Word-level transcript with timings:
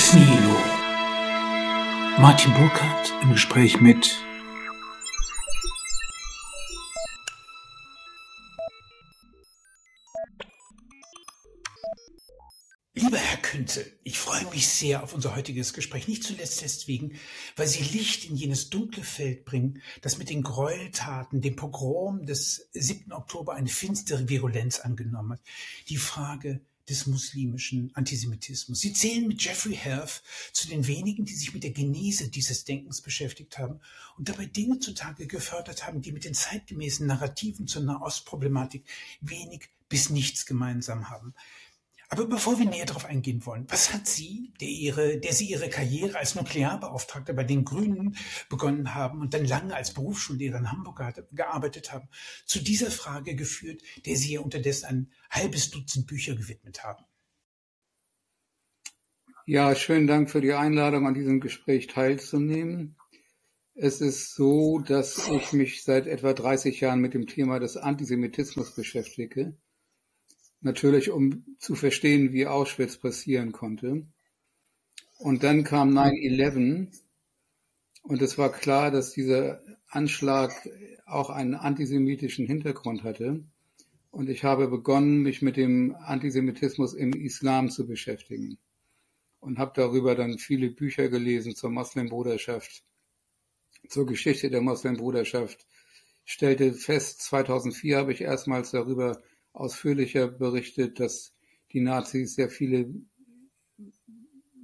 Ex 0.00 0.14
Nihilo. 0.14 0.56
Martin 2.18 2.54
Burkhardt 2.54 3.12
im 3.20 3.32
Gespräch 3.32 3.82
mit 3.82 4.18
Lieber 12.94 13.18
Herr 13.18 13.36
Künzel, 13.42 13.84
ich 14.02 14.18
freue 14.18 14.46
mich 14.46 14.68
sehr 14.68 15.02
auf 15.02 15.12
unser 15.12 15.36
heutiges 15.36 15.74
Gespräch, 15.74 16.08
nicht 16.08 16.24
zuletzt 16.24 16.62
deswegen, 16.62 17.18
weil 17.56 17.66
Sie 17.66 17.82
Licht 17.82 18.24
in 18.24 18.36
jenes 18.36 18.70
dunkle 18.70 19.02
Feld 19.02 19.44
bringen, 19.44 19.82
das 20.00 20.16
mit 20.16 20.30
den 20.30 20.42
Gräueltaten, 20.42 21.42
dem 21.42 21.56
Pogrom 21.56 22.24
des 22.24 22.70
7. 22.72 23.12
Oktober 23.12 23.52
eine 23.52 23.68
finstere 23.68 24.30
Virulenz 24.30 24.80
angenommen 24.80 25.32
hat. 25.32 25.42
Die 25.90 25.98
Frage 25.98 26.62
des 26.90 27.06
muslimischen 27.06 27.90
Antisemitismus. 27.94 28.80
Sie 28.80 28.92
zählen 28.92 29.26
mit 29.26 29.42
Jeffrey 29.42 29.74
Herf 29.74 30.22
zu 30.52 30.68
den 30.68 30.86
wenigen, 30.86 31.24
die 31.24 31.34
sich 31.34 31.54
mit 31.54 31.62
der 31.62 31.70
Genese 31.70 32.28
dieses 32.28 32.64
Denkens 32.64 33.00
beschäftigt 33.00 33.58
haben 33.58 33.80
und 34.18 34.28
dabei 34.28 34.46
Dinge 34.46 34.80
zutage 34.80 35.26
gefördert 35.26 35.86
haben, 35.86 36.02
die 36.02 36.12
mit 36.12 36.24
den 36.24 36.34
zeitgemäßen 36.34 37.06
Narrativen 37.06 37.66
zur 37.66 37.82
Nahostproblematik 37.82 38.84
wenig 39.20 39.70
bis 39.88 40.10
nichts 40.10 40.46
gemeinsam 40.46 41.08
haben. 41.08 41.34
Aber 42.12 42.26
bevor 42.26 42.58
wir 42.58 42.66
näher 42.66 42.86
darauf 42.86 43.04
eingehen 43.04 43.46
wollen, 43.46 43.66
was 43.68 43.92
hat 43.92 44.08
Sie, 44.08 44.52
der, 44.60 44.68
ihre, 44.68 45.18
der 45.18 45.32
Sie 45.32 45.46
Ihre 45.46 45.70
Karriere 45.70 46.18
als 46.18 46.34
Nuklearbeauftragter 46.34 47.32
bei 47.32 47.44
den 47.44 47.64
Grünen 47.64 48.16
begonnen 48.48 48.96
haben 48.96 49.20
und 49.20 49.32
dann 49.32 49.44
lange 49.44 49.76
als 49.76 49.94
Berufsschullehrer 49.94 50.58
in 50.58 50.72
Hamburg 50.72 51.00
gearbeitet 51.30 51.92
haben, 51.92 52.08
zu 52.46 52.58
dieser 52.58 52.90
Frage 52.90 53.36
geführt, 53.36 53.82
der 54.06 54.16
Sie 54.16 54.32
ja 54.34 54.40
unterdessen 54.40 54.86
ein 54.86 55.12
halbes 55.30 55.70
Dutzend 55.70 56.08
Bücher 56.08 56.34
gewidmet 56.34 56.82
haben? 56.82 57.04
Ja, 59.46 59.72
schönen 59.76 60.08
Dank 60.08 60.32
für 60.32 60.40
die 60.40 60.52
Einladung, 60.52 61.06
an 61.06 61.14
diesem 61.14 61.38
Gespräch 61.38 61.86
teilzunehmen. 61.86 62.96
Es 63.74 64.00
ist 64.00 64.34
so, 64.34 64.80
dass 64.80 65.28
ich 65.28 65.52
mich 65.52 65.84
seit 65.84 66.08
etwa 66.08 66.32
30 66.32 66.80
Jahren 66.80 67.00
mit 67.00 67.14
dem 67.14 67.28
Thema 67.28 67.60
des 67.60 67.76
Antisemitismus 67.76 68.74
beschäftige 68.74 69.56
natürlich 70.60 71.10
um 71.10 71.44
zu 71.58 71.74
verstehen, 71.74 72.32
wie 72.32 72.46
Auschwitz 72.46 72.96
passieren 72.96 73.52
konnte. 73.52 74.06
Und 75.18 75.42
dann 75.42 75.64
kam 75.64 75.96
9-11 75.96 76.88
und 78.02 78.22
es 78.22 78.38
war 78.38 78.50
klar, 78.50 78.90
dass 78.90 79.12
dieser 79.12 79.62
Anschlag 79.88 80.52
auch 81.06 81.30
einen 81.30 81.54
antisemitischen 81.54 82.46
Hintergrund 82.46 83.02
hatte. 83.04 83.44
Und 84.10 84.28
ich 84.28 84.44
habe 84.44 84.68
begonnen, 84.68 85.22
mich 85.22 85.42
mit 85.42 85.56
dem 85.56 85.94
Antisemitismus 85.94 86.94
im 86.94 87.12
Islam 87.12 87.70
zu 87.70 87.86
beschäftigen 87.86 88.58
und 89.38 89.58
habe 89.58 89.72
darüber 89.74 90.14
dann 90.14 90.38
viele 90.38 90.70
Bücher 90.70 91.08
gelesen 91.08 91.54
zur 91.54 91.70
Moslembruderschaft, 91.70 92.82
zur 93.88 94.06
Geschichte 94.06 94.50
der 94.50 94.62
Moslembruderschaft, 94.62 95.66
stellte 96.24 96.72
fest, 96.74 97.22
2004 97.22 97.98
habe 97.98 98.12
ich 98.12 98.20
erstmals 98.20 98.70
darüber 98.70 99.20
ausführlicher 99.52 100.28
berichtet, 100.28 101.00
dass 101.00 101.32
die 101.72 101.80
Nazis 101.80 102.34
sehr 102.34 102.48
viele 102.48 102.92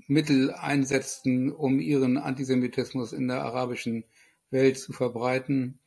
Mittel 0.09 0.53
einsetzten, 0.53 1.51
um 1.51 1.81
ihren 1.81 2.17
Antisemitismus 2.17 3.12
in 3.12 3.28
der 3.28 3.43
arabischen 3.43 4.05
Welt 4.51 4.78
zu 4.78 4.93
verbreiten. 4.93 5.78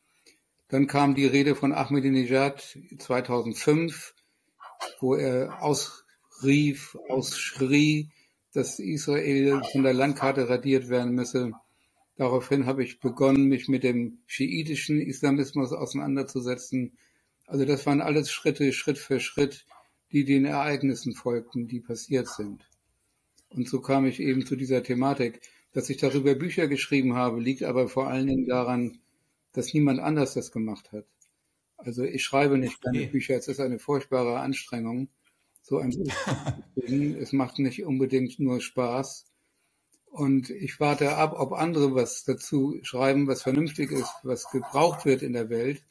Dann 0.68 0.86
kam 0.86 1.14
die 1.14 1.26
Rede 1.26 1.54
von 1.54 1.72
Ahmadinejad 1.72 2.78
2005, 2.98 4.14
wo 5.00 5.14
er 5.14 5.62
ausrief, 5.62 6.96
ausschrie, 7.08 8.10
dass 8.52 8.78
Israel 8.78 9.62
von 9.72 9.82
der 9.82 9.94
Landkarte 9.94 10.48
radiert 10.48 10.88
werden 10.88 11.12
müsse. 11.12 11.52
Daraufhin 12.16 12.66
habe 12.66 12.84
ich 12.84 13.00
begonnen, 13.00 13.48
mich 13.48 13.68
mit 13.68 13.82
dem 13.82 14.18
schiitischen 14.26 15.00
Islamismus 15.00 15.72
auseinanderzusetzen, 15.72 16.98
also 17.50 17.64
das 17.64 17.84
waren 17.84 18.00
alles 18.00 18.30
Schritte, 18.30 18.72
Schritt 18.72 18.96
für 18.96 19.18
Schritt, 19.18 19.66
die 20.12 20.24
den 20.24 20.44
Ereignissen 20.44 21.14
folgten, 21.14 21.66
die 21.66 21.80
passiert 21.80 22.28
sind. 22.28 22.64
Und 23.48 23.68
so 23.68 23.80
kam 23.80 24.06
ich 24.06 24.20
eben 24.20 24.46
zu 24.46 24.54
dieser 24.54 24.82
Thematik. 24.84 25.40
Dass 25.72 25.90
ich 25.90 25.98
darüber 25.98 26.34
Bücher 26.34 26.66
geschrieben 26.66 27.14
habe, 27.14 27.40
liegt 27.40 27.62
aber 27.62 27.88
vor 27.88 28.08
allen 28.08 28.26
Dingen 28.26 28.46
daran, 28.46 28.98
dass 29.52 29.74
niemand 29.74 30.00
anders 30.00 30.34
das 30.34 30.52
gemacht 30.52 30.90
hat. 30.92 31.06
Also 31.76 32.04
ich 32.04 32.22
schreibe 32.22 32.58
nicht 32.58 32.80
gerne 32.82 32.98
okay. 32.98 33.08
Bücher, 33.08 33.36
es 33.36 33.48
ist 33.48 33.60
eine 33.60 33.78
furchtbare 33.78 34.40
Anstrengung, 34.40 35.08
so 35.62 35.78
ein 35.78 35.90
Buch 35.90 36.12
zu 36.12 36.60
lesen. 36.74 37.16
Es 37.16 37.32
macht 37.32 37.58
nicht 37.58 37.84
unbedingt 37.84 38.38
nur 38.38 38.60
Spaß. 38.60 39.26
Und 40.06 40.50
ich 40.50 40.78
warte 40.78 41.16
ab, 41.16 41.34
ob 41.36 41.52
andere 41.52 41.94
was 41.94 42.24
dazu 42.24 42.78
schreiben, 42.82 43.26
was 43.26 43.42
vernünftig 43.42 43.90
ist, 43.92 44.12
was 44.22 44.50
gebraucht 44.50 45.04
wird 45.04 45.22
in 45.22 45.32
der 45.32 45.50
Welt. 45.50 45.82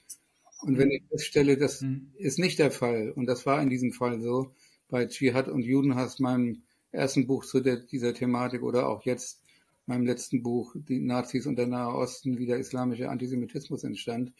Und 0.62 0.78
wenn 0.78 0.92
ich 0.92 1.04
feststelle, 1.10 1.58
das 1.58 1.82
mhm. 1.82 2.12
ist 2.18 2.40
nicht 2.40 2.60
der 2.60 2.72
Fall, 2.72 3.12
und 3.12 3.26
das 3.26 3.46
war 3.46 3.62
in 3.62 3.70
diesem 3.70 3.94
Fall 3.94 4.22
so, 4.22 4.54
bei 4.90 5.06
Dschihad 5.06 5.48
und 5.48 5.64
Judenhass, 5.64 6.20
meinem 6.20 6.64
ersten 6.92 7.28
Buch 7.28 7.46
zu 7.46 7.60
der, 7.60 7.78
dieser 7.78 8.14
Thematik 8.14 8.64
oder 8.64 8.90
auch 8.90 9.06
jetzt 9.06 9.42
meinem 9.86 10.06
letzten 10.06 10.44
Buch, 10.44 10.76
die 10.76 11.00
Nazis 11.00 11.46
und 11.46 11.56
der 11.56 11.68
Nahe 11.68 11.94
Osten, 11.94 12.38
wie 12.38 12.46
der 12.46 12.60
islamische 12.60 13.10
Antisemitismus 13.10 13.84
entstand. 13.84 14.32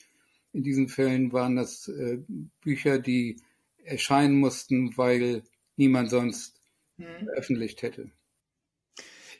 In 0.54 0.64
diesen 0.64 0.88
Fällen 0.90 1.32
waren 1.32 1.56
das 1.56 1.88
äh, 1.88 2.20
Bücher, 2.62 3.00
die 3.00 3.42
erscheinen 3.84 4.40
mussten, 4.40 4.96
weil 4.98 5.44
niemand 5.76 6.10
sonst 6.10 6.60
mhm. 6.98 7.26
veröffentlicht 7.26 7.82
hätte. 7.82 8.12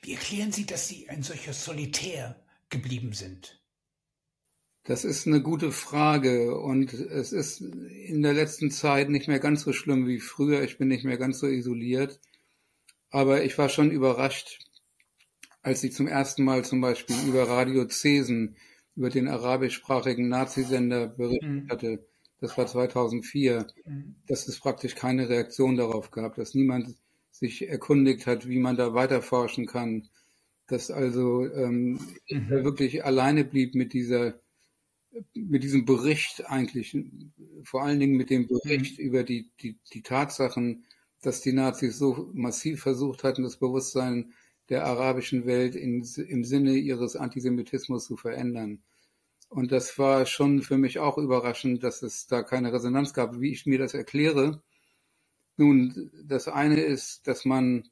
Wie 0.02 0.14
erklären 0.14 0.52
Sie, 0.52 0.66
dass 0.66 0.88
Sie 0.88 1.10
ein 1.10 1.24
solcher 1.24 1.54
Solitär 1.54 2.42
geblieben 2.70 3.14
sind? 3.14 3.59
Das 4.84 5.04
ist 5.04 5.28
eine 5.28 5.42
gute 5.42 5.72
Frage 5.72 6.58
und 6.58 6.94
es 6.94 7.32
ist 7.32 7.62
in 7.62 8.22
der 8.22 8.34
letzten 8.34 8.72
Zeit 8.72 9.10
nicht 9.10 9.28
mehr 9.28 9.40
ganz 9.40 9.62
so 9.62 9.74
schlimm 9.74 10.08
wie 10.08 10.20
früher. 10.20 10.64
Ich 10.64 10.78
bin 10.78 10.88
nicht 10.88 11.06
mehr 11.06 11.18
ganz 11.18 11.40
so 11.40 11.48
isoliert. 11.48 12.20
Aber 13.12 13.44
ich 13.44 13.58
war 13.58 13.70
schon 13.70 13.92
überrascht, 13.92 14.60
als 15.62 15.84
ich 15.84 15.94
zum 15.94 16.08
ersten 16.08 16.44
Mal 16.44 16.64
zum 16.64 16.82
Beispiel 16.82 17.16
über 17.28 17.48
Radio 17.48 17.88
Cesen, 17.90 18.56
über 18.96 19.10
den 19.10 19.28
arabischsprachigen 19.28 20.30
Nazisender 20.30 21.08
berichtet 21.08 21.50
mhm. 21.50 21.70
hatte. 21.70 22.06
Das 22.40 22.58
war 22.58 22.68
2004, 22.68 23.68
mhm. 23.86 24.16
dass 24.28 24.48
es 24.48 24.60
praktisch 24.60 24.96
keine 24.96 25.30
Reaktion 25.30 25.76
darauf 25.76 26.12
gab, 26.12 26.36
dass 26.36 26.54
niemand 26.54 26.96
sich 27.32 27.68
erkundigt 27.68 28.28
hat, 28.28 28.48
wie 28.48 28.60
man 28.60 28.78
da 28.78 28.94
weiterforschen 28.94 29.66
kann, 29.66 30.10
dass 30.68 30.92
also 30.92 31.46
ähm, 31.46 32.00
mhm. 32.30 32.50
wirklich 32.50 33.04
alleine 33.04 33.44
blieb 33.44 33.76
mit 33.76 33.94
dieser 33.94 34.40
mit 35.34 35.64
diesem 35.64 35.86
Bericht 35.86 36.50
eigentlich, 36.50 36.98
vor 37.64 37.84
allen 37.84 38.00
Dingen 38.00 38.18
mit 38.18 38.30
dem 38.30 38.48
Bericht 38.48 39.00
mhm. 39.00 39.06
über 39.06 39.24
die, 39.24 39.50
die, 39.62 39.78
die 39.94 40.02
Tatsachen, 40.02 40.86
dass 41.22 41.42
die 41.42 41.54
Nazis 41.54 41.98
so 41.98 42.30
massiv 42.34 42.82
versucht 42.82 43.24
hatten, 43.24 43.44
das 43.44 43.58
Bewusstsein 43.58 44.34
der 44.70 44.86
arabischen 44.86 45.46
Welt 45.46 45.76
in, 45.76 46.06
im 46.28 46.44
Sinne 46.44 46.76
ihres 46.76 47.16
Antisemitismus 47.16 48.06
zu 48.06 48.16
verändern. 48.16 48.84
Und 49.50 49.72
das 49.72 49.98
war 49.98 50.26
schon 50.28 50.62
für 50.62 50.78
mich 50.78 51.00
auch 51.00 51.18
überraschend, 51.18 51.84
dass 51.84 52.04
es 52.04 52.28
da 52.28 52.44
keine 52.44 52.72
Resonanz 52.72 53.14
gab, 53.14 53.40
wie 53.40 53.52
ich 53.52 53.66
mir 53.66 53.80
das 53.80 53.96
erkläre. 53.96 54.62
Nun, 55.58 56.12
das 56.24 56.48
eine 56.48 56.82
ist, 56.82 57.28
dass 57.28 57.46
man 57.46 57.90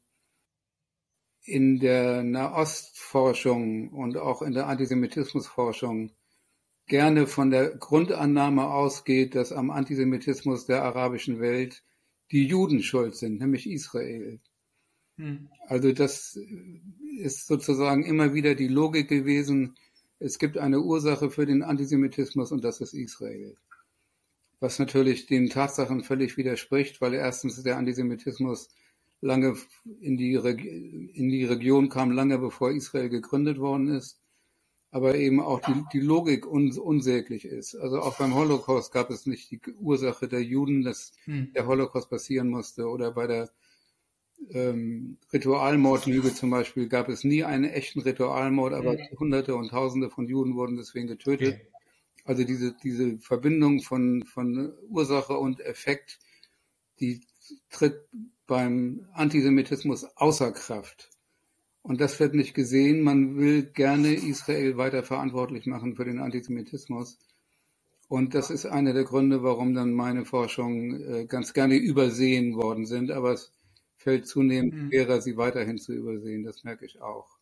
in 1.41 1.79
der 1.79 2.23
Nahostforschung 2.23 3.89
und 3.89 4.17
auch 4.17 4.41
in 4.41 4.53
der 4.53 4.67
Antisemitismusforschung 4.67 6.11
gerne 6.87 7.27
von 7.27 7.49
der 7.49 7.75
Grundannahme 7.75 8.67
ausgeht, 8.67 9.35
dass 9.35 9.51
am 9.51 9.69
Antisemitismus 9.69 10.65
der 10.65 10.83
arabischen 10.83 11.39
Welt 11.39 11.83
die 12.31 12.45
Juden 12.45 12.81
schuld 12.81 13.15
sind, 13.15 13.39
nämlich 13.39 13.69
Israel. 13.69 14.39
Hm. 15.17 15.49
Also 15.67 15.91
das 15.91 16.39
ist 17.19 17.47
sozusagen 17.47 18.03
immer 18.03 18.33
wieder 18.33 18.55
die 18.55 18.67
Logik 18.67 19.09
gewesen, 19.09 19.75
es 20.19 20.39
gibt 20.39 20.57
eine 20.57 20.81
Ursache 20.81 21.29
für 21.29 21.45
den 21.45 21.61
Antisemitismus 21.61 22.51
und 22.51 22.63
das 22.63 22.81
ist 22.81 22.93
Israel. 22.93 23.55
Was 24.59 24.79
natürlich 24.79 25.27
den 25.27 25.49
Tatsachen 25.49 26.03
völlig 26.03 26.37
widerspricht, 26.37 27.01
weil 27.01 27.13
erstens 27.13 27.61
der 27.61 27.77
Antisemitismus 27.77 28.69
lange 29.21 29.55
in 29.99 30.17
die, 30.17 30.33
in 30.33 31.29
die 31.29 31.45
Region 31.45 31.89
kam, 31.89 32.11
lange 32.11 32.39
bevor 32.39 32.71
Israel 32.71 33.09
gegründet 33.09 33.59
worden 33.59 33.89
ist 33.89 34.19
aber 34.91 35.15
eben 35.15 35.41
auch 35.41 35.59
die, 35.61 35.83
die 35.93 35.99
Logik 35.99 36.45
uns 36.45 36.77
unsäglich 36.77 37.45
ist. 37.45 37.75
Also 37.75 37.99
auch 37.99 38.17
beim 38.17 38.33
Holocaust 38.33 38.91
gab 38.91 39.09
es 39.09 39.25
nicht 39.25 39.51
die 39.51 39.59
Ursache 39.79 40.27
der 40.27 40.43
Juden, 40.43 40.83
dass 40.83 41.11
hm. 41.25 41.51
der 41.53 41.67
Holocaust 41.67 42.09
passieren 42.09 42.49
musste 42.49 42.87
oder 42.87 43.11
bei 43.11 43.27
der 43.27 43.49
ähm, 44.51 45.17
Ritualmordlüge 45.33 46.33
zum 46.33 46.51
Beispiel 46.51 46.87
gab 46.87 47.09
es 47.09 47.23
nie 47.23 47.43
einen 47.43 47.65
echten 47.65 48.01
Ritualmord, 48.01 48.73
aber 48.73 48.93
hm. 48.93 49.19
Hunderte 49.19 49.55
und 49.55 49.69
Tausende 49.69 50.09
von 50.09 50.27
Juden 50.27 50.55
wurden 50.55 50.77
deswegen 50.77 51.07
getötet. 51.07 51.55
Okay. 51.55 51.67
Also 52.23 52.43
diese, 52.43 52.75
diese 52.83 53.19
Verbindung 53.19 53.81
von, 53.81 54.23
von 54.25 54.73
Ursache 54.89 55.37
und 55.37 55.61
Effekt, 55.61 56.19
die 56.99 57.21
tritt 57.69 58.01
beim 58.47 59.07
Antisemitismus 59.13 60.05
außer 60.15 60.51
Kraft. 60.51 61.09
Und 61.87 62.01
das 62.01 62.19
wird 62.19 62.33
nicht 62.33 62.53
gesehen. 62.53 63.01
Man 63.01 63.37
will 63.37 63.63
gerne 63.63 64.13
Israel 64.13 64.75
weiter 64.75 65.03
verantwortlich 65.03 65.67
machen 65.67 65.95
für 65.95 66.03
den 66.03 66.19
Antisemitismus. 66.19 67.17
Und 68.09 68.35
das 68.35 68.49
ist 68.49 68.65
einer 68.65 68.91
der 68.91 69.05
Gründe, 69.05 69.41
warum 69.41 69.73
dann 69.73 69.93
meine 69.93 70.25
Forschungen 70.25 71.01
äh, 71.01 71.25
ganz 71.27 71.53
gerne 71.53 71.75
übersehen 71.75 72.57
worden 72.57 72.85
sind. 72.85 73.09
Aber 73.09 73.31
es 73.31 73.53
fällt 73.95 74.27
zunehmend 74.27 74.73
mhm. 74.73 74.89
schwerer, 74.89 75.21
sie 75.21 75.37
weiterhin 75.37 75.77
zu 75.77 75.93
übersehen. 75.93 76.43
Das 76.43 76.65
merke 76.65 76.85
ich 76.85 77.01
auch. 77.01 77.37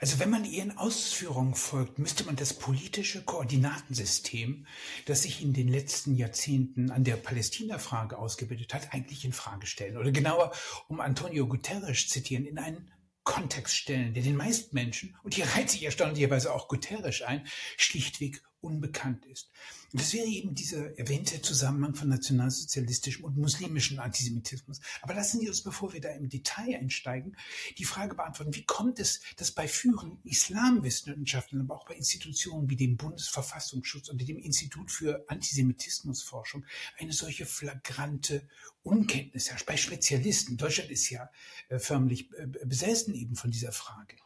Also 0.00 0.18
wenn 0.18 0.28
man 0.28 0.44
Ihren 0.44 0.76
Ausführungen 0.76 1.54
folgt, 1.54 1.98
müsste 1.98 2.24
man 2.24 2.36
das 2.36 2.52
politische 2.52 3.22
Koordinatensystem, 3.24 4.66
das 5.06 5.22
sich 5.22 5.42
in 5.42 5.54
den 5.54 5.68
letzten 5.68 6.14
Jahrzehnten 6.14 6.90
an 6.90 7.04
der 7.04 7.16
Palästina-Frage 7.16 8.18
ausgebildet 8.18 8.74
hat, 8.74 8.92
eigentlich 8.92 9.24
in 9.24 9.32
Frage 9.32 9.66
stellen. 9.66 9.96
Oder 9.96 10.12
genauer, 10.12 10.52
um 10.88 11.00
Antonio 11.00 11.46
Guterres 11.46 12.08
zitieren, 12.08 12.44
in 12.44 12.58
einen 12.58 12.90
Kontext 13.24 13.74
stellen, 13.74 14.14
der 14.14 14.22
den 14.22 14.36
meisten 14.36 14.74
Menschen, 14.74 15.16
und 15.22 15.34
hier 15.34 15.46
reiht 15.46 15.70
sich 15.70 15.82
erstaunlicherweise 15.82 16.54
auch 16.54 16.68
Guterres 16.68 17.22
ein, 17.22 17.46
schlichtweg 17.76 18.42
unbekannt 18.64 19.24
ist. 19.26 19.50
Und 19.92 20.00
das 20.00 20.12
wäre 20.12 20.26
eben 20.26 20.54
dieser 20.54 20.98
erwähnte 20.98 21.40
Zusammenhang 21.40 21.94
von 21.94 22.08
nationalsozialistischem 22.08 23.24
und 23.24 23.36
muslimischem 23.36 24.00
Antisemitismus. 24.00 24.80
Aber 25.02 25.14
lassen 25.14 25.40
Sie 25.40 25.48
uns, 25.48 25.62
bevor 25.62 25.92
wir 25.92 26.00
da 26.00 26.08
im 26.10 26.28
Detail 26.28 26.76
einsteigen, 26.76 27.36
die 27.78 27.84
Frage 27.84 28.14
beantworten, 28.16 28.54
wie 28.54 28.64
kommt 28.64 28.98
es, 28.98 29.20
dass 29.36 29.52
bei 29.52 29.68
führenden 29.68 30.18
Islamwissenschaftlern, 30.24 31.62
aber 31.62 31.76
auch 31.76 31.86
bei 31.86 31.94
Institutionen 31.94 32.68
wie 32.70 32.76
dem 32.76 32.96
Bundesverfassungsschutz 32.96 34.08
und 34.08 34.26
dem 34.26 34.38
Institut 34.38 34.90
für 34.90 35.24
Antisemitismusforschung 35.28 36.64
eine 36.98 37.12
solche 37.12 37.46
flagrante 37.46 38.48
Unkenntnis 38.82 39.50
herrscht, 39.50 39.66
bei 39.66 39.76
Spezialisten. 39.76 40.56
Deutschland 40.56 40.90
ist 40.90 41.08
ja 41.10 41.30
äh, 41.68 41.78
förmlich 41.78 42.30
äh, 42.32 42.46
besessen 42.64 43.14
eben 43.14 43.36
von 43.36 43.50
dieser 43.50 43.72
Frage. 43.72 44.16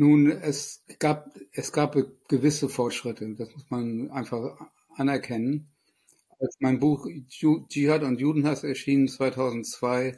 Nun, 0.00 0.30
es 0.30 0.82
gab, 0.98 1.30
es 1.52 1.72
gab 1.72 1.94
gewisse 2.26 2.70
Fortschritte, 2.70 3.34
das 3.34 3.52
muss 3.52 3.68
man 3.68 4.10
einfach 4.10 4.58
anerkennen. 4.96 5.68
Als 6.38 6.56
mein 6.58 6.80
Buch 6.80 7.06
Dschihad 7.28 8.02
und 8.02 8.18
Judenhass 8.18 8.64
erschien 8.64 9.08
2002, 9.08 10.16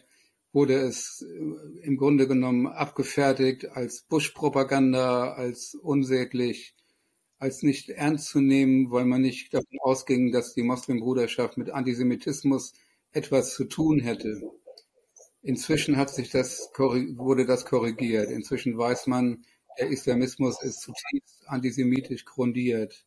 wurde 0.53 0.75
es 0.75 1.27
äh, 1.29 1.85
im 1.85 1.97
Grunde 1.97 2.29
genommen 2.29 2.69
abgefertigt 2.69 3.73
als 3.73 4.03
Bush-Propaganda, 4.03 5.33
als 5.33 5.75
unsäglich, 5.75 6.77
als 7.41 7.65
nicht 7.65 7.89
ernst 7.89 8.29
zu 8.29 8.41
nehmen, 8.41 8.93
weil 8.93 9.05
man 9.05 9.23
nicht 9.23 9.53
davon 9.53 9.81
ausging, 9.81 10.31
dass 10.31 10.55
die 10.55 10.63
Moslembruderschaft 10.63 11.57
mit 11.57 11.71
Antisemitismus 11.71 12.75
etwas 13.11 13.53
zu 13.53 13.65
tun 13.65 13.99
hätte. 13.99 14.43
Inzwischen 15.43 15.97
hat 15.97 16.11
sich 16.11 16.31
das, 16.31 16.71
wurde 16.79 17.47
das 17.47 17.65
korrigiert. 17.65 18.31
Inzwischen 18.31 18.79
weiß 18.79 19.09
man, 19.09 19.43
der 19.79 19.89
Islamismus 19.89 20.63
ist 20.63 20.81
zutiefst 20.81 21.49
antisemitisch 21.49 22.25
grundiert. 22.25 23.05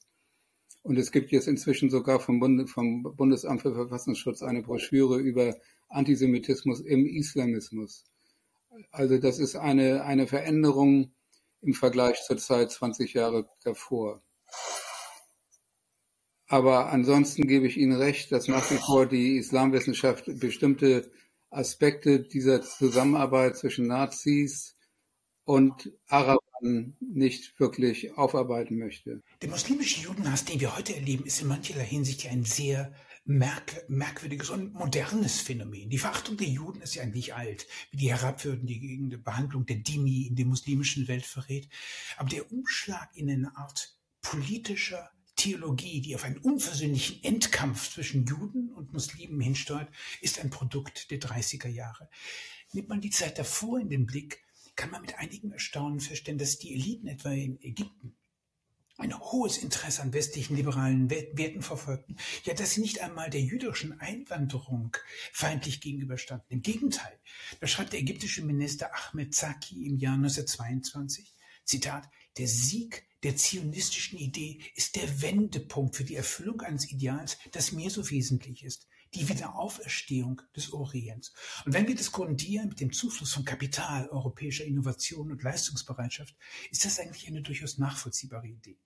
Und 0.83 0.97
es 0.97 1.11
gibt 1.11 1.31
jetzt 1.31 1.47
inzwischen 1.47 1.89
sogar 1.89 2.19
vom, 2.19 2.39
Bund, 2.39 2.69
vom 2.69 3.03
Bundesamt 3.03 3.61
für 3.61 3.73
Verfassungsschutz 3.73 4.43
eine 4.43 4.61
Broschüre 4.61 5.17
über 5.17 5.55
Antisemitismus 5.89 6.81
im 6.81 7.05
Islamismus. 7.05 8.05
Also 8.91 9.17
das 9.17 9.39
ist 9.39 9.55
eine, 9.55 10.03
eine 10.03 10.27
Veränderung 10.27 11.13
im 11.61 11.73
Vergleich 11.73 12.21
zur 12.23 12.37
Zeit 12.37 12.71
20 12.71 13.13
Jahre 13.13 13.49
davor. 13.63 14.21
Aber 16.47 16.91
ansonsten 16.91 17.47
gebe 17.47 17.65
ich 17.65 17.77
Ihnen 17.77 17.97
recht, 17.97 18.31
dass 18.31 18.47
nach 18.47 18.69
wie 18.69 18.77
vor 18.77 19.07
die 19.07 19.37
Islamwissenschaft 19.37 20.25
bestimmte 20.39 21.11
Aspekte 21.49 22.19
dieser 22.19 22.61
Zusammenarbeit 22.61 23.57
zwischen 23.57 23.87
Nazis 23.87 24.74
und 25.45 25.91
Arabern 26.07 26.95
nicht 26.99 27.59
wirklich 27.59 28.17
aufarbeiten 28.17 28.77
möchte. 28.77 29.21
Der 29.41 29.49
muslimische 29.49 30.01
Judenhass, 30.01 30.45
den 30.45 30.59
wir 30.59 30.75
heute 30.75 30.95
erleben, 30.95 31.25
ist 31.25 31.41
in 31.41 31.47
mancherlei 31.47 31.85
Hinsicht 31.85 32.27
ein 32.27 32.43
sehr 32.43 32.93
merk 33.25 33.89
merkwürdiges 33.89 34.51
und 34.51 34.73
modernes 34.73 35.41
Phänomen. 35.41 35.89
Die 35.89 35.97
Verachtung 35.97 36.37
der 36.37 36.47
Juden 36.47 36.81
ist 36.81 36.95
ja 36.95 37.03
eigentlich 37.03 37.33
alt, 37.33 37.65
wie 37.89 37.97
die 37.97 38.11
herabwürdigende 38.11 39.17
Behandlung 39.17 39.65
der 39.65 39.77
Dimi 39.77 40.27
in 40.27 40.35
der 40.35 40.45
muslimischen 40.45 41.07
Welt 41.07 41.25
verrät. 41.25 41.67
Aber 42.17 42.29
der 42.29 42.51
Umschlag 42.51 43.09
in 43.15 43.29
eine 43.29 43.55
Art 43.57 43.97
politischer 44.21 45.09
Theologie, 45.35 46.01
die 46.01 46.15
auf 46.15 46.23
einen 46.23 46.37
unversöhnlichen 46.37 47.23
Endkampf 47.23 47.93
zwischen 47.93 48.25
Juden 48.25 48.71
und 48.71 48.93
Muslimen 48.93 49.41
hinsteuert, 49.41 49.89
ist 50.21 50.39
ein 50.39 50.49
Produkt 50.49 51.11
der 51.11 51.19
30er 51.19 51.67
Jahre. 51.67 52.09
Nimmt 52.71 52.89
man 52.89 53.01
die 53.01 53.09
Zeit 53.09 53.37
davor 53.37 53.79
in 53.79 53.89
den 53.89 54.05
Blick, 54.05 54.44
kann 54.75 54.91
man 54.91 55.01
mit 55.01 55.17
einigem 55.17 55.51
Erstaunen 55.51 55.99
feststellen, 55.99 56.37
dass 56.37 56.57
die 56.57 56.73
Eliten 56.73 57.07
etwa 57.07 57.31
in 57.31 57.61
Ägypten 57.61 58.15
ein 58.97 59.17
hohes 59.19 59.57
Interesse 59.57 60.01
an 60.01 60.13
westlichen 60.13 60.55
liberalen 60.55 61.09
Werten 61.09 61.61
verfolgten, 61.61 62.15
ja, 62.45 62.53
dass 62.53 62.71
sie 62.71 62.81
nicht 62.81 63.01
einmal 63.01 63.29
der 63.29 63.41
jüdischen 63.41 63.99
Einwanderung 63.99 64.95
feindlich 65.33 65.81
gegenüberstanden. 65.81 66.47
Im 66.49 66.61
Gegenteil, 66.61 67.19
da 67.59 67.67
schreibt 67.67 67.91
der 67.91 67.99
ägyptische 67.99 68.43
Minister 68.43 68.91
Ahmed 68.95 69.35
Zaki 69.35 69.85
im 69.85 69.97
Jahr 69.97 70.15
1922, 70.15 71.33
Zitat, 71.65 72.09
der 72.37 72.47
Sieg 72.47 73.05
der 73.23 73.35
zionistischen 73.35 74.17
Idee 74.17 74.59
ist 74.75 74.95
der 74.95 75.21
Wendepunkt 75.21 75.95
für 75.95 76.03
die 76.03 76.15
Erfüllung 76.15 76.61
eines 76.61 76.89
Ideals, 76.89 77.37
das 77.51 77.71
mir 77.71 77.89
so 77.89 78.09
wesentlich 78.09 78.63
ist 78.63 78.87
die 79.15 79.27
Wiederauferstehung 79.27 80.41
des 80.55 80.73
Orients. 80.73 81.33
Und 81.65 81.73
wenn 81.73 81.87
wir 81.87 81.95
das 81.95 82.11
grundieren 82.11 82.69
mit 82.69 82.79
dem 82.79 82.91
Zufluss 82.91 83.33
von 83.33 83.45
Kapital, 83.45 84.09
europäischer 84.09 84.65
Innovation 84.65 85.31
und 85.31 85.43
Leistungsbereitschaft, 85.43 86.35
ist 86.71 86.85
das 86.85 86.99
eigentlich 86.99 87.27
eine 87.27 87.41
durchaus 87.41 87.77
nachvollziehbare 87.77 88.47
Idee. 88.47 88.77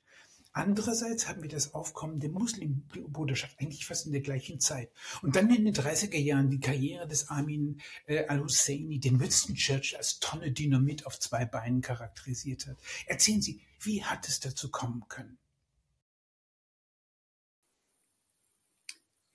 Andererseits 0.52 1.28
haben 1.28 1.44
wir 1.44 1.50
das 1.50 1.76
Aufkommen 1.76 2.20
der 2.20 2.32
Muslimbruderschaft 2.32 3.60
eigentlich 3.60 3.86
fast 3.86 4.08
in 4.08 4.12
der 4.12 4.22
gleichen 4.22 4.60
Zeit. 4.60 4.92
Und 5.22 5.36
dann 5.36 5.54
in 5.54 5.64
den 5.64 5.76
30er 5.76 6.18
Jahren 6.18 6.50
die 6.50 6.60
Karriere 6.60 7.08
des 7.08 7.30
Amin 7.30 7.80
äh, 8.08 8.26
al-Husseini, 8.26 9.00
den 9.00 9.20
Winston 9.20 9.56
Churchill 9.56 9.98
als 9.98 10.20
Tonne 10.20 10.52
Dynamit 10.52 11.06
auf 11.06 11.20
zwei 11.20 11.46
Beinen 11.46 11.82
charakterisiert 11.82 12.66
hat. 12.66 12.78
Erzählen 13.06 13.42
Sie, 13.42 13.62
wie 13.82 14.04
hat 14.04 14.28
es 14.28 14.40
dazu 14.40 14.72
kommen 14.72 15.04
können? 15.08 15.38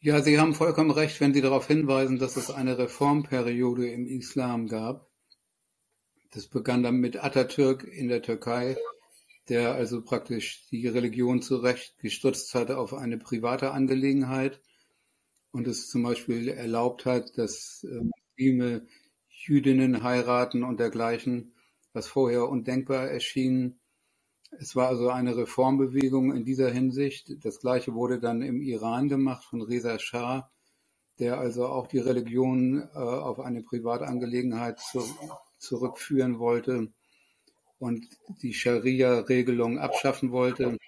Ja, 0.04 0.20
Sie 0.20 0.38
haben 0.38 0.52
vollkommen 0.52 0.90
recht, 0.90 1.18
wenn 1.22 1.32
Sie 1.32 1.40
darauf 1.40 1.66
hinweisen, 1.66 2.18
dass 2.18 2.36
es 2.36 2.50
eine 2.50 2.76
Reformperiode 2.76 3.88
im 3.88 4.06
Islam 4.06 4.68
gab. 4.68 5.08
Das 6.30 6.46
begann 6.46 6.82
dann 6.82 6.96
mit 6.96 7.24
Atatürk 7.24 7.84
in 7.84 8.08
der 8.08 8.20
Türkei, 8.20 8.76
der 9.48 9.72
also 9.72 10.02
praktisch 10.02 10.66
die 10.70 10.86
Religion 10.88 11.40
zurecht 11.40 11.96
gestutzt 12.00 12.54
hat 12.54 12.70
auf 12.70 12.92
eine 12.92 13.16
private 13.16 13.70
Angelegenheit 13.70 14.60
und 15.52 15.66
es 15.66 15.88
zum 15.88 16.02
Beispiel 16.02 16.48
erlaubt 16.48 17.06
hat, 17.06 17.38
dass 17.38 17.82
äh, 17.84 18.02
Muslime 18.36 18.86
Jüdinnen 19.30 20.02
heiraten 20.02 20.64
und 20.64 20.80
dergleichen, 20.80 21.54
was 21.94 22.08
vorher 22.08 22.50
undenkbar 22.50 23.08
erschien. 23.08 23.80
Es 24.58 24.76
war 24.76 24.88
also 24.88 25.10
eine 25.10 25.36
Reformbewegung 25.36 26.34
in 26.34 26.44
dieser 26.44 26.70
Hinsicht. 26.70 27.44
Das 27.44 27.60
Gleiche 27.60 27.94
wurde 27.94 28.20
dann 28.20 28.42
im 28.42 28.60
Iran 28.62 29.08
gemacht 29.08 29.44
von 29.44 29.62
Reza 29.62 29.98
Shah, 29.98 30.50
der 31.18 31.38
also 31.38 31.66
auch 31.66 31.86
die 31.86 31.98
Religion 31.98 32.82
äh, 32.94 32.98
auf 32.98 33.40
eine 33.40 33.62
Privatangelegenheit 33.62 34.80
zu, 34.80 35.02
zurückführen 35.58 36.38
wollte 36.38 36.92
und 37.78 38.06
die 38.42 38.54
Scharia-Regelung 38.54 39.78
abschaffen 39.78 40.30
wollte. 40.30 40.78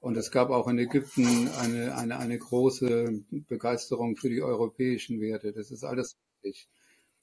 Und 0.00 0.16
es 0.16 0.30
gab 0.30 0.50
auch 0.50 0.68
in 0.68 0.78
Ägypten 0.78 1.48
eine, 1.48 1.96
eine, 1.96 2.18
eine 2.18 2.38
große 2.38 3.24
Begeisterung 3.48 4.16
für 4.16 4.28
die 4.28 4.42
europäischen 4.42 5.20
Werte. 5.20 5.52
Das 5.52 5.70
ist 5.70 5.84
alles 5.84 6.16
richtig. 6.44 6.68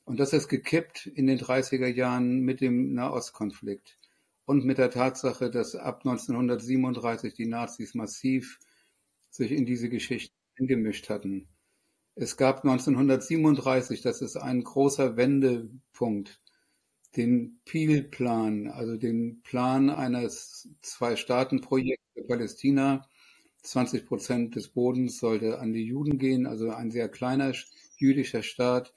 Und 0.03 0.19
das 0.19 0.33
ist 0.33 0.49
gekippt 0.49 1.07
in 1.07 1.27
den 1.27 1.39
30er 1.39 1.87
Jahren 1.87 2.41
mit 2.41 2.61
dem 2.61 2.93
Nahostkonflikt 2.93 3.97
und 4.45 4.65
mit 4.65 4.77
der 4.77 4.91
Tatsache, 4.91 5.49
dass 5.49 5.75
ab 5.75 6.01
1937 6.05 7.33
die 7.33 7.47
Nazis 7.47 7.95
massiv 7.95 8.59
sich 9.29 9.51
in 9.51 9.65
diese 9.65 9.89
Geschichte 9.89 10.33
eingemischt 10.57 11.09
hatten. 11.09 11.47
Es 12.15 12.37
gab 12.37 12.63
1937, 12.63 14.01
das 14.01 14.21
ist 14.21 14.37
ein 14.37 14.63
großer 14.63 15.17
Wendepunkt, 15.17 16.39
den 17.17 17.59
Peel-Plan, 17.65 18.67
also 18.67 18.95
den 18.95 19.41
Plan 19.41 19.89
eines 19.89 20.69
Zwei-Staaten-Projekts 20.81 22.05
für 22.13 22.23
Palästina. 22.23 23.07
20 23.63 24.05
Prozent 24.05 24.55
des 24.55 24.69
Bodens 24.69 25.17
sollte 25.17 25.59
an 25.59 25.73
die 25.73 25.85
Juden 25.85 26.17
gehen, 26.17 26.45
also 26.45 26.69
ein 26.69 26.91
sehr 26.91 27.09
kleiner 27.09 27.53
jüdischer 27.97 28.43
Staat 28.43 28.93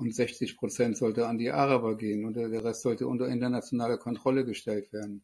und 0.00 0.14
60 0.14 0.56
Prozent 0.56 0.96
sollte 0.96 1.26
an 1.26 1.38
die 1.38 1.50
Araber 1.50 1.96
gehen 1.96 2.24
und 2.24 2.34
der 2.34 2.64
Rest 2.64 2.82
sollte 2.82 3.06
unter 3.06 3.28
internationale 3.28 3.98
Kontrolle 3.98 4.44
gestellt 4.44 4.92
werden. 4.92 5.22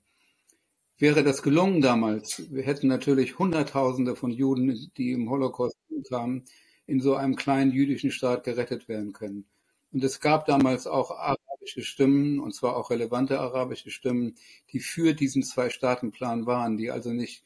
Wäre 0.98 1.24
das 1.24 1.42
gelungen 1.42 1.80
damals, 1.80 2.42
wir 2.50 2.62
hätten 2.62 2.86
natürlich 2.86 3.38
Hunderttausende 3.38 4.16
von 4.16 4.30
Juden, 4.30 4.90
die 4.96 5.12
im 5.12 5.28
Holocaust 5.28 5.76
kamen, 6.08 6.44
in 6.86 7.00
so 7.00 7.14
einem 7.16 7.36
kleinen 7.36 7.72
jüdischen 7.72 8.10
Staat 8.10 8.44
gerettet 8.44 8.88
werden 8.88 9.12
können. 9.12 9.46
Und 9.92 10.04
es 10.04 10.20
gab 10.20 10.46
damals 10.46 10.86
auch 10.86 11.10
arabische 11.10 11.82
Stimmen, 11.82 12.38
und 12.38 12.54
zwar 12.54 12.76
auch 12.76 12.90
relevante 12.90 13.40
arabische 13.40 13.90
Stimmen, 13.90 14.36
die 14.72 14.80
für 14.80 15.14
diesen 15.14 15.42
Zwei-Staaten-Plan 15.42 16.46
waren, 16.46 16.76
die 16.76 16.90
also 16.90 17.12
nicht 17.12 17.42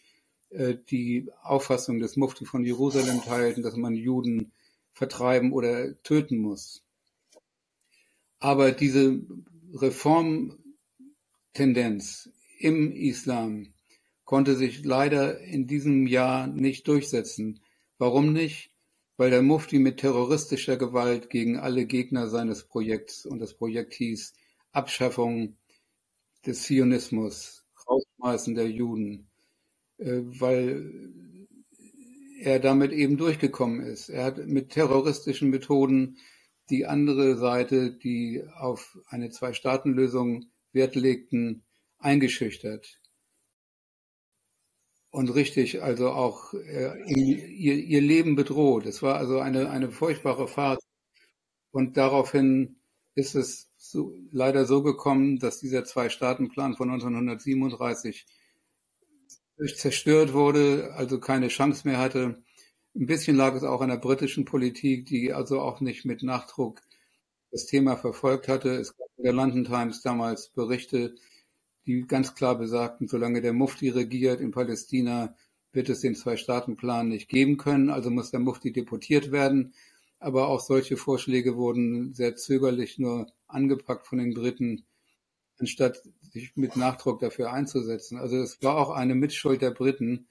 äh, 0.50 0.74
die 0.90 1.30
Auffassung 1.42 2.00
des 2.00 2.16
Mufti 2.16 2.44
von 2.44 2.64
Jerusalem 2.64 3.22
teilten, 3.22 3.62
dass 3.62 3.76
man 3.76 3.94
Juden 3.94 4.52
vertreiben 4.92 5.52
oder 5.52 6.00
töten 6.02 6.38
muss. 6.38 6.84
Aber 8.40 8.72
diese 8.72 9.22
Reformtendenz 9.74 12.30
im 12.58 12.92
Islam 12.92 13.72
konnte 14.24 14.56
sich 14.56 14.82
leider 14.84 15.38
in 15.40 15.66
diesem 15.66 16.06
Jahr 16.06 16.46
nicht 16.46 16.88
durchsetzen. 16.88 17.60
Warum 17.98 18.32
nicht? 18.32 18.70
Weil 19.16 19.30
der 19.30 19.42
Mufti 19.42 19.78
mit 19.78 19.98
terroristischer 19.98 20.78
Gewalt 20.78 21.28
gegen 21.28 21.58
alle 21.58 21.84
Gegner 21.84 22.28
seines 22.28 22.64
Projekts 22.64 23.26
und 23.26 23.40
das 23.40 23.52
Projekt 23.54 23.92
hieß 23.94 24.32
Abschaffung 24.72 25.56
des 26.46 26.62
Zionismus, 26.62 27.66
Rausschmeißen 27.86 28.54
der 28.54 28.70
Juden, 28.70 29.28
äh, 29.98 30.22
weil 30.22 31.12
er 32.40 32.58
damit 32.58 32.92
eben 32.92 33.18
durchgekommen 33.18 33.80
ist. 33.80 34.08
Er 34.08 34.24
hat 34.24 34.46
mit 34.46 34.70
terroristischen 34.70 35.50
Methoden 35.50 36.16
die 36.70 36.86
andere 36.86 37.36
Seite, 37.36 37.92
die 37.92 38.42
auf 38.56 38.98
eine 39.08 39.30
Zwei-Staaten-Lösung 39.30 40.46
Wert 40.72 40.94
legten, 40.94 41.64
eingeschüchtert. 41.98 43.00
Und 45.10 45.34
richtig, 45.34 45.82
also 45.82 46.10
auch 46.10 46.54
äh, 46.54 47.12
ihr, 47.12 47.76
ihr 47.76 48.00
Leben 48.00 48.36
bedroht. 48.36 48.86
Es 48.86 49.02
war 49.02 49.16
also 49.16 49.40
eine, 49.40 49.68
eine 49.68 49.90
furchtbare 49.90 50.46
Fahrt. 50.46 50.80
Und 51.72 51.96
daraufhin 51.96 52.76
ist 53.16 53.34
es 53.34 53.70
so, 53.76 54.14
leider 54.30 54.66
so 54.66 54.82
gekommen, 54.82 55.40
dass 55.40 55.58
dieser 55.58 55.84
Zwei-Staaten-Plan 55.84 56.76
von 56.76 56.90
1937 56.90 58.26
zerstört 59.76 60.32
wurde, 60.32 60.92
also 60.94 61.18
keine 61.18 61.48
Chance 61.48 61.86
mehr 61.86 61.98
hatte. 61.98 62.42
Ein 62.94 63.06
bisschen 63.06 63.36
lag 63.36 63.54
es 63.54 63.62
auch 63.62 63.80
an 63.80 63.88
der 63.90 63.98
britischen 63.98 64.44
Politik, 64.44 65.06
die 65.06 65.32
also 65.32 65.60
auch 65.60 65.80
nicht 65.80 66.04
mit 66.04 66.22
Nachdruck 66.22 66.80
das 67.52 67.66
Thema 67.66 67.96
verfolgt 67.96 68.48
hatte. 68.48 68.70
Es 68.70 68.96
gab 68.96 69.08
in 69.16 69.24
der 69.24 69.32
London 69.32 69.64
Times 69.64 70.02
damals 70.02 70.48
Berichte, 70.48 71.14
die 71.86 72.06
ganz 72.06 72.34
klar 72.34 72.58
besagten, 72.58 73.08
solange 73.08 73.40
der 73.40 73.52
Mufti 73.52 73.88
regiert 73.90 74.40
in 74.40 74.50
Palästina, 74.50 75.36
wird 75.72 75.88
es 75.88 76.00
den 76.00 76.16
Zwei-Staaten-Plan 76.16 77.08
nicht 77.08 77.28
geben 77.28 77.56
können, 77.56 77.90
also 77.90 78.10
muss 78.10 78.32
der 78.32 78.40
Mufti 78.40 78.72
deportiert 78.72 79.30
werden. 79.30 79.72
Aber 80.18 80.48
auch 80.48 80.60
solche 80.60 80.96
Vorschläge 80.96 81.56
wurden 81.56 82.12
sehr 82.12 82.36
zögerlich 82.36 82.98
nur 82.98 83.26
angepackt 83.46 84.06
von 84.06 84.18
den 84.18 84.34
Briten, 84.34 84.84
anstatt 85.58 86.02
sich 86.32 86.56
mit 86.56 86.76
Nachdruck 86.76 87.20
dafür 87.20 87.52
einzusetzen. 87.52 88.18
Also 88.18 88.36
es 88.36 88.60
war 88.62 88.76
auch 88.76 88.90
eine 88.90 89.14
Mitschuld 89.14 89.62
der 89.62 89.70
Briten, 89.70 90.28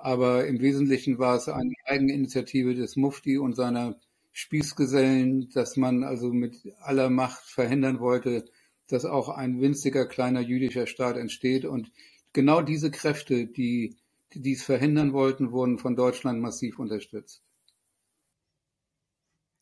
aber 0.00 0.46
im 0.46 0.60
Wesentlichen 0.60 1.18
war 1.18 1.36
es 1.36 1.48
eine 1.48 1.74
Eigeninitiative 1.84 2.74
des 2.74 2.96
Mufti 2.96 3.36
und 3.36 3.54
seiner 3.54 3.98
Spießgesellen, 4.32 5.50
dass 5.50 5.76
man 5.76 6.04
also 6.04 6.32
mit 6.32 6.62
aller 6.80 7.10
Macht 7.10 7.44
verhindern 7.44 7.98
wollte, 7.98 8.44
dass 8.86 9.04
auch 9.04 9.28
ein 9.28 9.60
winziger 9.60 10.06
kleiner 10.06 10.40
jüdischer 10.40 10.86
Staat 10.86 11.16
entsteht. 11.16 11.64
Und 11.64 11.90
genau 12.32 12.62
diese 12.62 12.92
Kräfte, 12.92 13.46
die, 13.46 13.96
die 14.32 14.40
dies 14.40 14.62
verhindern 14.62 15.12
wollten, 15.12 15.50
wurden 15.50 15.78
von 15.78 15.96
Deutschland 15.96 16.40
massiv 16.40 16.78
unterstützt. 16.78 17.42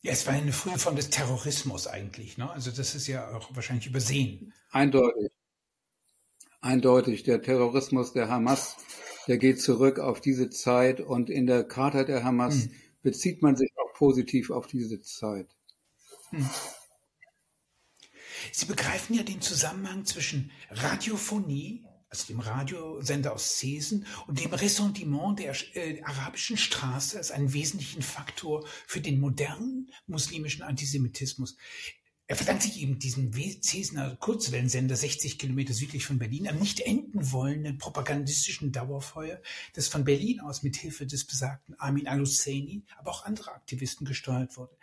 Ja, 0.01 0.11
es 0.11 0.27
war 0.27 0.35
eine 0.35 0.53
frühe 0.53 0.77
Form 0.77 0.95
des 0.95 1.09
Terrorismus 1.09 1.87
eigentlich. 1.87 2.37
Ne? 2.37 2.49
Also 2.49 2.69
das 2.69 2.93
ist 2.93 3.07
ja 3.07 3.35
auch 3.35 3.55
wahrscheinlich 3.55 3.87
übersehen. 3.87 4.53
Eindeutig. 4.69 5.31
Eindeutig. 6.61 7.23
Der 7.23 7.41
Terrorismus 7.41 8.13
der 8.13 8.29
Hamas 8.29 8.77
der 9.27 9.37
geht 9.37 9.61
zurück 9.61 9.99
auf 9.99 10.21
diese 10.21 10.49
Zeit 10.49 10.99
und 10.99 11.29
in 11.29 11.45
der 11.45 11.63
Charta 11.63 12.03
der 12.03 12.23
Hamas 12.23 12.63
hm. 12.63 12.71
bezieht 13.01 13.41
man 13.41 13.55
sich 13.55 13.71
auch 13.77 13.93
positiv 13.93 14.49
auf 14.49 14.67
diese 14.67 15.01
Zeit. 15.01 15.47
Hm. 16.29 16.49
Sie 18.51 18.65
begreifen 18.65 19.15
ja 19.15 19.23
den 19.23 19.41
Zusammenhang 19.41 20.05
zwischen 20.05 20.51
Radiophonie, 20.69 21.85
also 22.09 22.27
dem 22.27 22.39
Radiosender 22.39 23.33
aus 23.33 23.57
Cesen, 23.57 24.05
und 24.27 24.39
dem 24.39 24.53
Ressentiment 24.53 25.39
der 25.39 25.55
äh, 25.75 26.01
arabischen 26.03 26.57
Straße 26.57 27.17
als 27.17 27.31
einen 27.31 27.53
wesentlichen 27.53 28.01
Faktor 28.01 28.65
für 28.85 29.01
den 29.01 29.19
modernen 29.19 29.91
muslimischen 30.05 30.63
Antisemitismus. 30.63 31.57
Er 32.29 32.35
verdankt 32.35 32.63
sich 32.63 32.81
eben 32.81 32.99
diesem 32.99 33.31
Cesner 33.61 34.17
Kurzwellensender 34.17 34.97
60 34.97 35.39
Kilometer 35.39 35.73
südlich 35.73 36.05
von 36.05 36.19
Berlin 36.19 36.49
am 36.49 36.57
nicht 36.57 36.81
enden 36.81 37.31
wollenden 37.31 37.77
propagandistischen 37.77 38.73
Dauerfeuer, 38.73 39.41
das 39.75 39.87
von 39.87 40.03
Berlin 40.03 40.41
aus 40.41 40.61
mit 40.61 40.75
Hilfe 40.75 41.05
des 41.05 41.23
besagten 41.23 41.79
Amin 41.79 42.05
al-Husseini, 42.05 42.83
aber 42.97 43.11
auch 43.11 43.23
anderer 43.23 43.55
Aktivisten 43.55 44.05
gesteuert 44.05 44.57
wurde. 44.57 44.75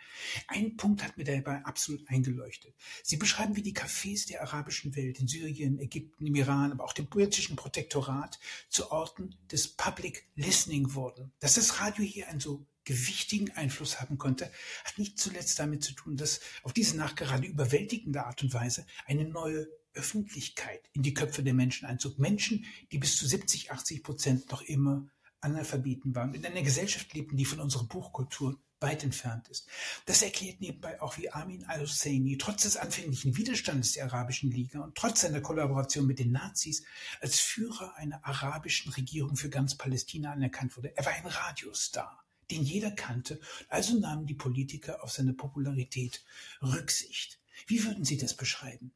Ein 0.47 0.75
Punkt 0.75 1.03
hat 1.03 1.17
mir 1.17 1.23
dabei 1.23 1.63
absolut 1.65 2.09
eingeleuchtet. 2.09 2.73
Sie 3.03 3.17
beschreiben, 3.17 3.55
wie 3.55 3.61
die 3.61 3.75
Cafés 3.75 4.27
der 4.27 4.41
arabischen 4.41 4.95
Welt 4.95 5.19
in 5.19 5.27
Syrien, 5.27 5.77
Ägypten, 5.77 6.25
im 6.25 6.33
Iran, 6.33 6.71
aber 6.71 6.83
auch 6.83 6.93
dem 6.93 7.05
britischen 7.05 7.55
Protektorat 7.55 8.39
zu 8.69 8.89
Orten 8.89 9.35
des 9.51 9.67
Public 9.67 10.27
Listening 10.33 10.95
wurden. 10.95 11.31
Dass 11.41 11.53
das 11.53 11.79
Radio 11.79 12.03
hier 12.03 12.27
ein 12.27 12.39
so 12.39 12.65
gewichtigen 12.85 13.51
Einfluss 13.51 13.99
haben 13.99 14.17
konnte, 14.17 14.51
hat 14.83 14.97
nicht 14.97 15.19
zuletzt 15.19 15.59
damit 15.59 15.83
zu 15.83 15.93
tun, 15.93 16.15
dass 16.15 16.39
auf 16.63 16.73
diese 16.73 16.95
nachgerade 16.95 17.47
überwältigende 17.47 18.25
Art 18.25 18.41
und 18.43 18.53
Weise 18.53 18.85
eine 19.05 19.25
neue 19.25 19.67
Öffentlichkeit 19.93 20.89
in 20.93 21.03
die 21.03 21.13
Köpfe 21.13 21.43
der 21.43 21.53
Menschen 21.53 21.85
einzog. 21.85 22.19
Menschen, 22.19 22.65
die 22.91 22.97
bis 22.97 23.17
zu 23.17 23.27
70, 23.27 23.71
80 23.71 24.03
Prozent 24.03 24.51
noch 24.51 24.61
immer 24.61 25.07
Analphabeten 25.41 26.15
waren, 26.15 26.33
in 26.33 26.45
einer 26.45 26.61
Gesellschaft 26.61 27.13
lebten, 27.13 27.37
die 27.37 27.45
von 27.45 27.59
unserer 27.59 27.85
Buchkultur 27.85 28.59
weit 28.81 29.03
entfernt 29.03 29.47
ist. 29.47 29.67
Das 30.05 30.21
erklärt 30.21 30.59
nebenbei 30.59 31.01
auch, 31.01 31.17
wie 31.17 31.31
Amin 31.31 31.63
al-Husseini 31.65 32.37
trotz 32.37 32.63
des 32.63 32.77
anfänglichen 32.77 33.37
Widerstandes 33.37 33.93
der 33.93 34.05
Arabischen 34.05 34.51
Liga 34.51 34.81
und 34.81 34.95
trotz 34.95 35.21
seiner 35.21 35.41
Kollaboration 35.41 36.05
mit 36.05 36.19
den 36.19 36.31
Nazis 36.31 36.83
als 37.21 37.39
Führer 37.39 37.95
einer 37.95 38.25
arabischen 38.25 38.91
Regierung 38.91 39.37
für 39.37 39.49
ganz 39.49 39.75
Palästina 39.75 40.31
anerkannt 40.31 40.75
wurde. 40.75 40.95
Er 40.97 41.05
war 41.05 41.13
ein 41.13 41.25
Radiostar 41.25 42.24
den 42.51 42.63
jeder 42.63 42.91
kannte, 42.91 43.39
also 43.69 43.99
nahmen 43.99 44.25
die 44.25 44.33
Politiker 44.33 45.03
auf 45.03 45.11
seine 45.11 45.33
Popularität 45.33 46.23
Rücksicht. 46.61 47.39
Wie 47.67 47.83
würden 47.83 48.05
Sie 48.05 48.17
das 48.17 48.35
beschreiben? 48.35 48.91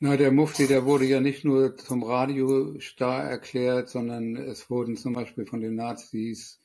Na, 0.00 0.16
der 0.16 0.32
Mufti, 0.32 0.66
der 0.66 0.84
wurde 0.84 1.06
ja 1.06 1.20
nicht 1.20 1.44
nur 1.44 1.76
zum 1.76 2.02
Radiostar 2.02 3.24
erklärt, 3.24 3.88
sondern 3.88 4.36
es 4.36 4.68
wurden 4.68 4.96
zum 4.96 5.14
Beispiel 5.14 5.46
von 5.46 5.60
den 5.60 5.76
Nazis 5.76 6.60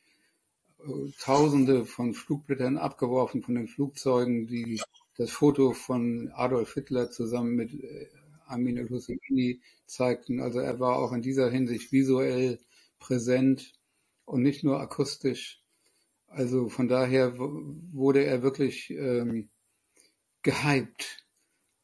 äh, 0.79 1.11
Tausende 1.19 1.85
von 1.85 2.13
Flugblättern 2.13 2.77
abgeworfen 2.77 3.41
von 3.41 3.55
den 3.55 3.67
Flugzeugen, 3.67 4.47
die 4.47 4.81
das 5.17 5.31
Foto 5.31 5.73
von 5.73 6.31
Adolf 6.33 6.73
Hitler 6.73 7.11
zusammen 7.11 7.55
mit 7.55 7.73
äh, 7.73 8.07
Amin 8.47 8.79
al-Husseini 8.79 9.61
zeigten. 9.85 10.41
Also 10.41 10.59
er 10.59 10.79
war 10.79 10.97
auch 10.97 11.13
in 11.13 11.21
dieser 11.21 11.49
Hinsicht 11.49 11.91
visuell 11.91 12.59
präsent 12.99 13.78
und 14.29 14.43
nicht 14.43 14.63
nur 14.63 14.79
akustisch. 14.79 15.63
Also 16.27 16.69
von 16.69 16.87
daher 16.87 17.39
wurde 17.39 18.23
er 18.23 18.43
wirklich 18.43 18.91
ähm, 18.91 19.49
gehypt 20.43 21.25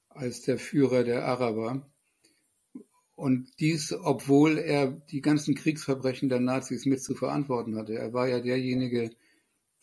als 0.10 0.42
der 0.42 0.60
Führer 0.60 1.04
der 1.04 1.26
Araber. 1.26 1.90
Und 3.16 3.50
dies, 3.60 3.94
obwohl 3.94 4.60
er 4.60 4.92
die 4.92 5.22
ganzen 5.22 5.56
Kriegsverbrechen 5.56 6.30
der 6.30 6.40
Nazis 6.40 6.86
mit 6.86 7.02
zu 7.02 7.16
verantworten 7.16 7.76
hatte. 7.78 7.96
Er 7.96 8.14
war 8.14 8.28
ja 8.28 8.40
derjenige, 8.40 9.10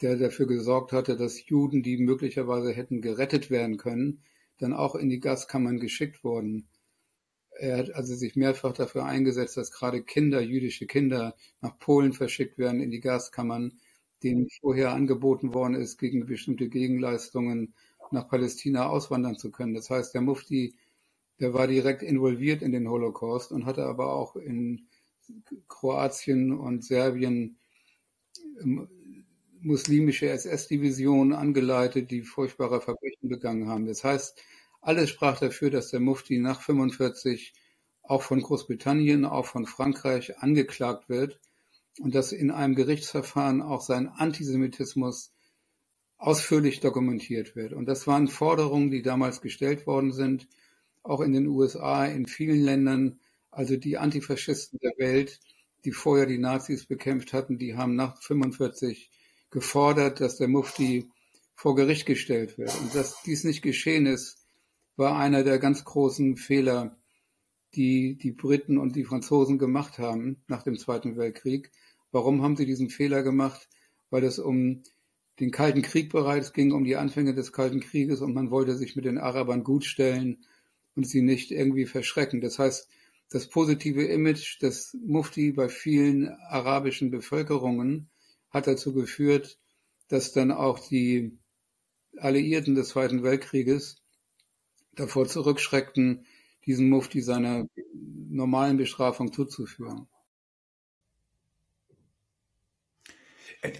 der 0.00 0.16
dafür 0.16 0.46
gesorgt 0.46 0.92
hatte, 0.92 1.16
dass 1.16 1.44
Juden, 1.48 1.82
die 1.82 1.96
möglicherweise 1.96 2.72
hätten 2.72 3.00
gerettet 3.00 3.50
werden 3.50 3.76
können, 3.76 4.22
dann 4.58 4.72
auch 4.72 4.94
in 4.94 5.08
die 5.08 5.18
Gaskammern 5.18 5.80
geschickt 5.80 6.22
wurden. 6.22 6.68
Er 7.60 7.78
hat 7.78 7.94
also 7.94 8.14
sich 8.14 8.36
mehrfach 8.36 8.72
dafür 8.72 9.04
eingesetzt, 9.04 9.56
dass 9.56 9.70
gerade 9.70 10.02
Kinder, 10.02 10.40
jüdische 10.40 10.86
Kinder, 10.86 11.36
nach 11.60 11.78
Polen 11.78 12.12
verschickt 12.12 12.58
werden 12.58 12.80
in 12.80 12.90
die 12.90 13.00
Gaskammern, 13.00 13.78
denen 14.22 14.48
vorher 14.60 14.92
angeboten 14.92 15.54
worden 15.54 15.74
ist, 15.74 15.98
gegen 15.98 16.26
bestimmte 16.26 16.68
Gegenleistungen 16.68 17.74
nach 18.10 18.28
Palästina 18.28 18.86
auswandern 18.86 19.36
zu 19.36 19.50
können. 19.50 19.74
Das 19.74 19.90
heißt, 19.90 20.14
der 20.14 20.20
Mufti, 20.20 20.74
der 21.40 21.54
war 21.54 21.66
direkt 21.66 22.02
involviert 22.02 22.62
in 22.62 22.72
den 22.72 22.88
Holocaust 22.88 23.52
und 23.52 23.66
hatte 23.66 23.84
aber 23.84 24.14
auch 24.14 24.36
in 24.36 24.86
Kroatien 25.68 26.52
und 26.52 26.84
Serbien 26.84 27.56
ähm, 28.60 28.88
muslimische 29.60 30.28
SS-Divisionen 30.28 31.32
angeleitet, 31.32 32.10
die 32.10 32.22
furchtbare 32.22 32.80
Verbrechen 32.80 33.28
begangen 33.28 33.68
haben. 33.68 33.86
Das 33.86 34.02
heißt, 34.02 34.42
alles 34.82 35.10
sprach 35.10 35.38
dafür, 35.38 35.70
dass 35.70 35.90
der 35.90 36.00
Mufti 36.00 36.38
nach 36.38 36.60
45 36.60 37.54
auch 38.02 38.22
von 38.22 38.42
Großbritannien, 38.42 39.24
auch 39.24 39.46
von 39.46 39.64
Frankreich 39.64 40.38
angeklagt 40.38 41.08
wird 41.08 41.40
und 42.00 42.14
dass 42.14 42.32
in 42.32 42.50
einem 42.50 42.74
Gerichtsverfahren 42.74 43.62
auch 43.62 43.80
sein 43.80 44.08
Antisemitismus 44.08 45.30
ausführlich 46.18 46.80
dokumentiert 46.80 47.54
wird. 47.56 47.72
Und 47.72 47.86
das 47.86 48.06
waren 48.06 48.28
Forderungen, 48.28 48.90
die 48.90 49.02
damals 49.02 49.40
gestellt 49.40 49.86
worden 49.86 50.12
sind, 50.12 50.48
auch 51.02 51.20
in 51.20 51.32
den 51.32 51.46
USA, 51.46 52.04
in 52.04 52.26
vielen 52.26 52.62
Ländern. 52.62 53.20
Also 53.50 53.76
die 53.76 53.98
Antifaschisten 53.98 54.78
der 54.80 54.92
Welt, 54.98 55.40
die 55.84 55.92
vorher 55.92 56.26
die 56.26 56.38
Nazis 56.38 56.86
bekämpft 56.86 57.32
hatten, 57.32 57.58
die 57.58 57.76
haben 57.76 57.96
nach 57.96 58.20
45 58.20 59.10
gefordert, 59.50 60.20
dass 60.20 60.38
der 60.38 60.48
Mufti 60.48 61.08
vor 61.54 61.76
Gericht 61.76 62.06
gestellt 62.06 62.58
wird. 62.58 62.74
Und 62.80 62.94
dass 62.94 63.22
dies 63.22 63.44
nicht 63.44 63.62
geschehen 63.62 64.06
ist, 64.06 64.41
war 64.96 65.18
einer 65.18 65.44
der 65.44 65.58
ganz 65.58 65.84
großen 65.84 66.36
Fehler, 66.36 66.96
die 67.74 68.16
die 68.16 68.32
Briten 68.32 68.78
und 68.78 68.96
die 68.96 69.04
Franzosen 69.04 69.58
gemacht 69.58 69.98
haben 69.98 70.42
nach 70.46 70.62
dem 70.62 70.78
Zweiten 70.78 71.16
Weltkrieg. 71.16 71.70
Warum 72.10 72.42
haben 72.42 72.56
sie 72.56 72.66
diesen 72.66 72.90
Fehler 72.90 73.22
gemacht? 73.22 73.68
Weil 74.10 74.24
es 74.24 74.38
um 74.38 74.82
den 75.40 75.50
Kalten 75.50 75.82
Krieg 75.82 76.12
bereits 76.12 76.52
ging, 76.52 76.72
um 76.72 76.84
die 76.84 76.96
Anfänge 76.96 77.34
des 77.34 77.52
Kalten 77.52 77.80
Krieges 77.80 78.20
und 78.20 78.34
man 78.34 78.50
wollte 78.50 78.76
sich 78.76 78.96
mit 78.96 79.06
den 79.06 79.18
Arabern 79.18 79.64
gutstellen 79.64 80.44
und 80.94 81.06
sie 81.08 81.22
nicht 81.22 81.50
irgendwie 81.50 81.86
verschrecken. 81.86 82.40
Das 82.40 82.58
heißt, 82.58 82.88
das 83.30 83.48
positive 83.48 84.04
Image 84.04 84.60
des 84.60 84.94
Mufti 85.06 85.52
bei 85.52 85.70
vielen 85.70 86.28
arabischen 86.28 87.10
Bevölkerungen 87.10 88.10
hat 88.50 88.66
dazu 88.66 88.92
geführt, 88.92 89.58
dass 90.08 90.32
dann 90.32 90.50
auch 90.50 90.78
die 90.78 91.38
Alliierten 92.18 92.74
des 92.74 92.88
Zweiten 92.88 93.22
Weltkrieges 93.22 94.01
davor 94.94 95.26
zurückschreckten, 95.26 96.24
diesen 96.66 96.88
Mufti 96.88 97.20
seiner 97.20 97.66
normalen 98.30 98.76
Bestrafung 98.76 99.32
zuzuführen. 99.32 100.06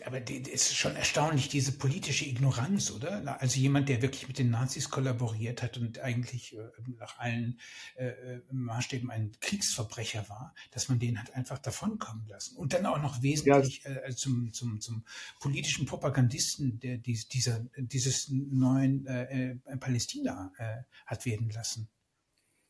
Aber 0.05 0.21
es 0.29 0.71
ist 0.71 0.77
schon 0.77 0.95
erstaunlich, 0.95 1.49
diese 1.49 1.73
politische 1.73 2.25
Ignoranz, 2.25 2.93
oder? 2.93 3.41
Also 3.41 3.59
jemand, 3.59 3.89
der 3.89 4.01
wirklich 4.01 4.29
mit 4.29 4.39
den 4.39 4.51
Nazis 4.51 4.91
kollaboriert 4.91 5.61
hat 5.61 5.77
und 5.77 5.99
eigentlich 5.99 6.57
äh, 6.57 6.71
nach 6.99 7.19
allen 7.19 7.59
äh, 7.97 8.07
äh, 8.07 8.43
Maßstäben 8.53 9.11
ein 9.11 9.33
Kriegsverbrecher 9.41 10.29
war, 10.29 10.55
dass 10.71 10.89
man 10.89 11.01
den 11.01 11.21
hat 11.21 11.35
einfach 11.35 11.59
davonkommen 11.59 12.29
lassen. 12.29 12.57
Und 12.57 12.75
dann 12.75 12.87
auch 12.87 13.03
noch 13.03 13.23
wesentlich 13.23 13.83
ja. 13.83 13.91
äh, 13.91 14.15
zum, 14.15 14.53
zum, 14.53 14.81
zum 14.81 15.05
politischen 15.41 15.85
Propagandisten, 15.85 16.79
der 16.79 16.99
dies, 16.99 17.27
dieser, 17.27 17.67
dieses 17.77 18.29
neuen 18.31 19.05
äh, 19.07 19.57
Palästina 19.81 20.53
äh, 20.59 20.83
hat 21.07 21.27
werden 21.27 21.51
lassen. 21.51 21.89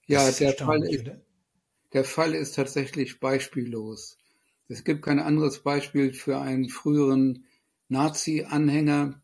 Das 0.09 0.39
ja, 0.39 0.51
der 0.51 0.67
Fall, 0.67 0.83
ist, 0.85 1.11
der 1.93 2.05
Fall 2.05 2.35
ist 2.35 2.55
tatsächlich 2.55 3.21
beispiellos. 3.21 4.17
Es 4.69 4.85
gibt 4.85 5.03
kein 5.03 5.19
anderes 5.19 5.63
Beispiel 5.63 6.13
für 6.13 6.41
einen 6.41 6.69
früheren 6.69 7.45
Nazi-Anhänger, 7.89 9.23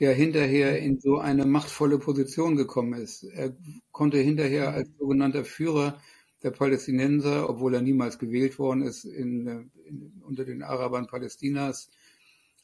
der 0.00 0.14
hinterher 0.14 0.78
in 0.78 0.98
so 1.00 1.18
eine 1.18 1.46
machtvolle 1.46 1.98
Position 1.98 2.56
gekommen 2.56 2.94
ist. 2.94 3.24
Er 3.24 3.56
konnte 3.90 4.18
hinterher 4.18 4.72
als 4.72 4.88
sogenannter 4.98 5.44
Führer 5.44 6.00
der 6.42 6.50
Palästinenser, 6.50 7.48
obwohl 7.48 7.74
er 7.74 7.82
niemals 7.82 8.18
gewählt 8.18 8.58
worden 8.58 8.82
ist 8.82 9.04
in, 9.04 9.70
in, 9.86 10.22
unter 10.26 10.44
den 10.44 10.62
Arabern 10.62 11.06
Palästinas, 11.06 11.90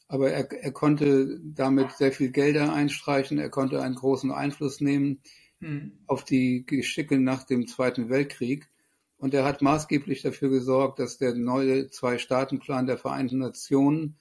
aber 0.07 0.31
er, 0.31 0.51
er, 0.51 0.71
konnte 0.71 1.39
damit 1.43 1.91
sehr 1.91 2.11
viel 2.11 2.31
Gelder 2.31 2.73
einstreichen, 2.73 3.37
er 3.37 3.49
konnte 3.49 3.81
einen 3.81 3.95
großen 3.95 4.31
Einfluss 4.31 4.81
nehmen 4.81 5.21
hm. 5.59 5.91
auf 6.07 6.23
die 6.23 6.65
Geschicke 6.65 7.19
nach 7.19 7.43
dem 7.43 7.67
Zweiten 7.67 8.09
Weltkrieg. 8.09 8.67
Und 9.19 9.33
er 9.33 9.43
hat 9.43 9.61
maßgeblich 9.61 10.21
dafür 10.21 10.49
gesorgt, 10.49 10.99
dass 10.99 11.17
der 11.17 11.35
neue 11.35 11.89
Zwei-Staaten-Plan 11.89 12.87
der 12.87 12.97
Vereinten 12.97 13.39
Nationen 13.39 14.17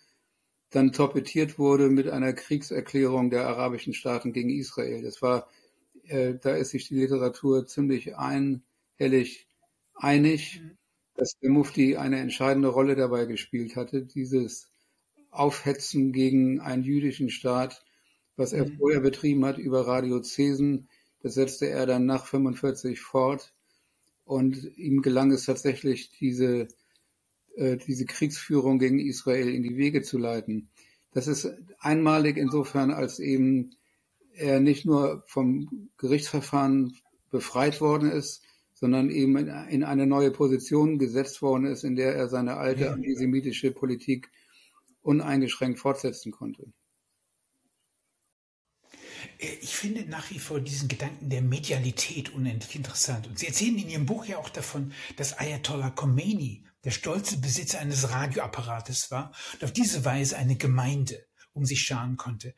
dann 0.71 0.93
torpediert 0.93 1.59
wurde 1.59 1.89
mit 1.89 2.09
einer 2.09 2.33
Kriegserklärung 2.33 3.31
der 3.31 3.47
arabischen 3.47 3.95
Staaten 3.95 4.33
gegen 4.33 4.51
Israel. 4.51 5.03
Das 5.03 5.23
war, 5.23 5.49
äh, 6.03 6.35
da 6.35 6.51
ist 6.57 6.71
sich 6.71 6.89
die 6.89 6.97
Literatur 6.97 7.67
ziemlich 7.67 8.17
einhellig 8.17 9.47
einig, 9.95 10.61
mhm. 10.61 10.77
dass 11.15 11.39
der 11.41 11.51
Mufti 11.51 11.97
eine 11.97 12.19
entscheidende 12.19 12.69
Rolle 12.69 12.97
dabei 12.97 13.25
gespielt 13.25 13.77
hatte, 13.77 14.03
dieses 14.03 14.69
Aufhetzen 15.31 16.13
gegen 16.13 16.61
einen 16.61 16.83
jüdischen 16.83 17.31
Staat, 17.31 17.85
was 18.37 18.53
er 18.53 18.67
mhm. 18.67 18.79
vorher 18.79 19.01
betrieben 19.01 19.45
hat 19.45 19.59
über 19.59 19.87
Radiozesen, 19.87 20.89
das 21.23 21.35
setzte 21.35 21.69
er 21.69 21.87
dann 21.87 22.05
nach 22.05 22.27
45 22.27 23.01
fort 23.01 23.55
und 24.29 24.77
ihm 24.77 25.01
gelang 25.01 25.33
es 25.33 25.47
tatsächlich, 25.47 26.11
diese, 26.21 26.69
äh, 27.57 27.79
diese 27.79 28.05
Kriegsführung 28.05 28.79
gegen 28.79 28.99
Israel 28.99 29.49
in 29.49 29.63
die 29.63 29.79
Wege 29.79 30.03
zu 30.03 30.19
leiten. 30.19 30.69
Das 31.13 31.29
ist 31.29 31.51
einmalig 31.79 32.37
insofern, 32.37 32.91
als 32.91 33.21
eben 33.21 33.71
er 34.35 34.61
nicht 34.61 34.85
nur 34.85 35.25
vom 35.27 35.89
Gerichtsverfahren 35.97 36.95
befreit 37.31 37.81
worden 37.81 38.11
ist, 38.11 38.43
sondern 38.75 39.09
eben 39.09 39.37
in 39.69 39.83
eine 39.83 40.07
neue 40.07 40.31
Position 40.31 40.99
gesetzt 40.99 41.41
worden 41.41 41.65
ist, 41.65 41.83
in 41.83 41.97
der 41.97 42.15
er 42.15 42.29
seine 42.29 42.59
alte 42.59 42.93
antisemitische 42.93 43.71
Politik 43.71 44.31
uneingeschränkt 45.01 45.79
fortsetzen 45.79 46.33
konnte. 46.33 46.67
Äh, 49.39 49.47
ich 49.61 49.75
finde 49.75 50.05
nach 50.09 50.31
wie 50.31 50.39
vor 50.39 50.61
diesen 50.61 50.89
Gedanken 50.89 51.31
der 51.31 51.43
Medialität 51.43 52.31
unendlich 52.31 52.77
interessant. 52.77 53.27
Und 53.27 53.39
Sie 53.39 53.47
erzählen 53.47 53.79
in 53.79 53.89
Ihrem 53.89 54.07
Buch 54.07 54.27
ja 54.27 54.39
auch 54.39 54.51
davon, 54.51 54.93
dass 55.17 55.39
Ayatollah 55.39 55.91
Khomeini 55.91 56.65
der 56.85 56.91
stolze 56.91 57.39
Besitzer 57.39 57.81
eines 57.81 58.11
Radioapparates 58.11 59.11
war 59.11 59.33
und 59.55 59.65
auf 59.65 59.73
diese 59.73 60.05
Weise 60.05 60.37
eine 60.37 60.57
Gemeinde 60.57 61.27
um 61.53 61.65
sich 61.65 61.83
scharen 61.83 62.17
konnte. 62.17 62.55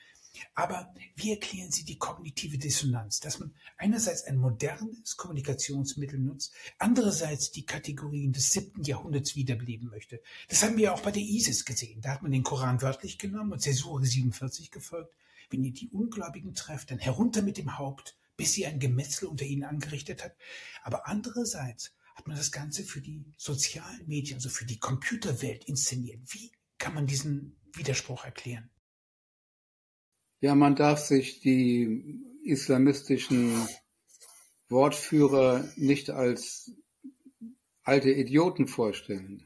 Aber 0.55 0.95
wie 1.17 1.33
erklären 1.33 1.71
Sie 1.71 1.85
die 1.85 1.99
kognitive 1.99 2.57
Dissonanz, 2.57 3.21
dass 3.21 3.41
man 3.41 3.55
einerseits 3.77 4.25
ein 4.25 4.37
modernes 4.37 5.17
Kommunikationsmittel 5.17 6.19
nutzt, 6.19 6.55
andererseits 6.79 7.51
die 7.51 7.67
Kategorien 7.67 8.33
des 8.33 8.51
siebten 8.51 8.85
Jahrhunderts 8.85 9.37
wiederbeleben 9.37 9.89
möchte? 9.89 10.23
Das 10.49 10.63
haben 10.63 10.77
wir 10.77 10.85
ja 10.85 10.95
auch 10.95 11.03
bei 11.03 11.11
der 11.11 11.23
ISIS 11.23 11.65
gesehen. 11.65 12.01
Da 12.01 12.11
hat 12.13 12.23
man 12.23 12.33
den 12.33 12.43
Koran 12.43 12.81
wörtlich 12.81 13.19
genommen 13.19 13.53
und 13.53 13.61
Zäsur 13.61 14.03
47 14.03 14.71
gefolgt. 14.71 15.15
Wenn 15.51 15.65
ihr 15.65 15.73
die 15.73 15.91
Ungläubigen 15.91 16.55
trefft, 16.55 16.91
dann 16.91 16.99
herunter 16.99 17.43
mit 17.43 17.59
dem 17.59 17.77
Haupt, 17.77 18.17
bis 18.37 18.53
sie 18.53 18.67
ein 18.67 18.79
Gemetzel 18.79 19.27
unter 19.29 19.45
ihnen 19.45 19.65
angerichtet 19.65 20.25
hat. 20.25 20.37
Aber 20.83 21.09
andererseits 21.09 21.93
hat 22.15 22.29
man 22.29 22.37
das 22.37 22.53
Ganze 22.53 22.85
für 22.85 23.01
die 23.01 23.25
sozialen 23.37 24.07
Medien, 24.07 24.37
also 24.37 24.49
für 24.49 24.65
die 24.65 24.79
Computerwelt 24.79 25.65
inszeniert. 25.65 26.21
Wie 26.29 26.53
kann 26.79 26.95
man 26.95 27.07
diesen 27.07 27.57
Widerspruch 27.75 28.25
erklären? 28.25 28.71
Ja, 30.41 30.55
man 30.55 30.77
darf 30.77 31.01
sich 31.01 31.41
die 31.41 32.23
islamistischen 32.45 33.69
Wortführer 34.69 35.69
nicht 35.77 36.11
als 36.11 36.73
alte 37.83 38.11
Idioten 38.11 38.69
vorstellen, 38.69 39.45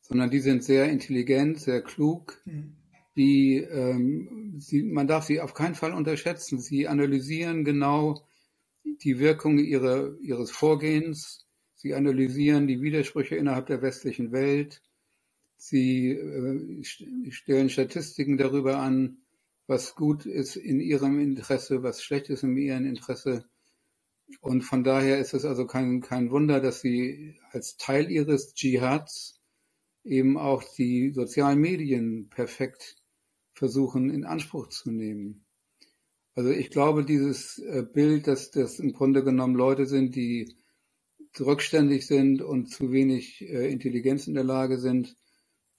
sondern 0.00 0.30
die 0.30 0.40
sind 0.40 0.64
sehr 0.64 0.88
intelligent, 0.88 1.60
sehr 1.60 1.82
klug. 1.82 2.40
Mhm 2.46 2.77
die, 3.18 3.56
ähm, 3.56 4.54
sie, 4.58 4.84
man 4.84 5.08
darf 5.08 5.24
sie 5.24 5.40
auf 5.40 5.52
keinen 5.52 5.74
Fall 5.74 5.92
unterschätzen. 5.92 6.60
Sie 6.60 6.86
analysieren 6.86 7.64
genau 7.64 8.24
die 8.84 9.18
Wirkung 9.18 9.58
ihrer, 9.58 10.16
ihres 10.20 10.52
Vorgehens. 10.52 11.44
Sie 11.74 11.94
analysieren 11.94 12.68
die 12.68 12.80
Widersprüche 12.80 13.34
innerhalb 13.34 13.66
der 13.66 13.82
westlichen 13.82 14.30
Welt. 14.30 14.82
Sie 15.56 16.10
äh, 16.12 16.84
stellen 17.30 17.70
Statistiken 17.70 18.38
darüber 18.38 18.78
an, 18.78 19.18
was 19.66 19.96
gut 19.96 20.24
ist 20.24 20.54
in 20.54 20.78
ihrem 20.78 21.18
Interesse, 21.18 21.82
was 21.82 22.02
schlecht 22.02 22.30
ist 22.30 22.44
in 22.44 22.56
ihrem 22.56 22.86
Interesse. 22.86 23.44
Und 24.40 24.62
von 24.62 24.84
daher 24.84 25.18
ist 25.18 25.34
es 25.34 25.44
also 25.44 25.66
kein, 25.66 26.02
kein 26.02 26.30
Wunder, 26.30 26.60
dass 26.60 26.82
sie 26.82 27.34
als 27.50 27.76
Teil 27.78 28.12
ihres 28.12 28.54
Dschihads 28.54 29.40
eben 30.04 30.38
auch 30.38 30.62
die 30.76 31.10
sozialen 31.10 31.58
Medien 31.58 32.28
perfekt 32.28 32.96
versuchen 33.58 34.10
in 34.10 34.24
Anspruch 34.24 34.68
zu 34.68 34.90
nehmen. 34.90 35.44
Also 36.34 36.50
ich 36.50 36.70
glaube, 36.70 37.04
dieses 37.04 37.58
äh, 37.58 37.82
Bild, 37.82 38.28
dass 38.28 38.52
das 38.52 38.78
im 38.78 38.92
Grunde 38.92 39.24
genommen 39.24 39.56
Leute 39.56 39.86
sind, 39.86 40.14
die 40.14 40.56
rückständig 41.38 42.06
sind 42.06 42.40
und 42.40 42.70
zu 42.70 42.92
wenig 42.92 43.42
äh, 43.42 43.70
Intelligenz 43.70 44.28
in 44.28 44.34
der 44.34 44.44
Lage 44.44 44.78
sind, 44.78 45.16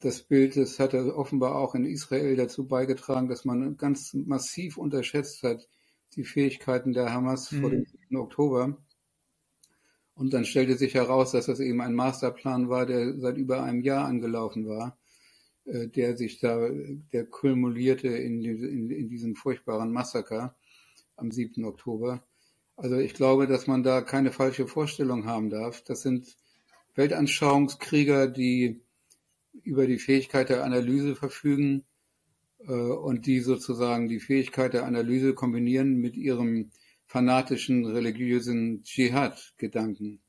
das 0.02 0.22
Bild, 0.24 0.58
das 0.58 0.80
hat 0.80 0.94
er 0.94 1.18
offenbar 1.18 1.56
auch 1.56 1.76
in 1.76 1.86
Israel 1.86 2.36
dazu 2.36 2.68
beigetragen, 2.68 3.30
dass 3.30 3.46
man 3.46 3.78
ganz 3.78 4.14
massiv 4.14 4.78
unterschätzt 4.78 5.44
hat, 5.44 5.68
die 6.16 6.26
Fähigkeiten 6.26 6.92
der 6.92 7.14
Hamas 7.14 7.52
mhm. 7.52 7.62
vor 7.62 7.70
dem 7.70 7.86
7. 7.86 8.18
Oktober. 8.18 8.78
Und 10.14 10.34
dann 10.34 10.44
stellte 10.44 10.76
sich 10.76 10.96
heraus, 10.96 11.32
dass 11.32 11.46
das 11.46 11.62
eben 11.62 11.80
ein 11.80 11.96
Masterplan 11.96 12.68
war, 12.68 12.86
der 12.86 13.18
seit 13.18 13.38
über 13.38 13.64
einem 13.64 13.82
Jahr 13.82 14.06
angelaufen 14.06 14.68
war. 14.68 14.99
Äh, 15.70 15.88
der 15.88 16.18
sich 16.18 16.40
da, 16.40 16.70
der 17.14 17.26
kumulierte 17.26 18.08
in, 18.08 18.44
in, 18.44 18.90
in 18.90 19.10
diesem 19.10 19.36
furchtbaren 19.36 19.92
Massaker 19.92 20.56
am 21.16 21.32
7. 21.32 21.64
Oktober. 21.66 22.24
Also 22.76 22.98
ich 22.98 23.14
glaube, 23.14 23.46
dass 23.46 23.68
man 23.68 23.84
da 23.84 24.02
keine 24.02 24.32
falsche 24.32 24.68
Vorstellung 24.68 25.26
haben 25.26 25.50
darf. 25.50 25.84
Das 25.84 26.02
sind 26.02 26.38
Weltanschauungskrieger, 26.96 28.28
die 28.28 28.82
über 29.64 29.86
die 29.86 30.00
Fähigkeit 30.00 30.50
der 30.50 30.64
Analyse 30.64 31.16
verfügen 31.16 31.84
äh, 32.60 32.72
und 32.72 33.28
die 33.28 33.42
sozusagen 33.42 34.08
die 34.08 34.20
Fähigkeit 34.20 34.74
der 34.74 34.86
Analyse 34.86 35.34
kombinieren 35.34 35.98
mit 35.98 36.16
ihrem 36.16 36.72
fanatischen 37.06 37.86
religiösen 37.86 38.84
Dschihad-Gedanken 38.84 40.20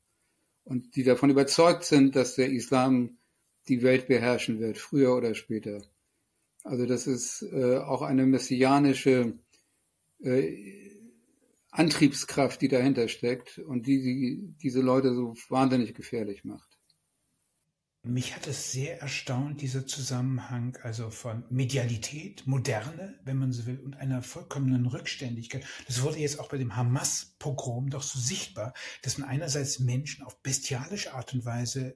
und 0.63 0.95
die 0.95 1.03
davon 1.03 1.29
überzeugt 1.29 1.83
sind, 1.83 2.15
dass 2.15 2.35
der 2.35 2.51
Islam 2.51 3.17
die 3.67 3.83
Welt 3.83 4.07
beherrschen 4.07 4.59
wird, 4.59 4.77
früher 4.77 5.15
oder 5.15 5.35
später. 5.35 5.81
Also 6.63 6.85
das 6.85 7.07
ist 7.07 7.41
äh, 7.41 7.77
auch 7.77 8.01
eine 8.01 8.25
messianische 8.25 9.33
äh, 10.19 10.91
Antriebskraft, 11.71 12.61
die 12.61 12.67
dahinter 12.67 13.07
steckt 13.07 13.57
und 13.57 13.87
die, 13.87 14.01
die 14.01 14.55
diese 14.61 14.81
Leute 14.81 15.13
so 15.15 15.35
wahnsinnig 15.49 15.93
gefährlich 15.93 16.43
macht. 16.43 16.67
Mich 18.03 18.35
hat 18.35 18.47
es 18.47 18.71
sehr 18.71 18.99
erstaunt, 18.99 19.61
dieser 19.61 19.85
Zusammenhang 19.85 20.75
also 20.81 21.11
von 21.11 21.45
Medialität, 21.51 22.47
Moderne, 22.47 23.19
wenn 23.23 23.37
man 23.37 23.51
so 23.51 23.67
will, 23.67 23.79
und 23.79 23.95
einer 23.95 24.23
vollkommenen 24.23 24.87
Rückständigkeit. 24.87 25.63
Das 25.85 26.01
wurde 26.01 26.17
jetzt 26.17 26.39
auch 26.39 26.49
bei 26.49 26.57
dem 26.57 26.75
Hamas-Pogrom 26.75 27.91
doch 27.91 28.01
so 28.01 28.19
sichtbar, 28.19 28.73
dass 29.03 29.19
man 29.19 29.29
einerseits 29.29 29.79
Menschen 29.79 30.23
auf 30.23 30.41
bestialische 30.41 31.13
Art 31.13 31.33
und 31.35 31.45
Weise 31.45 31.95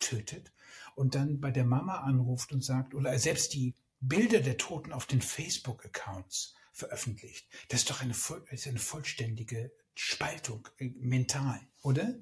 tötet 0.00 0.53
und 0.94 1.14
dann 1.14 1.40
bei 1.40 1.50
der 1.50 1.64
Mama 1.64 2.00
anruft 2.00 2.52
und 2.52 2.64
sagt, 2.64 2.94
oder 2.94 3.18
selbst 3.18 3.54
die 3.54 3.74
Bilder 4.00 4.40
der 4.40 4.56
Toten 4.56 4.92
auf 4.92 5.06
den 5.06 5.22
Facebook-Accounts 5.22 6.54
veröffentlicht. 6.72 7.48
Das 7.68 7.80
ist 7.80 7.90
doch 7.90 8.02
eine, 8.02 8.14
ist 8.50 8.66
eine 8.66 8.78
vollständige 8.78 9.72
Spaltung 9.94 10.68
äh, 10.78 10.90
mental, 10.98 11.60
oder? 11.82 12.14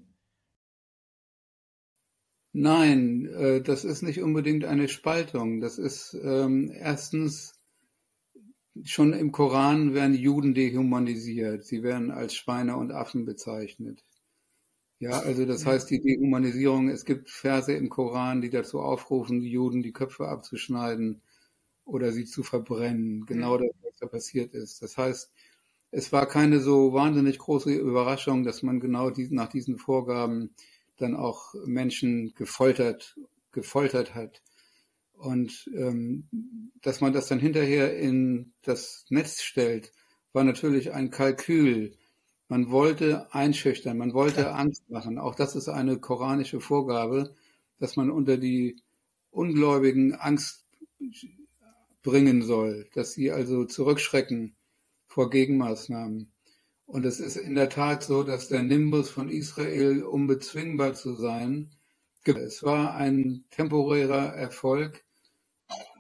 Nein, 2.53 3.27
äh, 3.27 3.63
das 3.63 3.85
ist 3.85 4.03
nicht 4.03 4.21
unbedingt 4.21 4.65
eine 4.65 4.89
Spaltung. 4.89 5.61
Das 5.61 5.79
ist 5.79 6.15
ähm, 6.23 6.71
erstens 6.71 7.55
schon 8.85 9.15
im 9.15 9.33
Koran 9.33 9.95
werden 9.95 10.15
Juden 10.15 10.55
dehumanisiert. 10.55 11.65
Sie 11.65 11.83
werden 11.83 12.11
als 12.11 12.35
Schweine 12.35 12.77
und 12.77 12.93
Affen 12.93 13.25
bezeichnet. 13.25 14.05
Ja, 15.03 15.19
also 15.19 15.45
das 15.47 15.67
heißt 15.67 15.91
die 15.91 16.01
Dehumanisierung, 16.01 16.89
es 16.89 17.05
gibt 17.05 17.29
Verse 17.29 17.73
im 17.73 17.89
Koran, 17.89 18.41
die 18.41 18.51
dazu 18.51 18.79
aufrufen, 18.79 19.41
die 19.41 19.51
Juden 19.51 19.83
die 19.83 19.93
Köpfe 19.93 20.29
abzuschneiden 20.29 21.23
oder 21.85 22.13
sie 22.13 22.25
zu 22.25 22.45
verbrennen. 22.45 23.27
Genau 23.27 23.59
das, 23.59 23.71
was 23.83 23.97
da 23.99 24.07
passiert 24.07 24.55
ist. 24.55 24.81
Das 24.81 24.97
heißt, 24.97 25.33
es 25.91 26.13
war 26.13 26.27
keine 26.29 26.61
so 26.61 26.93
wahnsinnig 26.93 27.39
große 27.39 27.73
Überraschung, 27.75 28.45
dass 28.45 28.63
man 28.63 28.79
genau 28.79 29.11
die, 29.11 29.27
nach 29.33 29.49
diesen 29.49 29.77
Vorgaben 29.77 30.55
dann 30.99 31.17
auch 31.17 31.53
Menschen 31.67 32.33
gefoltert, 32.37 33.19
gefoltert 33.51 34.15
hat. 34.15 34.41
Und 35.15 35.69
ähm, 35.75 36.29
dass 36.81 37.01
man 37.01 37.13
das 37.13 37.27
dann 37.27 37.41
hinterher 37.41 37.99
in 37.99 38.53
das 38.63 39.05
Netz 39.09 39.43
stellt, 39.43 39.93
war 40.33 40.45
natürlich 40.45 40.93
ein 40.93 41.11
Kalkül. 41.11 41.97
Man 42.53 42.71
wollte 42.71 43.33
einschüchtern, 43.33 43.97
man 43.97 44.13
wollte 44.13 44.43
ja. 44.43 44.53
Angst 44.53 44.91
machen. 44.91 45.17
Auch 45.17 45.35
das 45.35 45.57
ist 45.57 45.71
eine 45.71 45.97
koranische 45.97 46.61
Vorgabe, 46.61 47.35
dass 47.79 47.97
man 47.97 48.11
unter 48.11 48.37
die 48.37 48.77
Ungläubigen 49.31 50.15
Angst 50.15 50.67
bringen 52.03 52.43
soll, 52.43 52.91
dass 52.93 53.15
sie 53.15 53.33
also 53.33 53.65
zurückschrecken 53.65 54.55
vor 55.07 55.31
Gegenmaßnahmen. 55.31 56.31
Und 56.85 57.07
es 57.07 57.21
ist 57.21 57.37
in 57.37 57.55
der 57.55 57.71
Tat 57.71 58.03
so, 58.03 58.23
dass 58.23 58.49
der 58.49 58.63
Nimbus 58.63 59.09
von 59.09 59.31
Israel, 59.31 60.03
um 60.03 60.27
bezwingbar 60.27 60.93
zu 60.93 61.15
sein, 61.15 61.71
es 62.27 62.63
war 62.63 62.95
ein 62.95 63.47
temporärer 63.49 64.35
Erfolg, 64.35 65.03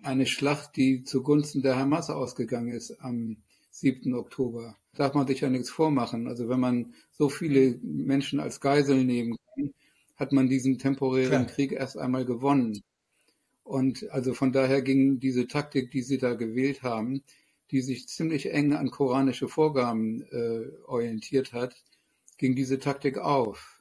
eine 0.03 0.27
Schlacht, 0.27 0.77
die 0.77 1.03
zugunsten 1.03 1.62
der 1.62 1.79
Hamas 1.79 2.11
ausgegangen 2.11 2.75
ist 2.75 3.01
am 3.01 3.38
7. 3.73 4.15
Oktober. 4.15 4.77
Darf 4.95 5.15
man 5.15 5.27
sich 5.27 5.41
ja 5.41 5.49
nichts 5.49 5.71
vormachen. 5.71 6.29
Also 6.29 6.49
wenn 6.49 6.61
man 6.61 6.95
so 7.11 7.29
viele 7.29 7.79
Menschen 7.83 8.39
als 8.39 8.61
Geisel 8.61 9.03
nehmen 9.05 9.37
kann, 9.55 9.73
hat 10.17 10.33
man 10.33 10.49
diesen 10.49 10.79
temporären 10.79 11.31
Klar. 11.31 11.47
Krieg 11.47 11.73
erst 11.73 11.97
einmal 11.97 12.25
gewonnen. 12.25 12.83
Und 13.65 14.11
also 14.11 14.35
von 14.35 14.53
daher 14.53 14.83
ging 14.83 15.19
diese 15.19 15.47
Taktik, 15.47 15.91
die 15.91 16.03
sie 16.03 16.19
da 16.19 16.35
gewählt 16.35 16.83
haben, 16.83 17.23
die 17.71 17.81
sich 17.81 18.07
ziemlich 18.09 18.53
eng 18.53 18.75
an 18.75 18.91
koranische 18.91 19.49
Vorgaben 19.49 20.23
äh, 20.31 20.69
orientiert 20.87 21.55
hat, 21.55 21.75
ging 22.37 22.55
diese 22.55 22.79
Taktik 22.79 23.17
auf. 23.17 23.81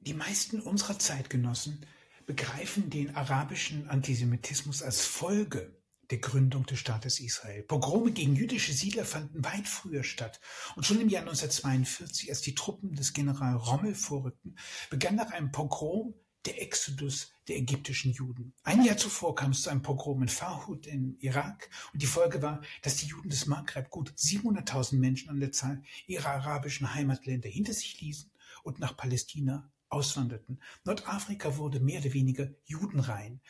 Die 0.00 0.14
meisten 0.14 0.60
unserer 0.60 0.98
Zeitgenossen 0.98 1.78
begreifen 2.26 2.90
den 2.90 3.16
arabischen 3.16 3.88
Antisemitismus 3.88 4.82
als 4.82 5.06
Folge 5.06 5.77
der 6.10 6.18
Gründung 6.18 6.64
des 6.66 6.78
Staates 6.78 7.20
Israel. 7.20 7.62
Pogrome 7.62 8.12
gegen 8.12 8.34
jüdische 8.34 8.72
Siedler 8.72 9.04
fanden 9.04 9.44
weit 9.44 9.68
früher 9.68 10.04
statt. 10.04 10.40
Und 10.76 10.86
schon 10.86 11.00
im 11.00 11.08
Jahr 11.08 11.22
1942, 11.22 12.30
als 12.30 12.40
die 12.40 12.54
Truppen 12.54 12.94
des 12.94 13.12
General 13.12 13.56
Rommel 13.56 13.94
vorrückten, 13.94 14.56
begann 14.90 15.16
nach 15.16 15.30
einem 15.32 15.52
Pogrom 15.52 16.14
der 16.46 16.62
Exodus 16.62 17.32
der 17.48 17.56
ägyptischen 17.58 18.12
Juden. 18.12 18.54
Ein 18.62 18.84
Jahr 18.84 18.96
zuvor 18.96 19.34
kam 19.34 19.50
es 19.50 19.62
zu 19.62 19.70
einem 19.70 19.82
Pogrom 19.82 20.22
in 20.22 20.28
Farhud 20.28 20.86
im 20.86 21.16
Irak 21.20 21.68
und 21.92 22.00
die 22.00 22.06
Folge 22.06 22.40
war, 22.40 22.62
dass 22.82 22.96
die 22.96 23.06
Juden 23.06 23.28
des 23.28 23.46
Maghreb 23.46 23.90
gut 23.90 24.10
700.000 24.12 24.96
Menschen 24.96 25.30
an 25.30 25.40
der 25.40 25.52
Zahl 25.52 25.82
ihrer 26.06 26.30
arabischen 26.30 26.94
Heimatländer 26.94 27.48
hinter 27.48 27.74
sich 27.74 28.00
ließen 28.00 28.30
und 28.62 28.78
nach 28.78 28.96
Palästina 28.96 29.70
auswanderten. 29.88 30.60
Nordafrika 30.84 31.56
wurde 31.56 31.80
mehr 31.80 32.00
oder 32.00 32.12
weniger 32.12 32.48
judenrein. 32.66 33.40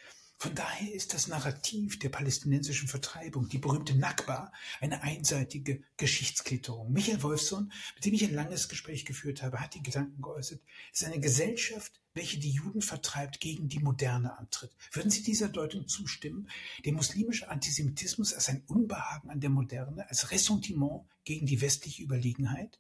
Von 0.41 0.55
daher 0.55 0.95
ist 0.95 1.15
das 1.15 1.27
Narrativ 1.27 1.99
der 1.99 2.11
palästinensischen 2.11 2.87
Vertreibung, 2.87 3.49
die 3.49 3.59
berühmte 3.59 3.97
Nakba, 3.97 4.53
eine 4.81 5.03
einseitige 5.03 5.83
Geschichtsklitterung. 5.97 6.93
Michael 6.93 7.25
Wolfson, 7.25 7.73
mit 7.97 8.05
dem 8.05 8.15
ich 8.15 8.23
ein 8.23 8.35
langes 8.35 8.69
Gespräch 8.69 9.05
geführt 9.05 9.43
habe, 9.43 9.59
hat 9.59 9.75
die 9.75 9.83
Gedanken 9.83 10.23
geäußert, 10.23 10.61
es 10.93 11.01
ist 11.01 11.07
eine 11.09 11.19
Gesellschaft, 11.19 12.01
welche 12.15 12.39
die 12.39 12.53
Juden 12.53 12.83
vertreibt, 12.83 13.41
gegen 13.41 13.69
die 13.69 13.81
Moderne 13.81 14.39
antritt. 14.39 14.71
Würden 14.93 15.11
Sie 15.11 15.25
dieser 15.25 15.49
Deutung 15.49 15.89
zustimmen? 15.89 16.49
Der 16.85 16.93
muslimische 16.93 17.49
Antisemitismus 17.49 18.33
als 18.33 18.49
ein 18.49 18.63
Unbehagen 18.69 19.31
an 19.31 19.41
der 19.41 19.51
Moderne, 19.51 20.09
als 20.09 20.31
Ressentiment 20.31 21.03
gegen 21.25 21.47
die 21.47 21.61
westliche 21.61 22.05
Überlegenheit? 22.05 22.79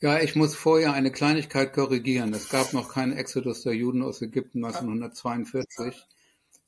Ja, 0.00 0.20
ich 0.20 0.36
muss 0.36 0.54
vorher 0.54 0.92
eine 0.92 1.10
Kleinigkeit 1.10 1.72
korrigieren. 1.72 2.34
Es 2.34 2.50
gab 2.50 2.74
noch 2.74 2.90
keinen 2.90 3.16
Exodus 3.16 3.62
der 3.62 3.72
Juden 3.72 4.02
aus 4.02 4.20
Ägypten 4.20 4.62
1942 4.62 5.96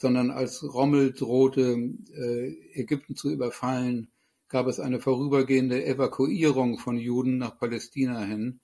sondern 0.01 0.31
als 0.31 0.63
Rommel 0.63 1.13
drohte, 1.13 1.77
äh, 2.15 2.81
Ägypten 2.81 3.17
zu 3.17 3.31
überfallen, 3.31 4.11
gab 4.49 4.67
es 4.67 4.81
eine 4.81 4.99
vorübergehende 4.99 5.85
Evakuierung 5.85 6.79
von 6.79 6.97
Juden 6.97 7.37
nach 7.39 7.59
Palästina 7.59 8.25
hin, 8.25 8.61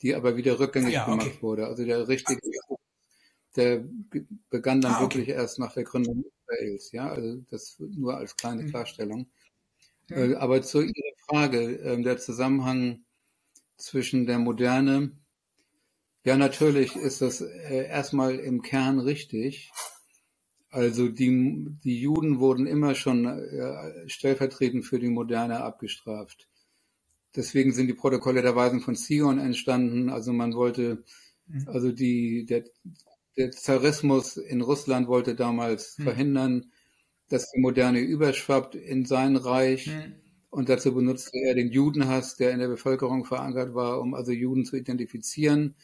die 0.00 0.14
aber 0.14 0.36
wieder 0.36 0.58
rückgängig 0.58 0.94
ja, 0.94 1.06
okay. 1.06 1.18
gemacht 1.18 1.42
wurde. 1.42 1.66
Also 1.66 1.84
der 1.84 2.08
richtige, 2.08 2.40
der 3.54 3.84
begann 4.48 4.80
dann 4.80 4.92
ah, 4.92 4.96
okay. 4.96 5.02
wirklich 5.02 5.28
erst 5.28 5.58
nach 5.58 5.74
der 5.74 5.84
Gründung 5.84 6.24
Israels. 6.48 6.92
Ja, 6.92 7.10
also 7.10 7.42
das 7.50 7.76
nur 7.78 8.16
als 8.16 8.36
kleine 8.36 8.62
mhm. 8.62 8.70
Klarstellung. 8.70 9.26
Mhm. 10.08 10.36
aber 10.36 10.62
zu 10.62 10.80
Ihrer 10.80 11.16
Frage, 11.28 11.80
äh, 11.80 12.02
der 12.02 12.16
Zusammenhang 12.16 13.04
zwischen 13.76 14.26
der 14.26 14.38
Moderne, 14.38 15.12
ja, 16.24 16.38
natürlich 16.38 16.96
ist 16.96 17.20
das 17.20 17.42
äh, 17.42 17.86
erstmal 17.86 18.36
im 18.36 18.62
Kern 18.62 18.98
richtig. 19.00 19.70
Also 20.70 21.08
die, 21.08 21.66
die 21.82 22.00
Juden 22.00 22.40
wurden 22.40 22.66
immer 22.66 22.94
schon 22.94 23.24
äh, 23.24 24.08
stellvertretend 24.08 24.84
für 24.84 24.98
die 24.98 25.08
Moderne 25.08 25.60
abgestraft. 25.60 26.48
Deswegen 27.34 27.72
sind 27.72 27.86
die 27.86 27.94
Protokolle 27.94 28.42
der 28.42 28.56
Weisen 28.56 28.80
von 28.80 28.96
Zion 28.96 29.38
entstanden. 29.38 30.10
Also 30.10 30.32
man 30.32 30.54
wollte, 30.54 31.04
mhm. 31.46 31.68
also 31.68 31.92
die, 31.92 32.44
der, 32.44 32.64
der 33.36 33.50
Zarismus 33.52 34.36
in 34.36 34.60
Russland 34.60 35.08
wollte 35.08 35.34
damals 35.34 35.96
mhm. 35.98 36.02
verhindern, 36.02 36.72
dass 37.28 37.50
die 37.50 37.60
Moderne 37.60 38.00
überschwappt 38.00 38.74
in 38.74 39.06
sein 39.06 39.36
Reich. 39.36 39.86
Mhm. 39.86 40.14
Und 40.50 40.68
dazu 40.68 40.94
benutzte 40.94 41.38
er 41.38 41.54
den 41.54 41.70
Judenhass, 41.70 42.36
der 42.36 42.52
in 42.52 42.58
der 42.58 42.68
Bevölkerung 42.68 43.24
verankert 43.24 43.74
war, 43.74 44.00
um 44.00 44.14
also 44.14 44.32
Juden 44.32 44.64
zu 44.64 44.76
identifizieren 44.76 45.74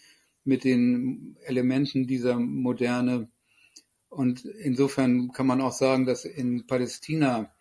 mit 0.44 0.64
den 0.64 1.36
Elementen 1.44 2.06
dieser 2.06 2.38
Moderne 2.38 3.28
und 4.14 4.44
insofern 4.44 5.32
kann 5.32 5.46
man 5.46 5.60
auch 5.60 5.72
sagen, 5.72 6.06
dass 6.06 6.24
in 6.24 6.66
Palästina 6.66 7.52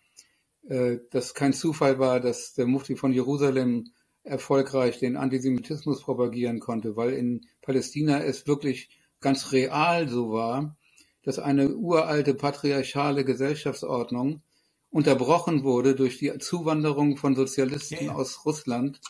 äh, 0.68 0.98
das 1.10 1.34
kein 1.34 1.52
Zufall 1.52 1.98
war, 1.98 2.20
dass 2.20 2.54
der 2.54 2.66
Mufti 2.66 2.96
von 2.96 3.12
Jerusalem 3.12 3.92
erfolgreich 4.22 4.98
den 4.98 5.16
Antisemitismus 5.16 6.02
propagieren 6.02 6.60
konnte, 6.60 6.96
weil 6.96 7.12
in 7.12 7.46
Palästina 7.60 8.22
es 8.22 8.46
wirklich 8.46 8.88
ganz 9.20 9.52
real 9.52 10.08
so 10.08 10.32
war, 10.32 10.76
dass 11.22 11.38
eine 11.38 11.74
uralte 11.74 12.34
patriarchale 12.34 13.24
Gesellschaftsordnung 13.24 14.42
unterbrochen 14.90 15.64
wurde 15.64 15.94
durch 15.94 16.18
die 16.18 16.38
Zuwanderung 16.38 17.16
von 17.16 17.34
Sozialisten 17.34 18.06
ja. 18.06 18.14
aus 18.14 18.44
Russland, 18.44 19.00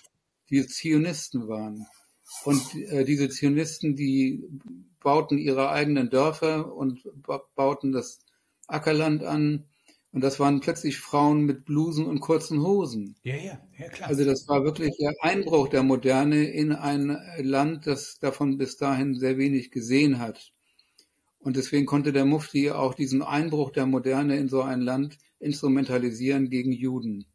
die 0.50 0.66
Zionisten 0.66 1.48
waren. 1.48 1.86
Und 2.44 2.74
äh, 2.74 3.04
diese 3.04 3.28
Zionisten, 3.28 3.94
die 3.94 4.44
bauten 5.04 5.38
ihre 5.38 5.70
eigenen 5.70 6.10
Dörfer 6.10 6.74
und 6.74 7.08
bauten 7.54 7.92
das 7.92 8.18
Ackerland 8.66 9.22
an 9.22 9.66
und 10.14 10.20
das 10.20 10.38
waren 10.38 10.60
plötzlich 10.60 10.98
Frauen 10.98 11.42
mit 11.44 11.64
Blusen 11.64 12.06
und 12.06 12.20
kurzen 12.20 12.62
Hosen. 12.62 13.16
Ja, 13.24 13.34
ja, 13.34 13.58
ja, 13.76 13.88
klar. 13.88 14.08
Also 14.08 14.24
das 14.24 14.46
war 14.46 14.62
wirklich 14.62 14.96
der 14.96 15.12
Einbruch 15.20 15.66
der 15.66 15.82
Moderne 15.82 16.44
in 16.44 16.70
ein 16.70 17.18
Land, 17.38 17.88
das 17.88 18.20
davon 18.20 18.56
bis 18.56 18.76
dahin 18.76 19.16
sehr 19.16 19.38
wenig 19.38 19.72
gesehen 19.72 20.20
hat. 20.20 20.52
Und 21.40 21.56
deswegen 21.56 21.84
konnte 21.84 22.12
der 22.12 22.26
Mufti 22.26 22.70
auch 22.70 22.94
diesen 22.94 23.22
Einbruch 23.22 23.72
der 23.72 23.86
Moderne 23.86 24.36
in 24.36 24.48
so 24.48 24.62
ein 24.62 24.82
Land 24.82 25.18
instrumentalisieren 25.40 26.48
gegen 26.48 26.70
Juden. 26.70 27.26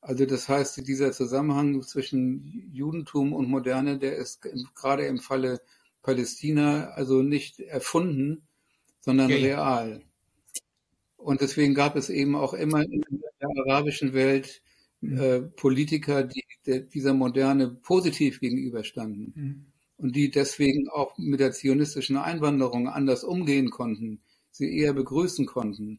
Also 0.00 0.26
das 0.26 0.48
heißt, 0.48 0.88
dieser 0.88 1.12
Zusammenhang 1.12 1.80
zwischen 1.82 2.68
Judentum 2.72 3.32
und 3.32 3.48
Moderne, 3.48 3.96
der 3.96 4.16
ist 4.16 4.42
gerade 4.74 5.06
im 5.06 5.18
Falle 5.18 5.60
Palästina 6.06 6.90
also 6.90 7.20
nicht 7.20 7.58
erfunden, 7.58 8.46
sondern 9.00 9.28
ja, 9.28 9.36
real. 9.36 10.02
Und 11.16 11.40
deswegen 11.40 11.74
gab 11.74 11.96
es 11.96 12.10
eben 12.10 12.36
auch 12.36 12.54
immer 12.54 12.82
in 12.82 13.02
der 13.40 13.48
arabischen 13.66 14.12
Welt 14.12 14.62
mhm. 15.00 15.18
äh, 15.18 15.42
Politiker, 15.42 16.22
die 16.22 16.44
der, 16.64 16.80
dieser 16.80 17.12
Moderne 17.12 17.68
positiv 17.68 18.38
gegenüberstanden 18.38 19.32
mhm. 19.34 19.66
und 19.96 20.14
die 20.14 20.30
deswegen 20.30 20.88
auch 20.88 21.18
mit 21.18 21.40
der 21.40 21.50
zionistischen 21.50 22.16
Einwanderung 22.16 22.88
anders 22.88 23.24
umgehen 23.24 23.70
konnten, 23.70 24.20
sie 24.52 24.78
eher 24.78 24.92
begrüßen 24.92 25.44
konnten, 25.44 25.98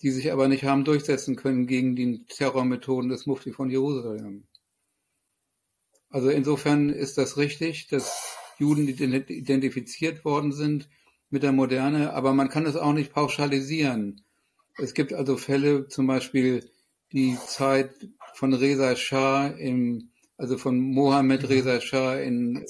die 0.00 0.12
sich 0.12 0.32
aber 0.32 0.48
nicht 0.48 0.64
haben 0.64 0.84
durchsetzen 0.84 1.36
können 1.36 1.66
gegen 1.66 1.94
die 1.94 2.24
Terrormethoden 2.24 3.10
des 3.10 3.26
Mufti 3.26 3.52
von 3.52 3.68
Jerusalem. 3.68 4.44
Also 6.08 6.30
insofern 6.30 6.88
ist 6.88 7.18
das 7.18 7.36
richtig, 7.36 7.88
dass 7.88 8.39
Juden 8.60 8.86
identifiziert 8.88 10.24
worden 10.24 10.52
sind 10.52 10.88
mit 11.30 11.42
der 11.42 11.52
Moderne, 11.52 12.12
aber 12.12 12.34
man 12.34 12.48
kann 12.48 12.66
es 12.66 12.76
auch 12.76 12.92
nicht 12.92 13.12
pauschalisieren. 13.12 14.22
Es 14.76 14.94
gibt 14.94 15.12
also 15.12 15.36
Fälle, 15.36 15.88
zum 15.88 16.06
Beispiel 16.06 16.70
die 17.12 17.36
Zeit 17.46 17.90
von 18.34 18.52
Reza 18.52 18.96
Shah 18.96 19.48
im, 19.48 20.10
also 20.36 20.58
von 20.58 20.78
Mohammed 20.78 21.48
Reza 21.48 21.80
Shah 21.80 22.16
in 22.16 22.64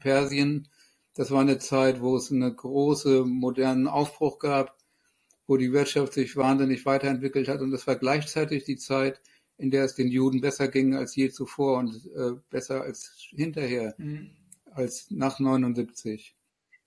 Persien. 0.00 0.68
Das 1.14 1.30
war 1.30 1.40
eine 1.40 1.58
Zeit, 1.58 2.00
wo 2.00 2.16
es 2.16 2.30
einen 2.30 2.54
großen 2.54 3.28
modernen 3.28 3.86
Aufbruch 3.86 4.38
gab, 4.38 4.76
wo 5.46 5.56
die 5.56 5.72
Wirtschaft 5.72 6.12
sich 6.12 6.36
wahnsinnig 6.36 6.84
weiterentwickelt 6.84 7.48
hat. 7.48 7.60
Und 7.60 7.70
das 7.70 7.86
war 7.86 7.96
gleichzeitig 7.96 8.64
die 8.64 8.76
Zeit, 8.76 9.20
in 9.58 9.70
der 9.70 9.84
es 9.84 9.94
den 9.94 10.08
Juden 10.08 10.40
besser 10.40 10.68
ging 10.68 10.94
als 10.94 11.16
je 11.16 11.30
zuvor 11.30 11.78
und 11.78 11.94
äh, 12.14 12.32
besser 12.50 12.82
als 12.82 13.16
hinterher, 13.30 13.94
mhm. 13.98 14.30
Als 14.76 15.10
nach 15.10 15.38
79. 15.38 16.36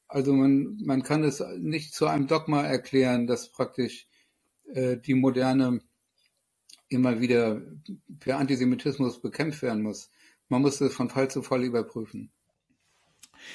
Also 0.07 0.33
man, 0.33 0.77
man 0.83 1.03
kann 1.03 1.23
es 1.23 1.43
nicht 1.57 1.93
zu 1.93 2.07
einem 2.07 2.27
Dogma 2.27 2.63
erklären, 2.63 3.27
dass 3.27 3.51
praktisch 3.51 4.07
äh, 4.73 4.97
die 4.97 5.13
Moderne 5.13 5.81
immer 6.87 7.19
wieder 7.21 7.61
per 8.19 8.39
Antisemitismus 8.39 9.21
bekämpft 9.21 9.61
werden 9.61 9.83
muss. 9.83 10.11
Man 10.47 10.61
muss 10.63 10.81
es 10.81 10.93
von 10.93 11.09
Fall 11.09 11.29
zu 11.29 11.43
Fall 11.43 11.63
überprüfen. 11.63 12.31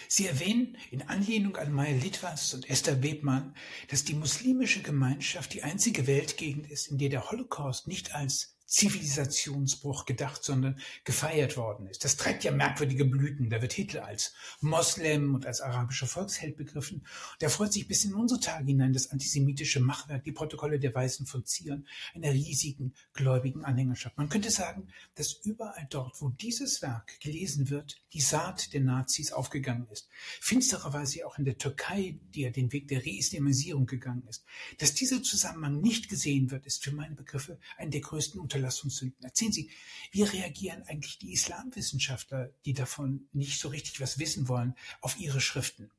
Sie 0.09 0.27
erwähnen 0.27 0.77
in 0.90 1.03
Anlehnung 1.03 1.57
an 1.57 1.73
Meyer 1.73 1.99
Litwas 1.99 2.55
und 2.55 2.70
Esther 2.70 3.03
Webmann, 3.03 3.55
dass 3.88 4.05
die 4.05 4.14
muslimische 4.14 4.83
Gemeinschaft 4.83 5.53
die 5.53 5.62
einzige 5.62 6.07
Weltgegend 6.07 6.70
ist, 6.70 6.87
in 6.88 6.99
der 6.99 7.11
der 7.11 7.31
Holocaust 7.31 7.87
nicht 7.87 8.14
als 8.14 8.54
Zivilisationsbruch 8.66 10.05
gedacht, 10.07 10.42
sondern 10.42 10.79
gefeiert 11.05 11.57
worden 11.57 11.87
ist. 11.87 12.05
Das 12.05 12.16
treibt 12.16 12.44
ja 12.44 12.53
merkwürdige 12.53 13.05
Blüten. 13.05 13.50
Da 13.50 13.62
wird 13.62 13.72
Hitler 13.72 14.05
als 14.07 14.35
Moslem 14.61 15.35
und 15.35 15.46
als 15.46 15.61
arabischer 15.61 16.07
Volksheld 16.07 16.57
begriffen. 16.57 16.98
Und 16.98 17.42
er 17.42 17.50
freut 17.50 17.72
sich 17.72 17.87
bis 17.87 18.05
in 18.05 18.14
unsere 18.14 18.40
Tage 18.40 18.66
hinein 18.66 18.92
das 18.92 19.11
antisemitische 19.11 19.81
Machwerk, 19.81 20.24
die 20.24 20.33
Protokolle 20.33 20.79
der 20.79 20.94
Weisen 20.94 21.27
von 21.27 21.44
Zion, 21.44 21.87
einer 22.14 22.33
riesigen 22.33 22.94
gläubigen 23.12 23.64
Anhängerschaft. 23.64 24.16
Man 24.16 24.29
könnte 24.29 24.50
sagen, 24.50 24.88
dass 25.14 25.33
überall 25.44 25.87
dort, 25.90 26.20
wo 26.20 26.31
dieses 26.31 26.83
Werk 26.83 27.20
gelesen 27.20 27.70
wird, 27.70 27.96
die 28.12 28.20
Saat 28.20 28.72
der 28.72 28.81
Nazis 28.81 29.33
aufgegangen 29.33 29.87
ist. 29.90 30.09
Finstererweise 30.40 31.27
auch 31.27 31.38
in 31.38 31.44
der 31.44 31.59
Türkei, 31.59 32.18
die 32.35 32.42
ja 32.42 32.50
den 32.50 32.72
Weg 32.72 32.88
der 32.88 33.05
Reislamisierung 33.05 33.87
gegangen 33.87 34.27
ist. 34.29 34.44
Dass 34.79 34.94
dieser 34.94 35.22
Zusammenhang 35.22 35.81
nicht 35.81 36.09
gesehen 36.09 36.50
wird, 36.50 36.66
ist 36.66 36.83
für 36.83 36.92
meine 36.92 37.14
Begriffe 37.14 37.59
ein 37.77 37.90
der 37.90 38.00
größten 38.00 38.40
Unterlassungssünden. 38.55 39.25
Erzählen 39.25 39.53
Sie, 39.53 39.71
wie 40.12 40.23
reagieren 40.23 40.83
eigentlich 40.87 41.19
die 41.19 41.33
Islamwissenschaftler, 41.33 42.51
die 42.64 42.73
davon 42.73 43.29
nicht 43.33 43.61
so 43.61 43.69
richtig 43.69 44.01
was 44.01 44.19
wissen 44.19 44.49
wollen, 44.49 44.75
auf 45.01 45.19
Ihre 45.19 45.40
Schriften? 45.40 45.90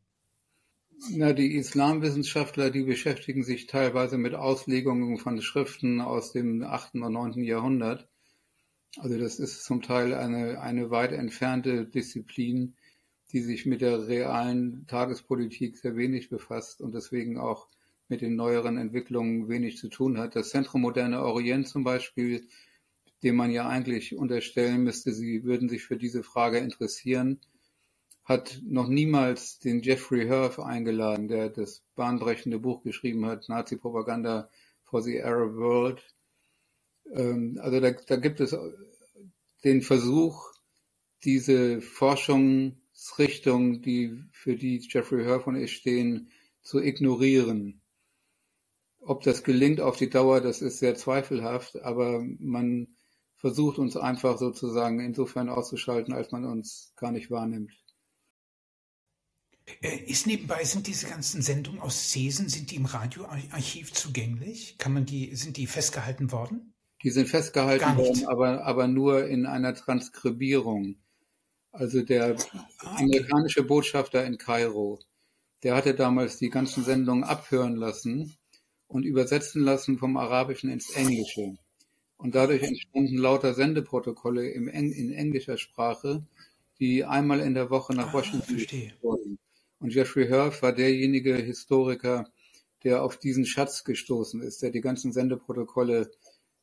Na, 1.11 1.33
die 1.33 1.55
Islamwissenschaftler, 1.55 2.71
die 2.71 2.83
beschäftigen 2.83 3.43
sich 3.43 3.67
teilweise 3.67 4.17
mit 4.17 4.33
Auslegungen 4.33 5.17
von 5.17 5.41
Schriften 5.41 5.99
aus 5.99 6.31
dem 6.31 6.63
8. 6.63 6.95
und 6.95 7.13
9. 7.13 7.43
Jahrhundert. 7.43 8.07
Also 8.97 9.19
das 9.19 9.39
ist 9.39 9.65
zum 9.65 9.81
Teil 9.81 10.13
eine, 10.13 10.61
eine 10.61 10.89
weit 10.89 11.11
entfernte 11.11 11.85
Disziplin, 11.85 12.75
die 13.33 13.41
sich 13.41 13.65
mit 13.65 13.81
der 13.81 14.07
realen 14.07 14.87
Tagespolitik 14.87 15.77
sehr 15.77 15.97
wenig 15.97 16.29
befasst 16.29 16.79
und 16.79 16.95
deswegen 16.95 17.37
auch 17.37 17.67
mit 18.07 18.21
den 18.21 18.35
neueren 18.35 18.77
Entwicklungen 18.77 19.49
wenig 19.49 19.77
zu 19.77 19.89
tun 19.89 20.17
hat. 20.17 20.35
Das 20.35 20.49
Zentrum 20.49 20.81
Moderne 20.81 21.21
Orient 21.21 21.67
zum 21.67 21.83
Beispiel, 21.83 22.47
dem 23.23 23.35
man 23.35 23.51
ja 23.51 23.67
eigentlich 23.67 24.15
unterstellen 24.15 24.83
müsste, 24.83 25.13
sie 25.13 25.43
würden 25.43 25.69
sich 25.69 25.83
für 25.83 25.97
diese 25.97 26.23
Frage 26.23 26.59
interessieren, 26.59 27.39
hat 28.23 28.59
noch 28.63 28.87
niemals 28.87 29.59
den 29.59 29.81
Jeffrey 29.81 30.25
Herf 30.25 30.59
eingeladen, 30.59 31.27
der 31.27 31.49
das 31.49 31.83
bahnbrechende 31.95 32.59
Buch 32.59 32.83
geschrieben 32.83 33.25
hat, 33.25 33.49
Nazi-Propaganda 33.49 34.49
for 34.83 35.03
the 35.03 35.21
Arab 35.21 35.55
World. 35.55 36.01
Ähm, 37.13 37.59
also 37.61 37.79
da, 37.79 37.91
da 37.91 38.15
gibt 38.15 38.39
es 38.39 38.55
den 39.63 39.81
Versuch, 39.81 40.51
diese 41.23 41.81
Forschungsrichtung, 41.81 43.81
die 43.81 44.23
für 44.31 44.55
die 44.55 44.77
Jeffrey 44.77 45.23
Herf 45.23 45.47
und 45.47 45.55
ich 45.55 45.73
stehen, 45.73 46.29
zu 46.61 46.81
ignorieren. 46.81 47.81
Ob 49.07 49.21
das 49.21 49.43
gelingt 49.43 49.81
auf 49.81 49.97
die 49.97 50.09
Dauer, 50.09 50.41
das 50.41 50.61
ist 50.61 50.79
sehr 50.79 50.95
zweifelhaft, 50.95 51.81
aber 51.83 52.25
man 52.39 52.87
versucht 53.35 53.77
uns 53.77 53.95
einfach 53.95 54.39
sozusagen 54.39 54.99
insofern 54.99 55.49
auszuschalten, 55.49 56.11
als 56.11 56.31
man 56.31 56.43
uns 56.45 56.91
gar 56.95 57.11
nicht 57.11 57.29
wahrnimmt. 57.29 57.71
Äh, 59.81 59.97
ist 60.07 60.25
nebenbei, 60.25 60.63
sind 60.63 60.87
diese 60.87 61.05
ganzen 61.05 61.43
Sendungen 61.43 61.81
aus 61.81 62.09
Cesen, 62.09 62.49
sind 62.49 62.71
die 62.71 62.77
im 62.77 62.85
Radioarchiv 62.85 63.93
zugänglich? 63.93 64.79
Kann 64.79 64.93
man 64.93 65.05
die, 65.05 65.35
sind 65.35 65.57
die 65.57 65.67
festgehalten 65.67 66.31
worden? 66.31 66.73
Die 67.03 67.11
sind 67.11 67.27
festgehalten 67.27 67.97
worden, 67.97 68.25
aber, 68.25 68.65
aber 68.65 68.87
nur 68.87 69.27
in 69.27 69.45
einer 69.45 69.75
Transkribierung. 69.75 70.95
Also 71.71 72.01
der 72.01 72.37
ah, 72.79 72.95
amerikanische 72.97 73.63
Botschafter 73.63 74.25
in 74.25 74.39
Kairo, 74.39 74.99
der 75.61 75.75
hatte 75.75 75.93
damals 75.93 76.37
die 76.37 76.49
ganzen 76.49 76.83
Sendungen 76.83 77.23
abhören 77.23 77.75
lassen 77.75 78.35
und 78.95 79.03
übersetzen 79.03 79.61
lassen 79.61 79.97
vom 79.97 80.15
Arabischen 80.15 80.69
ins 80.69 80.91
Englische. 80.91 81.57
Und 82.15 82.33
dadurch 82.33 82.63
entstanden 82.63 83.17
lauter 83.17 83.53
Sendeprotokolle 83.53 84.49
im 84.49 84.69
Eng 84.69 84.93
in 84.93 85.11
englischer 85.11 85.57
Sprache, 85.57 86.25
die 86.79 87.03
einmal 87.03 87.41
in 87.41 87.55
der 87.55 87.69
Woche 87.69 87.93
nach 87.93 88.11
ah, 88.11 88.13
Washington 88.13 88.57
wurden. 89.01 89.37
Und 89.79 89.93
Jeffrey 89.93 90.27
Herf 90.27 90.61
war 90.61 90.71
derjenige 90.71 91.35
Historiker, 91.35 92.29
der 92.85 93.03
auf 93.03 93.17
diesen 93.17 93.45
Schatz 93.45 93.83
gestoßen 93.83 94.41
ist, 94.41 94.61
der 94.61 94.71
die 94.71 94.79
ganzen 94.79 95.11
Sendeprotokolle 95.11 96.09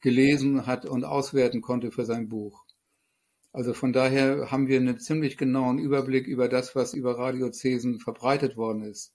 gelesen 0.00 0.64
hat 0.64 0.86
und 0.86 1.04
auswerten 1.04 1.60
konnte 1.60 1.90
für 1.90 2.06
sein 2.06 2.30
Buch. 2.30 2.64
Also 3.52 3.74
von 3.74 3.92
daher 3.92 4.50
haben 4.50 4.68
wir 4.68 4.80
einen 4.80 4.98
ziemlich 4.98 5.36
genauen 5.36 5.78
Überblick 5.78 6.26
über 6.26 6.48
das, 6.48 6.74
was 6.74 6.94
über 6.94 7.18
Radiozesen 7.18 8.00
verbreitet 8.00 8.56
worden 8.56 8.84
ist, 8.84 9.12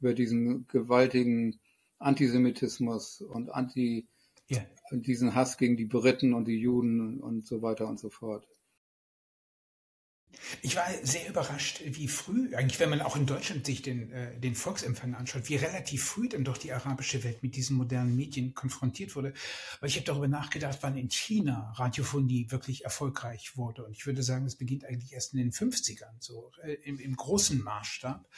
über 0.00 0.12
diesen 0.12 0.66
gewaltigen 0.68 1.58
Antisemitismus 1.98 3.20
und 3.20 3.50
Anti, 3.50 4.06
yeah. 4.50 4.64
diesen 4.92 5.34
Hass 5.34 5.56
gegen 5.56 5.76
die 5.76 5.84
Briten 5.84 6.34
und 6.34 6.46
die 6.46 6.58
Juden 6.58 7.20
und 7.20 7.46
so 7.46 7.62
weiter 7.62 7.86
und 7.86 7.98
so 7.98 8.10
fort. 8.10 8.46
Ich 10.62 10.76
war 10.76 10.86
sehr 11.02 11.28
überrascht, 11.28 11.82
wie 11.84 12.08
früh, 12.08 12.54
eigentlich 12.54 12.80
wenn 12.80 12.90
man 12.90 13.00
auch 13.00 13.16
in 13.16 13.26
Deutschland 13.26 13.66
sich 13.66 13.82
den, 13.82 14.10
äh, 14.12 14.38
den 14.38 14.54
Volksempfang 14.54 15.14
anschaut, 15.14 15.48
wie 15.48 15.56
relativ 15.56 16.04
früh 16.04 16.28
dann 16.28 16.44
doch 16.44 16.58
die 16.58 16.72
arabische 16.72 17.22
Welt 17.24 17.42
mit 17.42 17.56
diesen 17.56 17.76
modernen 17.76 18.16
Medien 18.16 18.54
konfrontiert 18.54 19.16
wurde. 19.16 19.34
Weil 19.80 19.90
ich 19.90 19.96
habe 19.96 20.06
darüber 20.06 20.28
nachgedacht, 20.28 20.78
wann 20.80 20.96
in 20.96 21.10
China 21.10 21.72
Radiophonie 21.76 22.50
wirklich 22.50 22.84
erfolgreich 22.84 23.56
wurde. 23.56 23.84
Und 23.84 23.92
ich 23.92 24.06
würde 24.06 24.22
sagen, 24.22 24.46
es 24.46 24.56
beginnt 24.56 24.84
eigentlich 24.84 25.12
erst 25.12 25.34
in 25.34 25.38
den 25.38 25.52
50ern, 25.52 26.14
so 26.18 26.52
äh, 26.62 26.74
im, 26.84 26.98
im, 26.98 27.16
großen 27.16 27.62
Maßstab, 27.62 28.28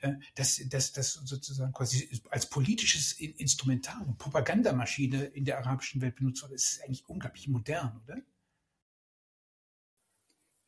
äh, 0.00 0.12
dass, 0.34 0.92
das 0.92 1.12
sozusagen 1.12 1.72
quasi 1.72 2.10
als 2.30 2.48
politisches 2.48 3.12
Instrumental 3.12 4.02
und 4.06 4.18
Propagandamaschine 4.18 5.24
in 5.24 5.44
der 5.44 5.58
arabischen 5.58 6.00
Welt 6.00 6.16
benutzt 6.16 6.42
wurde. 6.42 6.54
Es 6.54 6.72
ist 6.72 6.84
eigentlich 6.84 7.08
unglaublich 7.08 7.48
modern, 7.48 8.00
oder? 8.04 8.20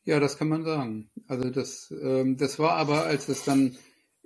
Ja, 0.04 0.18
das 0.18 0.36
kann 0.36 0.48
man 0.48 0.64
sagen. 0.64 1.10
Also 1.28 1.50
das, 1.50 1.92
ähm, 2.02 2.36
das 2.36 2.58
war 2.58 2.72
aber, 2.72 3.04
als 3.04 3.28
es 3.28 3.44
dann 3.44 3.76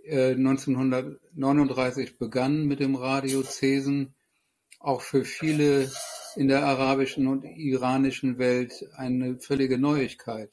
äh, 0.05 0.33
1939 0.33 2.19
begann 2.19 2.67
mit 2.67 2.81
dem 2.81 2.95
Radio 2.95 3.43
Cesen, 3.43 4.15
auch 4.81 5.03
für 5.03 5.25
viele 5.25 5.91
in 6.37 6.49
der 6.49 6.65
arabischen 6.65 7.27
und 7.27 7.45
iranischen 7.45 8.39
Welt 8.39 8.89
eine 8.95 9.39
völlige 9.39 9.79
Neuigkeit. 9.79 10.51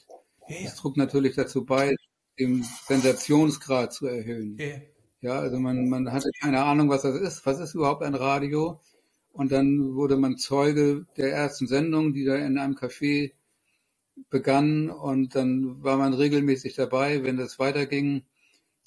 Ja. 0.48 0.64
Das 0.64 0.76
trug 0.76 0.98
natürlich 0.98 1.36
dazu 1.36 1.66
bei, 1.66 1.96
den 2.40 2.66
Sensationsgrad 2.88 3.94
zu 3.94 4.08
erhöhen. 4.08 4.58
Ja. 4.58 4.76
ja, 5.22 5.40
also 5.40 5.60
man, 5.60 5.88
man 5.88 6.12
hatte 6.12 6.32
keine 6.42 6.64
Ahnung, 6.64 6.90
was 6.90 7.04
das 7.04 7.16
ist. 7.16 7.46
Was 7.46 7.60
ist 7.60 7.76
überhaupt 7.76 8.04
ein 8.04 8.16
Radio? 8.16 8.82
Und 9.32 9.52
dann 9.52 9.96
wurde 9.96 10.18
man 10.18 10.38
Zeuge 10.38 11.06
der 11.18 11.32
ersten 11.32 11.68
Sendung, 11.68 12.14
die 12.14 12.26
da 12.26 12.36
in 12.36 12.58
einem 12.58 12.76
Café 12.76 13.34
begann. 14.30 14.90
Und 14.90 15.36
dann 15.36 15.84
war 15.84 15.98
man 15.98 16.14
regelmäßig 16.14 16.76
dabei, 16.76 17.24
wenn 17.24 17.38
das 17.38 17.60
weiterging. 17.60 18.24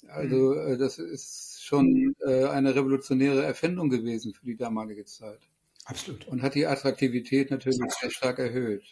Also 0.07 0.53
mhm. 0.53 0.73
Äh, 0.73 0.77
das 0.77 0.97
ist 0.99 1.63
schon 1.63 2.15
äh, 2.25 2.45
eine 2.45 2.75
revolutionäre 2.75 3.43
Erfindung 3.43 3.89
gewesen 3.89 4.33
für 4.33 4.45
die 4.45 4.55
damalige 4.55 5.05
Zeit. 5.05 5.39
Absolut. 5.85 6.27
Und 6.27 6.41
hat 6.41 6.55
die 6.55 6.67
Attraktivität 6.67 7.49
natürlich 7.51 7.79
sehr 7.99 8.11
stark 8.11 8.39
erhöht. 8.39 8.83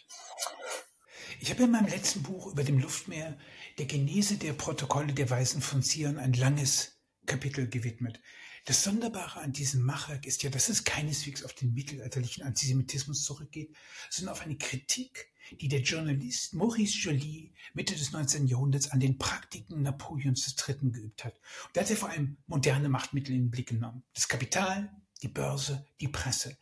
Ich 1.40 1.50
habe 1.50 1.64
in 1.64 1.70
meinem 1.70 1.88
letzten 1.88 2.22
Buch 2.22 2.52
über 2.52 2.64
dem 2.64 2.78
Luftmeer 2.78 3.36
der 3.78 3.86
Genese 3.86 4.38
der 4.38 4.54
Protokolle 4.54 5.12
der 5.12 5.28
Weisen 5.28 5.60
von 5.60 5.82
Zion 5.82 6.18
ein 6.18 6.32
langes 6.32 6.98
Kapitel 7.26 7.68
gewidmet. 7.68 8.20
Das 8.64 8.82
Sonderbare 8.82 9.40
an 9.40 9.52
diesem 9.52 9.82
Machwerk 9.82 10.26
ist 10.26 10.42
ja, 10.42 10.50
dass 10.50 10.68
es 10.68 10.84
keineswegs 10.84 11.44
auf 11.44 11.52
den 11.52 11.74
mittelalterlichen 11.74 12.42
Antisemitismus 12.42 13.22
zurückgeht, 13.22 13.76
sondern 14.10 14.32
auf 14.32 14.40
eine 14.40 14.56
Kritik, 14.56 15.28
die 15.60 15.68
der 15.68 15.82
Journalist 15.82 16.54
Maurice 16.54 16.98
Joly 16.98 17.52
Mitte 17.74 17.94
des 17.94 18.12
19. 18.12 18.46
Jahrhunderts 18.46 18.90
an 18.90 19.00
den 19.00 19.18
Praktiken 19.18 19.82
Napoleons 19.82 20.54
III. 20.66 20.90
geübt 20.90 21.24
hat. 21.24 21.34
Und 21.66 21.76
da 21.76 21.82
hat 21.82 21.90
er 21.90 21.96
vor 21.96 22.10
allem 22.10 22.36
moderne 22.46 22.88
Machtmittel 22.88 23.34
in 23.34 23.44
den 23.44 23.50
Blick 23.50 23.68
genommen. 23.68 24.02
Das 24.14 24.28
Kapital, 24.28 24.90
die 25.22 25.28
Börse, 25.28 25.86
die 26.00 26.08
Presse. 26.08 26.58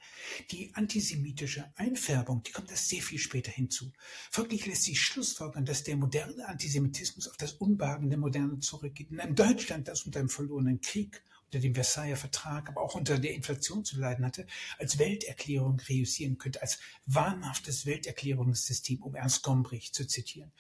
Die 0.51 0.75
antisemitische 0.75 1.73
Einfärbung, 1.77 2.43
die 2.43 2.53
kommt 2.53 2.71
erst 2.71 2.89
sehr 2.89 3.03
viel 3.03 3.19
später 3.19 3.51
hinzu. 3.51 3.93
Folglich 4.31 4.67
lässt 4.67 4.85
sich 4.85 5.01
schlussfolgern, 5.01 5.65
dass 5.65 5.83
der 5.83 5.97
moderne 5.97 6.47
Antisemitismus 6.47 7.29
auf 7.29 7.37
das 7.37 7.55
Unbehagen 7.55 8.11
der 8.11 8.19
Moderne 8.19 8.61
zurückgeht. 8.61 9.11
In 9.11 9.21
einem 9.21 9.35
Deutschland, 9.35 9.89
das 9.89 10.03
unter 10.03 10.21
einem 10.21 10.29
verlorenen 10.29 10.81
Krieg, 10.81 11.23
unter 11.47 11.61
dem 11.61 11.75
Versailler 11.75 12.17
Vertrag, 12.17 12.69
aber 12.69 12.83
auch 12.83 12.95
unter 12.95 13.19
der 13.19 13.35
Inflation 13.35 13.85
zu 13.85 13.99
leiden 13.99 14.25
hatte, 14.25 14.47
als 14.79 14.99
Welterklärung 14.99 15.81
reüssieren 15.89 16.39
könnte, 16.39 16.63
als 16.63 16.79
wahnhaftes 17.07 17.87
Welterklärungssystem, 17.87 19.03
um 19.03 19.15
Ernst 19.15 19.43
Gombrich 19.43 19.93
zu 19.93 20.07
zitieren. 20.07 20.53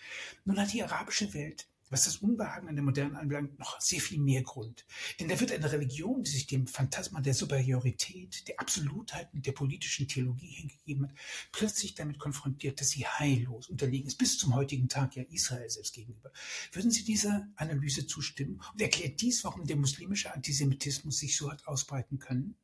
Nun 0.44 0.60
hat 0.60 0.72
die 0.72 0.82
arabische 0.82 1.34
Welt 1.34 1.66
was 1.94 2.06
das 2.06 2.16
Unbehagen 2.16 2.68
an 2.68 2.74
der 2.74 2.82
Modernen 2.82 3.14
anbelangt, 3.14 3.56
noch 3.60 3.80
sehr 3.80 4.00
viel 4.00 4.18
mehr 4.18 4.42
Grund. 4.42 4.84
Denn 5.20 5.28
da 5.28 5.38
wird 5.38 5.52
eine 5.52 5.70
Religion, 5.70 6.24
die 6.24 6.30
sich 6.32 6.48
dem 6.48 6.66
Phantasma 6.66 7.20
der 7.20 7.34
Superiorität, 7.34 8.48
der 8.48 8.58
Absolutheit 8.58 9.32
und 9.32 9.46
der 9.46 9.52
politischen 9.52 10.08
Theologie 10.08 10.48
hingegeben 10.48 11.08
hat, 11.08 11.14
plötzlich 11.52 11.94
damit 11.94 12.18
konfrontiert, 12.18 12.80
dass 12.80 12.90
sie 12.90 13.06
heillos 13.06 13.68
unterlegen 13.68 14.08
ist, 14.08 14.18
bis 14.18 14.36
zum 14.38 14.56
heutigen 14.56 14.88
Tag 14.88 15.14
ja 15.14 15.22
Israel 15.30 15.70
selbst 15.70 15.94
gegenüber. 15.94 16.32
Würden 16.72 16.90
Sie 16.90 17.04
dieser 17.04 17.46
Analyse 17.54 18.08
zustimmen? 18.08 18.60
Und 18.72 18.82
erklärt 18.82 19.20
dies, 19.20 19.44
warum 19.44 19.64
der 19.64 19.76
muslimische 19.76 20.34
Antisemitismus 20.34 21.18
sich 21.18 21.36
so 21.36 21.48
hat 21.48 21.64
ausbreiten 21.68 22.18
können? 22.18 22.56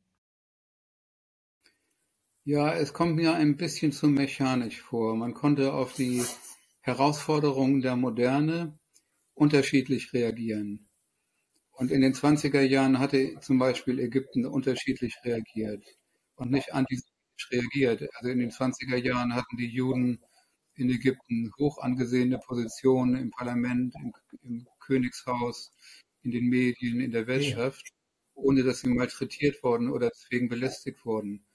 Ja, 2.43 2.75
es 2.75 2.93
kommt 2.93 3.15
mir 3.15 3.35
ein 3.35 3.57
bisschen 3.57 3.93
zu 3.93 4.09
mechanisch 4.09 4.81
vor. 4.81 5.15
Man 5.15 5.35
konnte 5.35 5.73
auf 5.73 5.93
die 5.93 6.25
Herausforderungen 6.81 7.81
der 7.81 7.95
Moderne 7.95 8.80
unterschiedlich 9.41 10.13
reagieren. 10.13 10.87
Und 11.73 11.91
in 11.91 12.03
den 12.03 12.13
20er 12.13 12.61
Jahren 12.61 12.99
hatte 12.99 13.41
zum 13.41 13.59
Beispiel 13.59 13.99
Ägypten 13.99 14.45
unterschiedlich 14.45 15.17
reagiert 15.25 15.83
und 16.37 16.51
nicht 16.51 16.75
antisemitisch 16.75 17.51
reagiert. 17.51 18.07
Also 18.17 18.29
in 18.29 18.41
den 18.41 18.51
20er 18.51 18.97
Jahren 18.97 19.35
hatten 19.35 19.57
die 19.57 19.69
Juden 19.69 20.21
in 20.75 20.91
Ägypten 20.91 21.51
hoch 21.59 21.79
angesehene 21.79 22.39
Positionen 22.39 23.17
im 23.17 23.31
Parlament, 23.31 23.95
im, 24.03 24.13
im 24.43 24.67
Königshaus, 24.79 25.73
in 26.23 26.33
den 26.33 26.45
Medien, 26.49 27.01
in 27.01 27.11
der 27.11 27.27
Wirtschaft, 27.27 27.95
ohne 28.35 28.63
dass 28.63 28.81
sie 28.81 28.91
malträtiert 28.91 29.63
wurden 29.63 29.89
oder 29.89 30.11
deswegen 30.11 30.51
belästigt 30.51 31.03
wurden. 31.07 31.47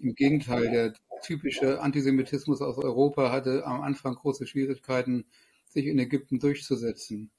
Im 0.00 0.14
Gegenteil, 0.14 0.70
der 0.70 0.94
typische 1.22 1.80
Antisemitismus 1.80 2.62
aus 2.62 2.78
Europa 2.78 3.32
hatte 3.32 3.66
am 3.66 3.80
Anfang 3.80 4.14
große 4.14 4.46
Schwierigkeiten, 4.46 5.24
sich 5.74 5.86
in 5.86 5.98
Ägypten 5.98 6.38
durchzusetzen. 6.38 7.30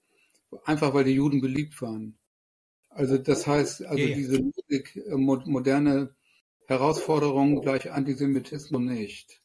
Einfach 0.64 0.94
weil 0.94 1.06
die 1.06 1.14
Juden 1.14 1.42
beliebt 1.42 1.82
waren. 1.82 2.18
Also 2.90 3.18
das 3.18 3.48
heißt, 3.48 3.84
also 3.86 4.04
ja, 4.04 4.16
diese 4.16 4.38
Logik, 4.38 4.96
äh, 4.96 5.16
moderne 5.16 6.16
Herausforderung 6.68 7.62
gleich 7.62 7.92
Antisemitismus 7.92 8.82
nicht, 8.82 9.42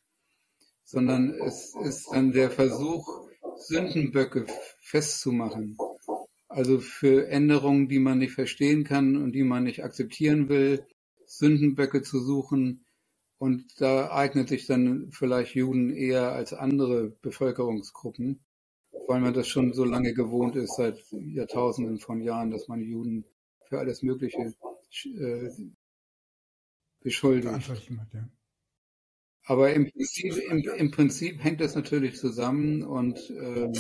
sondern 0.85 1.31
es 1.31 1.75
ist 1.83 2.09
dann 2.13 2.33
der 2.33 2.51
Versuch, 2.51 3.29
Sündenböcke 3.57 4.47
festzumachen. 4.81 5.77
Also 6.49 6.81
für 6.81 7.29
Änderungen, 7.29 7.89
die 7.89 7.99
man 7.99 8.19
nicht 8.19 8.33
verstehen 8.33 8.85
kann 8.85 9.17
und 9.17 9.33
die 9.33 9.45
man 9.45 9.65
nicht 9.65 9.85
akzeptieren 9.85 10.49
will, 10.49 10.85
Sündenböcke 11.27 12.03
zu 12.03 12.21
suchen. 12.21 12.85
Und 13.39 13.81
da 13.81 14.11
eignet 14.13 14.49
sich 14.49 14.67
dann 14.67 15.11
vielleicht 15.13 15.55
Juden 15.55 15.91
eher 15.91 16.33
als 16.33 16.53
andere 16.53 17.11
Bevölkerungsgruppen 17.23 18.41
weil 19.11 19.21
man 19.21 19.35
das 19.35 19.49
schon 19.49 19.73
so 19.73 19.85
lange 19.85 20.15
gewohnt 20.15 20.55
ist, 20.55 20.77
seit 20.77 21.05
Jahrtausenden 21.11 21.99
von 21.99 22.21
Jahren, 22.21 22.53
dass 22.53 22.69
man 22.69 22.81
Juden 22.81 23.25
für 23.69 23.81
alles 23.81 24.03
Mögliche 24.03 24.55
äh, 25.19 25.51
beschuldigt. 27.01 27.53
Aber 29.47 29.73
im 29.73 29.91
Prinzip, 29.91 30.37
im, 30.37 30.59
im, 30.59 30.91
Prinzip 30.93 31.43
hängt 31.43 31.61
das 31.61 31.75
natürlich 31.75 32.19
zusammen 32.19 32.85
und 32.85 33.19
äh, 33.31 33.73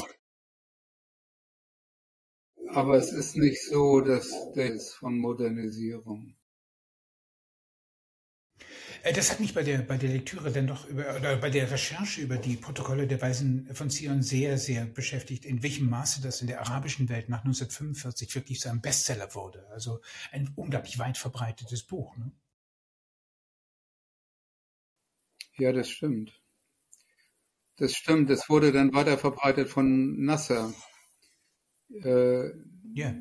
aber 2.70 2.96
es 2.96 3.12
ist 3.12 3.36
nicht 3.36 3.64
so, 3.64 4.00
dass 4.00 4.34
das 4.56 4.94
von 4.94 5.16
Modernisierung. 5.16 6.34
Äh, 9.02 9.12
das 9.12 9.30
hat 9.30 9.40
mich 9.40 9.54
bei 9.54 9.62
der, 9.62 9.78
bei 9.78 9.96
der 9.96 10.10
Lektüre 10.10 10.50
dann 10.50 10.66
doch 10.66 10.86
über, 10.88 11.16
oder 11.16 11.36
bei 11.36 11.50
der 11.50 11.70
Recherche 11.70 12.20
über 12.20 12.36
die 12.36 12.56
Protokolle 12.56 13.06
der 13.06 13.20
Weisen 13.20 13.72
von 13.74 13.90
Zion 13.90 14.22
sehr, 14.22 14.58
sehr 14.58 14.84
beschäftigt, 14.86 15.44
in 15.44 15.62
welchem 15.62 15.88
Maße 15.88 16.20
das 16.22 16.40
in 16.40 16.46
der 16.46 16.60
arabischen 16.60 17.08
Welt 17.08 17.28
nach 17.28 17.44
1945 17.44 18.34
wirklich 18.34 18.60
zu 18.60 18.68
einem 18.68 18.80
Bestseller 18.80 19.34
wurde. 19.34 19.66
Also 19.70 20.00
ein 20.32 20.52
unglaublich 20.56 20.98
weit 20.98 21.18
verbreitetes 21.18 21.82
Buch. 21.82 22.16
Ne? 22.16 22.32
Ja, 25.58 25.72
das 25.72 25.90
stimmt. 25.90 26.40
Das 27.76 27.94
stimmt. 27.94 28.28
Das 28.28 28.48
wurde 28.48 28.72
dann 28.72 28.92
weiter 28.92 29.16
verbreitet 29.18 29.68
von 29.68 30.22
Nasser. 30.24 30.72
Äh, 31.90 32.50
ja. 32.94 33.14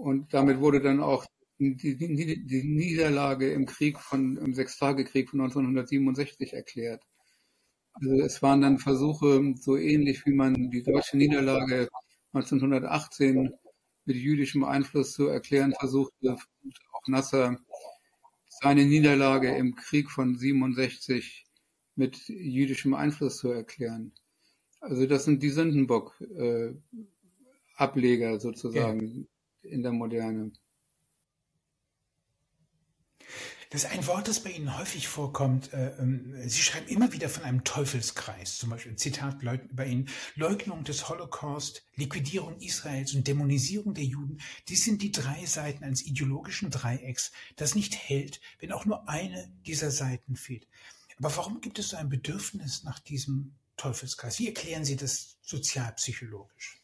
Und 0.00 0.32
damit 0.32 0.60
wurde 0.60 0.80
dann 0.80 1.00
auch 1.00 1.26
die, 1.60 1.96
die, 1.96 2.46
die 2.46 2.64
Niederlage 2.64 3.52
im 3.52 3.66
Krieg 3.66 4.00
von, 4.00 4.38
im 4.38 4.54
Sechstagekrieg 4.54 5.28
von 5.28 5.42
1967 5.42 6.54
erklärt. 6.54 7.04
Also 7.92 8.22
es 8.22 8.40
waren 8.42 8.62
dann 8.62 8.78
Versuche, 8.78 9.54
so 9.60 9.76
ähnlich 9.76 10.24
wie 10.24 10.32
man 10.32 10.70
die 10.70 10.82
deutsche 10.82 11.18
Niederlage 11.18 11.90
1918 12.32 13.52
mit 14.06 14.16
jüdischem 14.16 14.64
Einfluss 14.64 15.12
zu 15.12 15.26
erklären 15.26 15.74
versuchte, 15.78 16.38
auch 16.92 17.08
Nasser 17.08 17.58
seine 18.48 18.86
Niederlage 18.86 19.54
im 19.54 19.74
Krieg 19.74 20.10
von 20.10 20.36
67 20.36 21.44
mit 21.94 22.16
jüdischem 22.28 22.94
Einfluss 22.94 23.36
zu 23.38 23.50
erklären. 23.50 24.12
Also 24.80 25.06
das 25.06 25.24
sind 25.24 25.42
die 25.42 25.50
Sündenbock-Ableger 25.50 28.32
äh, 28.32 28.40
sozusagen 28.40 29.28
ja. 29.62 29.70
in 29.70 29.82
der 29.82 29.92
Moderne. 29.92 30.52
Das 33.72 33.84
ist 33.84 33.90
ein 33.92 34.04
Wort, 34.08 34.26
das 34.26 34.40
bei 34.40 34.50
Ihnen 34.50 34.76
häufig 34.76 35.06
vorkommt. 35.06 35.72
Äh, 35.72 35.90
ähm, 36.00 36.34
Sie 36.48 36.60
schreiben 36.60 36.88
immer 36.88 37.12
wieder 37.12 37.28
von 37.28 37.44
einem 37.44 37.62
Teufelskreis, 37.62 38.58
zum 38.58 38.70
Beispiel 38.70 38.96
Zitat 38.96 39.38
bei 39.70 39.86
Ihnen, 39.86 40.08
Leugnung 40.34 40.82
des 40.82 41.08
Holocaust, 41.08 41.84
Liquidierung 41.94 42.58
Israels 42.58 43.14
und 43.14 43.28
Dämonisierung 43.28 43.94
der 43.94 44.04
Juden. 44.04 44.40
Dies 44.66 44.84
sind 44.84 45.02
die 45.02 45.12
drei 45.12 45.46
Seiten 45.46 45.84
eines 45.84 46.04
ideologischen 46.04 46.70
Dreiecks, 46.70 47.30
das 47.54 47.76
nicht 47.76 47.94
hält, 47.94 48.40
wenn 48.58 48.72
auch 48.72 48.86
nur 48.86 49.08
eine 49.08 49.52
dieser 49.64 49.92
Seiten 49.92 50.34
fehlt. 50.34 50.66
Aber 51.18 51.36
warum 51.36 51.60
gibt 51.60 51.78
es 51.78 51.90
so 51.90 51.96
ein 51.96 52.08
Bedürfnis 52.08 52.82
nach 52.82 52.98
diesem 52.98 53.54
Teufelskreis? 53.76 54.40
Wie 54.40 54.48
erklären 54.48 54.84
Sie 54.84 54.96
das 54.96 55.36
sozialpsychologisch? 55.42 56.79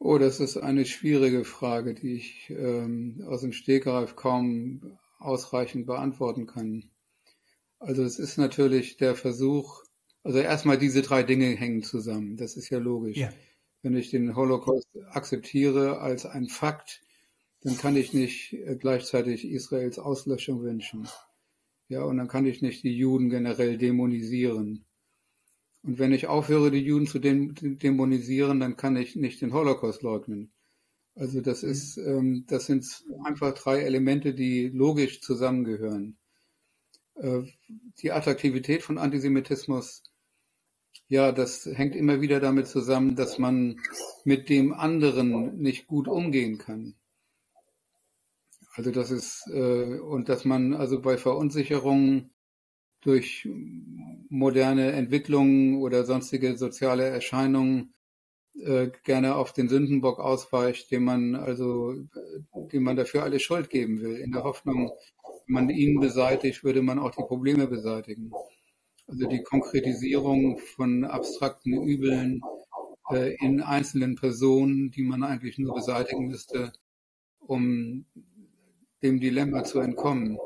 Oh, 0.00 0.18
das 0.18 0.38
ist 0.38 0.56
eine 0.56 0.86
schwierige 0.86 1.44
Frage, 1.44 1.94
die 1.94 2.14
ich 2.14 2.50
ähm, 2.50 3.24
aus 3.26 3.40
dem 3.40 3.52
Stegreif 3.52 4.14
kaum 4.14 4.98
ausreichend 5.18 5.86
beantworten 5.86 6.46
kann. 6.46 6.90
Also 7.80 8.04
es 8.04 8.18
ist 8.18 8.38
natürlich 8.38 8.96
der 8.96 9.16
Versuch, 9.16 9.82
also 10.22 10.38
erstmal 10.38 10.78
diese 10.78 11.02
drei 11.02 11.22
Dinge 11.22 11.46
hängen 11.46 11.82
zusammen, 11.82 12.36
das 12.36 12.56
ist 12.56 12.70
ja 12.70 12.78
logisch. 12.78 13.18
Ja. 13.18 13.32
Wenn 13.82 13.96
ich 13.96 14.10
den 14.10 14.36
Holocaust 14.36 14.88
akzeptiere 15.10 16.00
als 16.00 16.26
ein 16.26 16.46
Fakt, 16.46 17.00
dann 17.62 17.76
kann 17.76 17.96
ich 17.96 18.12
nicht 18.12 18.52
äh, 18.52 18.76
gleichzeitig 18.76 19.44
Israels 19.44 19.98
Auslöschung 19.98 20.62
wünschen. 20.62 21.08
Ja, 21.88 22.02
und 22.02 22.18
dann 22.18 22.28
kann 22.28 22.46
ich 22.46 22.62
nicht 22.62 22.84
die 22.84 22.96
Juden 22.96 23.30
generell 23.30 23.78
dämonisieren. 23.78 24.84
Und 25.82 25.98
wenn 25.98 26.12
ich 26.12 26.26
aufhöre, 26.26 26.70
die 26.70 26.78
Juden 26.78 27.06
zu 27.06 27.18
dämonisieren, 27.20 28.60
dann 28.60 28.76
kann 28.76 28.96
ich 28.96 29.16
nicht 29.16 29.40
den 29.40 29.52
Holocaust 29.52 30.02
leugnen. 30.02 30.52
Also 31.14 31.40
das 31.40 31.62
ist, 31.62 31.96
ähm, 31.96 32.44
das 32.46 32.66
sind 32.66 32.86
einfach 33.24 33.52
drei 33.54 33.80
Elemente, 33.80 34.34
die 34.34 34.68
logisch 34.68 35.20
zusammengehören. 35.20 36.16
Äh, 37.14 37.42
die 38.00 38.12
Attraktivität 38.12 38.82
von 38.82 38.98
Antisemitismus, 38.98 40.02
ja, 41.08 41.32
das 41.32 41.66
hängt 41.66 41.96
immer 41.96 42.20
wieder 42.20 42.38
damit 42.38 42.68
zusammen, 42.68 43.16
dass 43.16 43.38
man 43.38 43.80
mit 44.24 44.48
dem 44.48 44.72
anderen 44.72 45.58
nicht 45.58 45.86
gut 45.86 46.06
umgehen 46.06 46.58
kann. 46.58 46.94
Also 48.74 48.92
das 48.92 49.10
ist, 49.10 49.48
äh, 49.52 49.98
und 49.98 50.28
dass 50.28 50.44
man 50.44 50.74
also 50.74 51.00
bei 51.00 51.16
Verunsicherungen 51.16 52.30
durch 53.00 53.48
moderne 54.28 54.92
Entwicklungen 54.92 55.80
oder 55.80 56.04
sonstige 56.04 56.56
soziale 56.56 57.04
Erscheinungen 57.04 57.94
äh, 58.60 58.90
gerne 59.04 59.36
auf 59.36 59.52
den 59.52 59.68
Sündenbock 59.68 60.18
ausweicht, 60.18 60.90
dem 60.90 61.04
man 61.04 61.36
also, 61.36 61.94
dem 62.72 62.82
man 62.82 62.96
dafür 62.96 63.22
alle 63.22 63.38
Schuld 63.38 63.70
geben 63.70 64.00
will, 64.00 64.16
in 64.16 64.32
der 64.32 64.42
Hoffnung, 64.42 64.90
wenn 65.46 65.54
man 65.54 65.70
ihn 65.70 66.00
beseitigt, 66.00 66.64
würde 66.64 66.82
man 66.82 66.98
auch 66.98 67.12
die 67.12 67.22
Probleme 67.22 67.68
beseitigen. 67.68 68.32
Also 69.06 69.26
die 69.26 69.42
Konkretisierung 69.42 70.58
von 70.58 71.04
abstrakten 71.04 71.82
Übeln 71.82 72.42
äh, 73.10 73.36
in 73.36 73.62
einzelnen 73.62 74.16
Personen, 74.16 74.90
die 74.90 75.02
man 75.02 75.22
eigentlich 75.22 75.58
nur 75.58 75.74
beseitigen 75.74 76.26
müsste, 76.26 76.72
um 77.38 78.06
dem 79.02 79.20
Dilemma 79.20 79.64
zu 79.64 79.78
entkommen. 79.78 80.36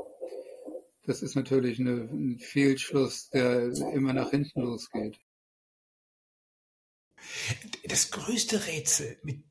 Das 1.05 1.22
ist 1.22 1.34
natürlich 1.34 1.80
eine, 1.80 2.09
ein 2.12 2.38
Fehlschluss, 2.38 3.28
der 3.30 3.72
immer 3.92 4.12
nach 4.12 4.30
hinten 4.30 4.61
losgeht. 4.62 5.18
Das 7.84 8.11
größte 8.11 8.66
Rätsel, 8.66 9.18
mit 9.22 9.44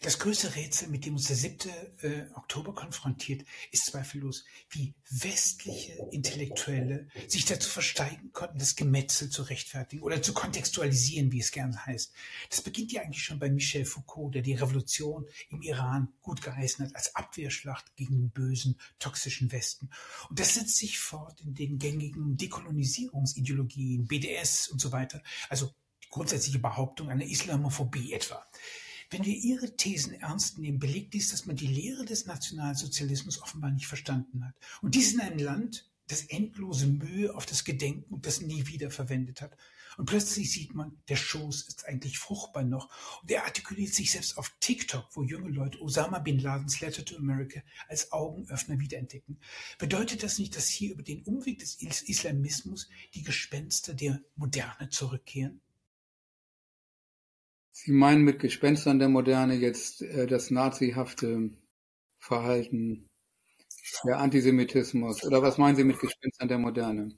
das 0.00 0.18
größte 0.18 0.54
Rätsel, 0.54 0.88
mit 0.88 1.04
dem 1.04 1.14
uns 1.14 1.26
der 1.26 1.36
7. 1.36 1.70
Äh, 2.00 2.24
Oktober 2.34 2.74
konfrontiert, 2.74 3.44
ist 3.70 3.84
zweifellos, 3.84 4.44
wie 4.70 4.94
westliche 5.10 5.92
Intellektuelle 6.10 7.08
sich 7.26 7.44
dazu 7.44 7.68
versteigen 7.68 8.32
konnten, 8.32 8.58
das 8.58 8.76
Gemetzel 8.76 9.28
zu 9.28 9.42
rechtfertigen 9.42 10.02
oder 10.02 10.22
zu 10.22 10.32
kontextualisieren, 10.32 11.32
wie 11.32 11.40
es 11.40 11.52
gern 11.52 11.84
heißt. 11.84 12.14
Das 12.48 12.62
beginnt 12.62 12.92
ja 12.92 13.02
eigentlich 13.02 13.22
schon 13.22 13.38
bei 13.38 13.50
Michel 13.50 13.84
Foucault, 13.84 14.34
der 14.34 14.42
die 14.42 14.54
Revolution 14.54 15.26
im 15.50 15.60
Iran 15.60 16.08
gut 16.22 16.40
geheißen 16.40 16.86
hat 16.86 16.96
als 16.96 17.14
Abwehrschlacht 17.14 17.94
gegen 17.96 18.14
den 18.14 18.30
bösen, 18.30 18.80
toxischen 18.98 19.52
Westen. 19.52 19.90
Und 20.30 20.38
das 20.38 20.54
setzt 20.54 20.78
sich 20.78 20.98
fort 20.98 21.42
in 21.42 21.54
den 21.54 21.78
gängigen 21.78 22.38
Dekolonisierungsideologien, 22.38 24.06
BDS 24.06 24.68
und 24.68 24.80
so 24.80 24.92
weiter. 24.92 25.22
Also 25.50 25.74
grundsätzliche 26.08 26.58
Behauptung 26.58 27.10
einer 27.10 27.24
Islamophobie 27.24 28.14
etwa. 28.14 28.42
Wenn 29.10 29.24
wir 29.24 29.34
Ihre 29.34 29.76
Thesen 29.76 30.14
ernst 30.14 30.58
nehmen, 30.58 30.78
belegt 30.78 31.14
dies, 31.14 31.30
dass 31.30 31.46
man 31.46 31.56
die 31.56 31.66
Lehre 31.66 32.04
des 32.04 32.26
Nationalsozialismus 32.26 33.40
offenbar 33.40 33.70
nicht 33.70 33.86
verstanden 33.86 34.44
hat. 34.44 34.54
Und 34.82 34.94
dies 34.94 35.14
in 35.14 35.20
einem 35.20 35.38
Land, 35.38 35.90
das 36.08 36.22
endlose 36.22 36.86
Mühe 36.86 37.34
auf 37.34 37.46
das 37.46 37.64
Gedenken 37.64 38.12
und 38.12 38.26
das 38.26 38.40
nie 38.40 38.66
wieder 38.66 38.90
verwendet 38.90 39.40
hat. 39.40 39.56
Und 39.96 40.06
plötzlich 40.06 40.52
sieht 40.52 40.74
man, 40.74 40.96
der 41.08 41.16
Schoß 41.16 41.62
ist 41.62 41.86
eigentlich 41.86 42.18
fruchtbar 42.18 42.62
noch. 42.62 42.88
Und 43.22 43.30
er 43.30 43.44
artikuliert 43.44 43.92
sich 43.94 44.12
selbst 44.12 44.38
auf 44.38 44.54
TikTok, 44.60 45.08
wo 45.12 45.22
junge 45.22 45.50
Leute 45.50 45.80
Osama 45.82 46.18
Bin 46.20 46.38
Ladens 46.38 46.80
Letter 46.80 47.04
to 47.04 47.16
America 47.16 47.60
als 47.88 48.12
Augenöffner 48.12 48.78
wiederentdecken. 48.78 49.40
Bedeutet 49.78 50.22
das 50.22 50.38
nicht, 50.38 50.56
dass 50.56 50.68
hier 50.68 50.92
über 50.92 51.02
den 51.02 51.22
Umweg 51.22 51.58
des 51.58 51.80
Islamismus 51.80 52.88
die 53.14 53.22
Gespenster 53.22 53.92
der 53.92 54.20
Moderne 54.36 54.88
zurückkehren? 54.90 55.60
Sie 57.84 57.92
meinen 57.92 58.24
mit 58.24 58.40
Gespenstern 58.40 58.98
der 58.98 59.08
Moderne 59.08 59.54
jetzt 59.54 60.02
äh, 60.02 60.26
das 60.26 60.50
nazihafte 60.50 61.50
Verhalten, 62.18 63.06
der 64.04 64.18
Antisemitismus 64.18 65.24
oder 65.24 65.42
was 65.42 65.58
meinen 65.58 65.76
Sie 65.76 65.84
mit 65.84 66.00
Gespenstern 66.00 66.48
der 66.48 66.58
Moderne? 66.58 67.16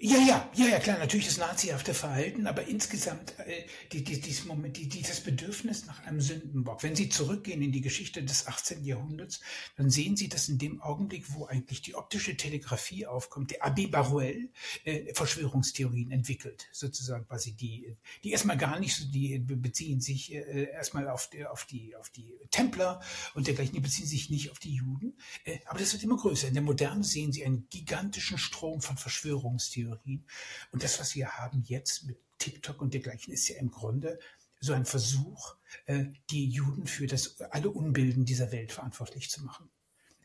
Ja, 0.00 0.16
ja, 0.16 0.48
ja, 0.54 0.66
ja, 0.66 0.78
klar, 0.78 0.96
natürlich 0.96 1.26
das 1.26 1.38
nazihafte 1.38 1.92
Verhalten, 1.92 2.46
aber 2.46 2.68
insgesamt 2.68 3.36
äh, 3.40 3.64
die, 3.90 4.04
die, 4.04 4.20
dieses 4.20 4.44
Moment, 4.44 4.76
die, 4.76 4.88
dieses 4.88 5.20
Bedürfnis 5.20 5.86
nach 5.86 6.06
einem 6.06 6.20
Sündenbock. 6.20 6.84
Wenn 6.84 6.94
Sie 6.94 7.08
zurückgehen 7.08 7.62
in 7.62 7.72
die 7.72 7.80
Geschichte 7.80 8.22
des 8.22 8.46
18. 8.46 8.84
Jahrhunderts, 8.84 9.40
dann 9.76 9.90
sehen 9.90 10.16
Sie, 10.16 10.28
dass 10.28 10.48
in 10.48 10.56
dem 10.58 10.80
Augenblick, 10.80 11.34
wo 11.34 11.46
eigentlich 11.46 11.82
die 11.82 11.96
optische 11.96 12.36
Telegrafie 12.36 13.06
aufkommt, 13.08 13.50
der 13.50 13.66
Abbé 13.66 13.90
Baruel 13.90 14.50
äh, 14.84 15.12
Verschwörungstheorien 15.14 16.12
entwickelt, 16.12 16.68
sozusagen 16.70 17.26
quasi 17.26 17.54
die, 17.54 17.96
die 18.22 18.30
erstmal 18.30 18.56
gar 18.56 18.78
nicht 18.78 18.94
so, 18.94 19.04
die 19.04 19.36
beziehen 19.40 20.00
sich 20.00 20.32
äh, 20.32 20.70
erstmal 20.70 21.08
auf 21.08 21.28
die, 21.28 21.44
auf 21.44 21.64
die, 21.64 21.96
auf 21.96 22.10
die 22.10 22.38
Templer 22.52 23.00
und 23.34 23.48
dergleichen, 23.48 23.74
die 23.74 23.80
beziehen 23.80 24.06
sich 24.06 24.30
nicht 24.30 24.52
auf 24.52 24.60
die 24.60 24.74
Juden, 24.74 25.18
äh, 25.42 25.58
aber 25.66 25.80
das 25.80 25.92
wird 25.92 26.04
immer 26.04 26.18
größer. 26.18 26.46
In 26.46 26.54
der 26.54 26.62
Moderne 26.62 27.02
sehen 27.02 27.32
Sie 27.32 27.44
einen 27.44 27.68
gigantischen 27.68 28.38
Strom 28.38 28.80
von 28.80 28.96
Verschwörungstheorien 28.96 29.87
Verschwörungstheorien. 29.88 30.24
Und 30.72 30.82
das, 30.82 31.00
was 31.00 31.14
wir 31.14 31.38
haben 31.38 31.62
jetzt 31.66 32.06
mit 32.06 32.18
TikTok 32.38 32.80
und 32.80 32.94
dergleichen, 32.94 33.32
ist 33.32 33.48
ja 33.48 33.56
im 33.58 33.70
Grunde 33.70 34.18
so 34.60 34.72
ein 34.72 34.84
Versuch, 34.84 35.54
äh, 35.86 36.06
die 36.30 36.48
Juden 36.48 36.86
für 36.86 37.06
das 37.06 37.40
alle 37.40 37.70
Unbilden 37.70 38.24
dieser 38.24 38.50
Welt 38.52 38.72
verantwortlich 38.72 39.30
zu 39.30 39.44
machen. 39.44 39.70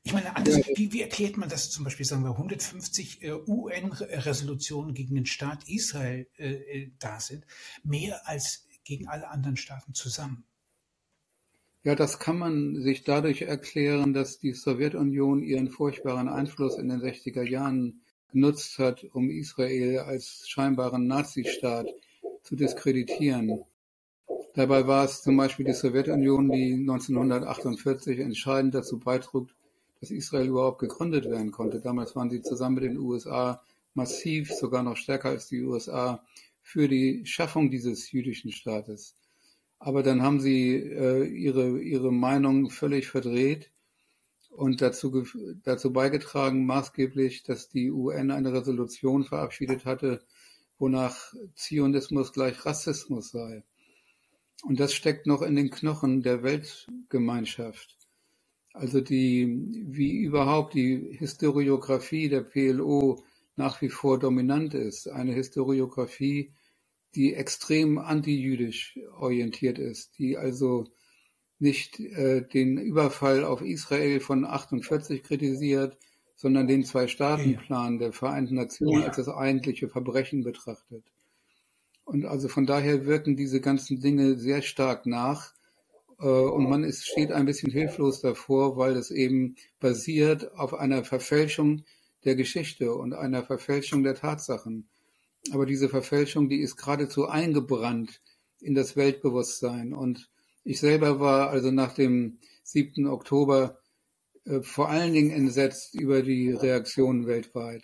Ich 0.05 0.11
meine, 0.11 0.35
anders, 0.35 0.57
wie, 0.75 0.91
wie 0.91 1.01
erklärt 1.01 1.37
man 1.37 1.47
das 1.47 1.69
zum 1.69 1.85
Beispiel, 1.85 2.05
sagen 2.05 2.23
wir, 2.23 2.31
150 2.31 3.23
äh, 3.23 3.31
UN-Resolutionen 3.31 4.93
gegen 4.93 5.15
den 5.15 5.25
Staat 5.25 5.69
Israel 5.69 6.27
äh, 6.37 6.53
äh, 6.53 6.91
da 6.99 7.19
sind, 7.19 7.45
mehr 7.83 8.27
als 8.27 8.67
gegen 8.83 9.07
alle 9.07 9.29
anderen 9.29 9.55
Staaten 9.55 9.93
zusammen? 9.93 10.43
Ja, 11.85 11.95
das 11.95 12.17
kann 12.17 12.37
man 12.37 12.81
sich 12.81 13.03
dadurch 13.03 13.41
erklären, 13.41 14.13
dass 14.13 14.39
die 14.39 14.53
Sowjetunion 14.53 15.43
ihren 15.43 15.69
furchtbaren 15.69 16.29
Einfluss 16.29 16.77
in 16.77 16.87
den 16.87 17.01
60er 17.01 17.43
Jahren 17.43 18.02
genutzt 18.33 18.77
hat, 18.79 19.03
um 19.13 19.29
Israel 19.29 19.99
als 19.99 20.47
scheinbaren 20.47 21.07
Nazistaat 21.07 21.87
zu 22.41 22.55
diskreditieren. 22.55 23.63
Dabei 24.55 24.85
war 24.85 25.05
es 25.05 25.23
zum 25.23 25.37
Beispiel 25.37 25.65
die 25.65 25.73
Sowjetunion, 25.73 26.51
die 26.51 26.73
1948 26.73 28.19
entscheidend 28.19 28.75
dazu 28.75 28.99
beitrug, 28.99 29.49
dass 29.99 30.11
Israel 30.11 30.47
überhaupt 30.47 30.79
gegründet 30.79 31.29
werden 31.29 31.51
konnte. 31.51 31.79
Damals 31.79 32.15
waren 32.15 32.29
sie 32.29 32.41
zusammen 32.41 32.75
mit 32.75 32.83
den 32.83 32.97
USA 32.97 33.61
massiv, 33.93 34.51
sogar 34.51 34.83
noch 34.83 34.97
stärker 34.97 35.29
als 35.29 35.47
die 35.47 35.63
USA, 35.63 36.23
für 36.61 36.87
die 36.87 37.25
Schaffung 37.25 37.71
dieses 37.71 38.11
jüdischen 38.11 38.51
Staates. 38.51 39.15
Aber 39.79 40.01
dann 40.01 40.21
haben 40.21 40.39
sie 40.39 40.75
äh, 40.75 41.25
ihre, 41.25 41.79
ihre 41.79 42.11
Meinung 42.11 42.69
völlig 42.69 43.07
verdreht 43.07 43.69
und 44.55 44.81
dazu, 44.81 45.25
dazu 45.63 45.91
beigetragen 45.93 46.65
maßgeblich, 46.65 47.43
dass 47.43 47.69
die 47.69 47.91
UN 47.91 48.31
eine 48.31 48.53
Resolution 48.53 49.23
verabschiedet 49.23 49.85
hatte, 49.85 50.21
wonach 50.77 51.33
Zionismus 51.55 52.33
gleich 52.33 52.65
Rassismus 52.65 53.31
sei. 53.31 53.63
Und 54.63 54.79
das 54.79 54.93
steckt 54.93 55.27
noch 55.27 55.41
in 55.41 55.55
den 55.55 55.69
Knochen 55.69 56.21
der 56.21 56.43
Weltgemeinschaft. 56.43 57.97
Also 58.73 59.01
die, 59.01 59.85
wie 59.87 60.17
überhaupt 60.17 60.73
die 60.73 61.15
Historiografie 61.17 62.29
der 62.29 62.41
PLO 62.41 63.23
nach 63.55 63.81
wie 63.81 63.89
vor 63.89 64.17
dominant 64.19 64.73
ist. 64.73 65.07
Eine 65.07 65.33
Historiografie, 65.33 66.51
die 67.15 67.35
extrem 67.35 67.99
antijüdisch 67.99 68.97
orientiert 69.17 69.77
ist, 69.77 70.17
die 70.17 70.37
also 70.37 70.87
nicht 71.63 71.99
äh, 71.99 72.41
den 72.41 72.77
Überfall 72.77 73.43
auf 73.43 73.61
Israel 73.61 74.19
von 74.19 74.45
48 74.45 75.23
kritisiert, 75.23 75.97
sondern 76.35 76.67
den 76.67 76.83
Zwei-Staaten-Plan 76.83 77.99
der 77.99 78.11
Vereinten 78.11 78.55
Nationen 78.55 79.01
ja. 79.01 79.07
als 79.07 79.15
das 79.15 79.29
eigentliche 79.29 79.87
Verbrechen 79.87 80.43
betrachtet. 80.43 81.03
Und 82.05 82.25
also 82.25 82.49
von 82.49 82.65
daher 82.65 83.05
wirken 83.05 83.37
diese 83.37 83.61
ganzen 83.61 84.01
Dinge 84.01 84.37
sehr 84.37 84.61
stark 84.61 85.05
nach. 85.05 85.53
Äh, 86.19 86.27
und 86.27 86.69
man 86.69 86.83
ist, 86.83 87.07
steht 87.07 87.31
ein 87.31 87.45
bisschen 87.45 87.71
hilflos 87.71 88.21
davor, 88.21 88.77
weil 88.77 88.97
es 88.97 89.09
eben 89.09 89.55
basiert 89.79 90.53
auf 90.57 90.73
einer 90.73 91.03
Verfälschung 91.03 91.85
der 92.25 92.35
Geschichte 92.35 92.93
und 92.93 93.13
einer 93.13 93.43
Verfälschung 93.43 94.03
der 94.03 94.15
Tatsachen. 94.15 94.89
Aber 95.51 95.65
diese 95.65 95.89
Verfälschung, 95.89 96.49
die 96.49 96.61
ist 96.61 96.75
geradezu 96.75 97.27
eingebrannt 97.27 98.21
in 98.59 98.75
das 98.75 98.95
Weltbewusstsein. 98.95 99.93
Und 99.93 100.29
ich 100.63 100.79
selber 100.79 101.19
war 101.19 101.49
also 101.49 101.71
nach 101.71 101.93
dem 101.93 102.37
7. 102.63 103.07
Oktober 103.07 103.79
äh, 104.45 104.61
vor 104.61 104.89
allen 104.89 105.13
Dingen 105.13 105.31
entsetzt 105.31 105.95
über 105.95 106.21
die 106.21 106.51
Reaktionen 106.51 107.27
weltweit. 107.27 107.83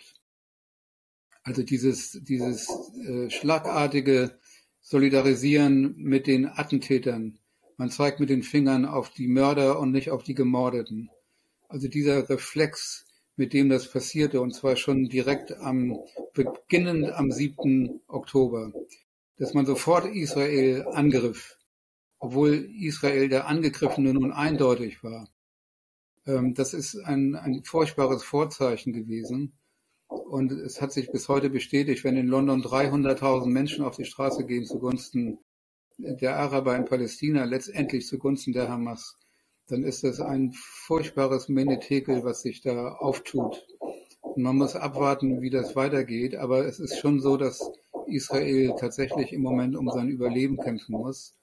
Also 1.42 1.62
dieses, 1.62 2.18
dieses 2.22 2.68
äh, 3.06 3.30
schlagartige 3.30 4.38
solidarisieren 4.80 5.94
mit 5.96 6.26
den 6.26 6.46
Attentätern. 6.46 7.38
Man 7.76 7.90
zeigt 7.90 8.20
mit 8.20 8.28
den 8.28 8.42
Fingern 8.42 8.84
auf 8.84 9.10
die 9.10 9.28
Mörder 9.28 9.78
und 9.78 9.90
nicht 9.92 10.10
auf 10.10 10.22
die 10.22 10.34
Gemordeten. 10.34 11.10
Also 11.68 11.88
dieser 11.88 12.28
Reflex, 12.28 13.06
mit 13.36 13.52
dem 13.52 13.68
das 13.68 13.90
passierte, 13.90 14.40
und 14.40 14.54
zwar 14.54 14.76
schon 14.76 15.08
direkt 15.08 15.52
am, 15.52 15.98
beginnend 16.34 17.10
am 17.12 17.30
7. 17.30 18.00
Oktober, 18.08 18.72
dass 19.38 19.54
man 19.54 19.64
sofort 19.64 20.14
Israel 20.14 20.86
angriff, 20.92 21.56
obwohl 22.20 22.70
Israel 22.78 23.28
der 23.28 23.48
Angegriffene 23.48 24.14
nun 24.14 24.30
eindeutig 24.30 25.02
war. 25.02 25.28
Ähm, 26.26 26.54
das 26.54 26.74
ist 26.74 26.96
ein, 26.96 27.34
ein 27.34 27.64
furchtbares 27.64 28.22
Vorzeichen 28.22 28.92
gewesen. 28.92 29.54
Und 30.06 30.52
es 30.52 30.80
hat 30.80 30.92
sich 30.92 31.10
bis 31.10 31.28
heute 31.28 31.50
bestätigt, 31.50 32.04
wenn 32.04 32.16
in 32.16 32.26
London 32.26 32.62
300.000 32.62 33.46
Menschen 33.46 33.84
auf 33.84 33.96
die 33.96 34.04
Straße 34.04 34.44
gehen 34.44 34.64
zugunsten 34.64 35.38
der 35.98 36.36
Araber 36.36 36.76
in 36.76 36.84
Palästina, 36.84 37.44
letztendlich 37.44 38.06
zugunsten 38.06 38.52
der 38.52 38.68
Hamas, 38.68 39.16
dann 39.68 39.82
ist 39.84 40.04
das 40.04 40.20
ein 40.20 40.52
furchtbares 40.52 41.48
Menetekel, 41.48 42.24
was 42.24 42.42
sich 42.42 42.60
da 42.60 42.94
auftut. 42.94 43.66
Und 44.20 44.42
man 44.42 44.56
muss 44.56 44.76
abwarten, 44.76 45.40
wie 45.42 45.50
das 45.50 45.76
weitergeht. 45.76 46.36
Aber 46.36 46.66
es 46.66 46.80
ist 46.80 46.98
schon 46.98 47.20
so, 47.20 47.36
dass 47.36 47.70
Israel 48.06 48.74
tatsächlich 48.78 49.32
im 49.32 49.42
Moment 49.42 49.76
um 49.76 49.88
sein 49.90 50.08
Überleben 50.08 50.58
kämpfen 50.58 50.92
muss. 50.92 51.39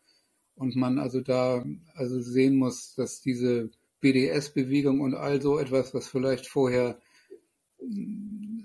Und 0.57 0.75
man 0.75 0.99
also 0.99 1.21
da 1.21 1.63
also 1.95 2.19
sehen 2.19 2.57
muss, 2.57 2.95
dass 2.95 3.21
diese 3.21 3.69
BDS-Bewegung 4.01 5.01
und 5.01 5.13
all 5.13 5.41
so 5.41 5.59
etwas, 5.59 5.93
was 5.93 6.07
vielleicht 6.07 6.47
vorher 6.47 6.99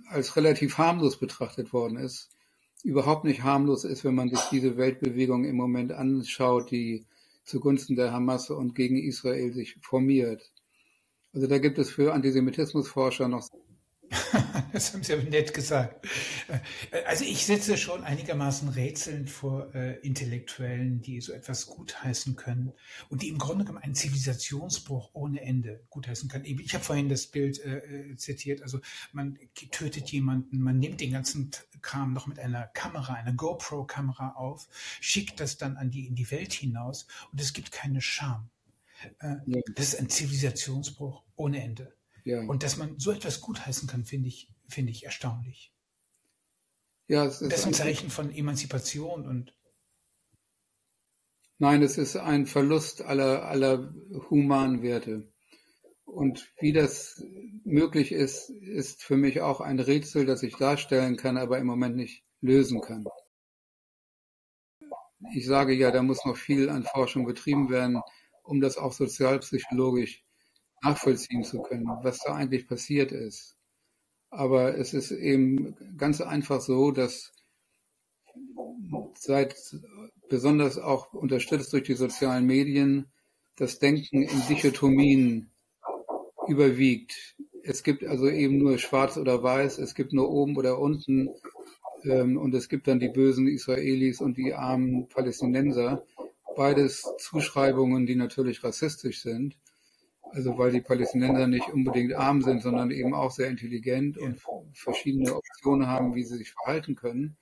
als 0.09 0.37
relativ 0.37 0.79
harmlos 0.79 1.19
betrachtet 1.19 1.73
worden 1.73 1.99
ist, 1.99 2.31
überhaupt 2.83 3.25
nicht 3.25 3.43
harmlos 3.43 3.85
ist, 3.85 4.05
wenn 4.05 4.15
man 4.15 4.31
sich 4.31 4.41
diese 4.51 4.77
Weltbewegung 4.77 5.45
im 5.45 5.57
Moment 5.57 5.93
anschaut, 5.93 6.71
die 6.71 7.05
zugunsten 7.45 7.95
der 7.95 8.13
Hamas 8.13 8.51
und 8.51 8.75
gegen 8.75 8.97
Israel 8.97 9.53
sich 9.53 9.77
formiert. 9.83 10.51
Also 11.33 11.47
da 11.47 11.59
gibt 11.59 11.79
es 11.79 11.91
für 11.91 12.13
Antisemitismusforscher 12.13 13.29
noch 13.29 13.49
das 14.73 14.93
haben 14.93 15.03
Sie 15.03 15.13
aber 15.13 15.23
nett 15.23 15.55
gesagt. 15.55 16.07
Äh, 16.49 17.03
also 17.05 17.25
ich 17.25 17.47
sitze 17.47 17.77
schon 17.77 18.05
einigermaßen 18.05 18.69
rätselnd 18.69 19.31
vor 19.31 19.75
äh, 19.75 19.99
Intellektuellen, 20.01 21.01
die 21.03 21.21
so 21.21 21.33
etwas 21.33 21.67
gutheißen 21.67 22.37
können 22.37 22.73
und 23.09 23.23
die 23.23 23.29
im 23.29 23.39
Grunde 23.39 23.65
genommen 23.65 23.83
einen 23.83 23.95
Zivilisationsbruch 23.95 25.11
ohne 25.13 25.41
Ende 25.41 25.85
gutheißen 25.91 26.29
können. 26.29 26.45
Ich 26.45 26.75
habe 26.75 26.85
vorhin 26.85 27.09
das 27.09 27.27
Bild 27.27 27.59
äh, 27.65 27.79
äh, 27.79 28.17
zitiert, 28.17 28.63
also 28.63 28.81
man 29.13 29.39
tötet 29.71 30.11
jemanden, 30.11 30.61
man 30.61 30.79
nimmt 30.79 31.01
den 31.01 31.13
ganzen 31.13 31.51
Kram 31.81 32.13
noch 32.13 32.27
mit 32.27 32.39
einer 32.39 32.67
Kamera, 32.69 33.15
einer 33.15 33.33
GoPro-Kamera 33.33 34.33
auf, 34.33 34.69
schickt 35.01 35.41
das 35.41 35.57
dann 35.57 35.77
an 35.77 35.91
die 35.91 36.07
in 36.07 36.15
die 36.15 36.31
Welt 36.31 36.53
hinaus 36.53 37.07
und 37.33 37.41
es 37.41 37.53
gibt 37.53 37.73
keine 37.73 38.01
Scham. 38.01 38.49
Äh. 39.19 39.37
Das 39.75 39.89
ist 39.89 40.01
ein 40.01 40.09
Zivilisationsbruch 40.09 41.23
ohne 41.37 41.63
Ende. 41.63 41.95
Ja. 42.25 42.41
Und 42.43 42.63
dass 42.63 42.77
man 42.77 42.99
so 42.99 43.11
etwas 43.11 43.41
gutheißen 43.41 43.89
kann, 43.89 44.05
finde 44.05 44.29
ich, 44.29 44.49
finde 44.69 44.93
ich 44.93 45.05
erstaunlich. 45.05 45.73
Ja, 47.09 47.25
es 47.25 47.41
ist 47.41 47.53
das 47.53 47.61
ist 47.61 47.67
ein 47.67 47.75
Zeichen 47.75 48.11
von 48.11 48.33
Emanzipation 48.33 49.27
und 49.27 49.55
Nein, 51.63 51.83
es 51.83 51.97
ist 51.97 52.17
ein 52.17 52.47
Verlust 52.47 53.03
aller, 53.03 53.45
aller 53.45 53.95
humanen 54.31 54.83
Werte. 54.83 55.33
Und 56.05 56.53
wie 56.59 56.73
das 56.73 57.23
möglich 57.63 58.11
ist, 58.11 58.51
ist 58.51 59.05
für 59.05 59.17
mich 59.17 59.43
auch 59.43 59.61
ein 59.61 59.79
Rätsel, 59.79 60.27
das 60.27 60.43
ich 60.43 60.57
darstellen 60.57 61.17
kann, 61.17 61.37
aber 61.37 61.59
im 61.59 61.67
Moment 61.69 61.95
nicht 61.95 62.25
lösen 62.41 62.81
kann. 62.81 63.05
Ich 65.35 65.47
sage 65.47 65.73
ja, 65.73 65.93
da 65.93 66.03
muss 66.03 66.25
noch 66.25 66.37
viel 66.37 66.69
an 66.69 66.83
Forschung 66.83 67.27
betrieben 67.27 67.71
werden, 67.71 68.03
um 68.43 68.61
das 68.61 68.77
auch 68.77 68.93
sozialpsychologisch 68.93 70.22
nachvollziehen 70.83 71.45
zu 71.45 71.63
können, 71.63 71.87
was 72.03 72.19
da 72.21 72.35
eigentlich 72.35 72.67
passiert 72.67 73.13
ist. 73.13 73.57
Aber 74.31 74.79
es 74.79 74.95
ist 74.95 75.11
eben 75.11 75.77
ganz 75.97 76.21
einfach 76.21 76.61
so, 76.61 76.91
dass 76.91 77.33
seit 79.15 79.55
besonders 80.29 80.79
auch 80.79 81.13
unterstützt 81.13 81.73
durch 81.73 81.85
die 81.85 81.95
sozialen 81.95 82.47
Medien 82.47 83.07
das 83.57 83.79
Denken 83.79 84.23
in 84.23 84.47
Dichotomien 84.49 85.51
überwiegt. 86.49 87.37
Es 87.63 87.83
gibt 87.83 88.05
also 88.05 88.29
eben 88.29 88.59
nur 88.59 88.79
schwarz 88.79 89.17
oder 89.17 89.43
weiß, 89.43 89.79
es 89.79 89.95
gibt 89.95 90.13
nur 90.13 90.31
oben 90.31 90.57
oder 90.57 90.79
unten 90.79 91.29
ähm, 92.05 92.37
und 92.37 92.55
es 92.55 92.69
gibt 92.69 92.89
dann 92.89 92.99
die 92.99 93.09
bösen 93.11 93.47
Israelis 93.47 94.21
und 94.21 94.37
die 94.37 94.55
armen 94.55 95.09
Palästinenser. 95.09 96.05
Beides 96.57 97.05
Zuschreibungen, 97.19 98.07
die 98.07 98.17
natürlich 98.17 98.65
rassistisch 98.65 99.23
sind. 99.23 99.57
Also 100.35 100.57
weil 100.57 100.73
die 100.73 100.81
Palästinenser 100.81 101.47
nicht 101.47 101.69
unbedingt 101.69 102.15
arm 102.15 102.43
sind, 102.43 102.63
sondern 102.63 102.91
eben 102.91 103.15
auch 103.15 103.31
sehr 103.31 103.49
intelligent 103.49 104.17
und 104.17 104.41
verschiedene 104.73 105.35
Optionen 105.37 105.87
haben, 105.87 106.15
wie 106.15 106.25
sie 106.25 106.39
sich 106.39 106.53
verhalten 106.53 106.95
können. 106.95 107.37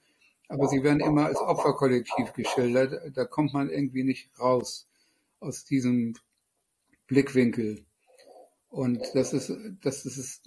Aber 0.48 0.66
sie 0.66 0.82
werden 0.82 0.98
immer 1.00 1.26
als 1.26 1.38
Opferkollektiv 1.38 2.32
geschildert. 2.32 3.16
Da 3.16 3.24
kommt 3.24 3.52
man 3.52 3.70
irgendwie 3.70 4.02
nicht 4.02 4.28
raus 4.40 4.88
aus 5.38 5.64
diesem 5.64 6.16
Blickwinkel. 7.06 7.84
Und 8.68 9.00
das 9.14 9.32
ist, 9.32 9.52
das 9.82 10.04
ist 10.04 10.42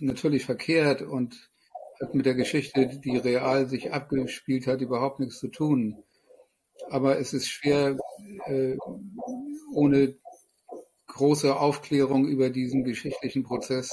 natürlich 0.00 0.44
verkehrt 0.44 1.02
und 1.02 1.50
hat 2.00 2.14
mit 2.14 2.26
der 2.26 2.34
Geschichte, 2.34 2.86
die 2.86 3.16
real 3.16 3.68
sich 3.68 3.92
abgespielt 3.92 4.66
hat, 4.66 4.80
überhaupt 4.80 5.20
nichts 5.20 5.38
zu 5.38 5.48
tun. 5.48 6.02
Aber 6.90 7.18
es 7.18 7.32
ist 7.32 7.48
schwer, 7.48 7.96
äh, 8.46 8.76
ohne 9.72 10.14
große 11.14 11.58
Aufklärung 11.58 12.26
über 12.26 12.50
diesen 12.50 12.84
geschichtlichen 12.84 13.44
Prozess 13.44 13.90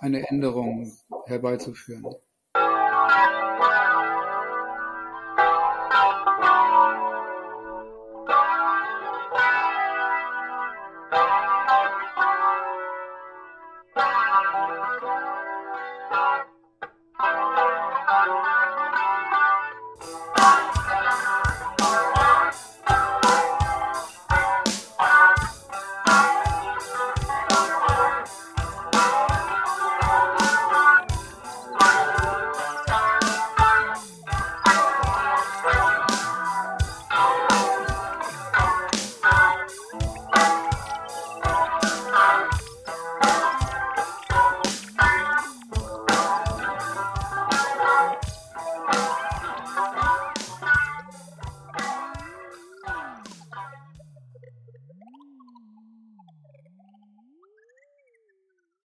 eine 0.00 0.28
Änderung 0.28 0.92
herbeizuführen. 1.26 2.04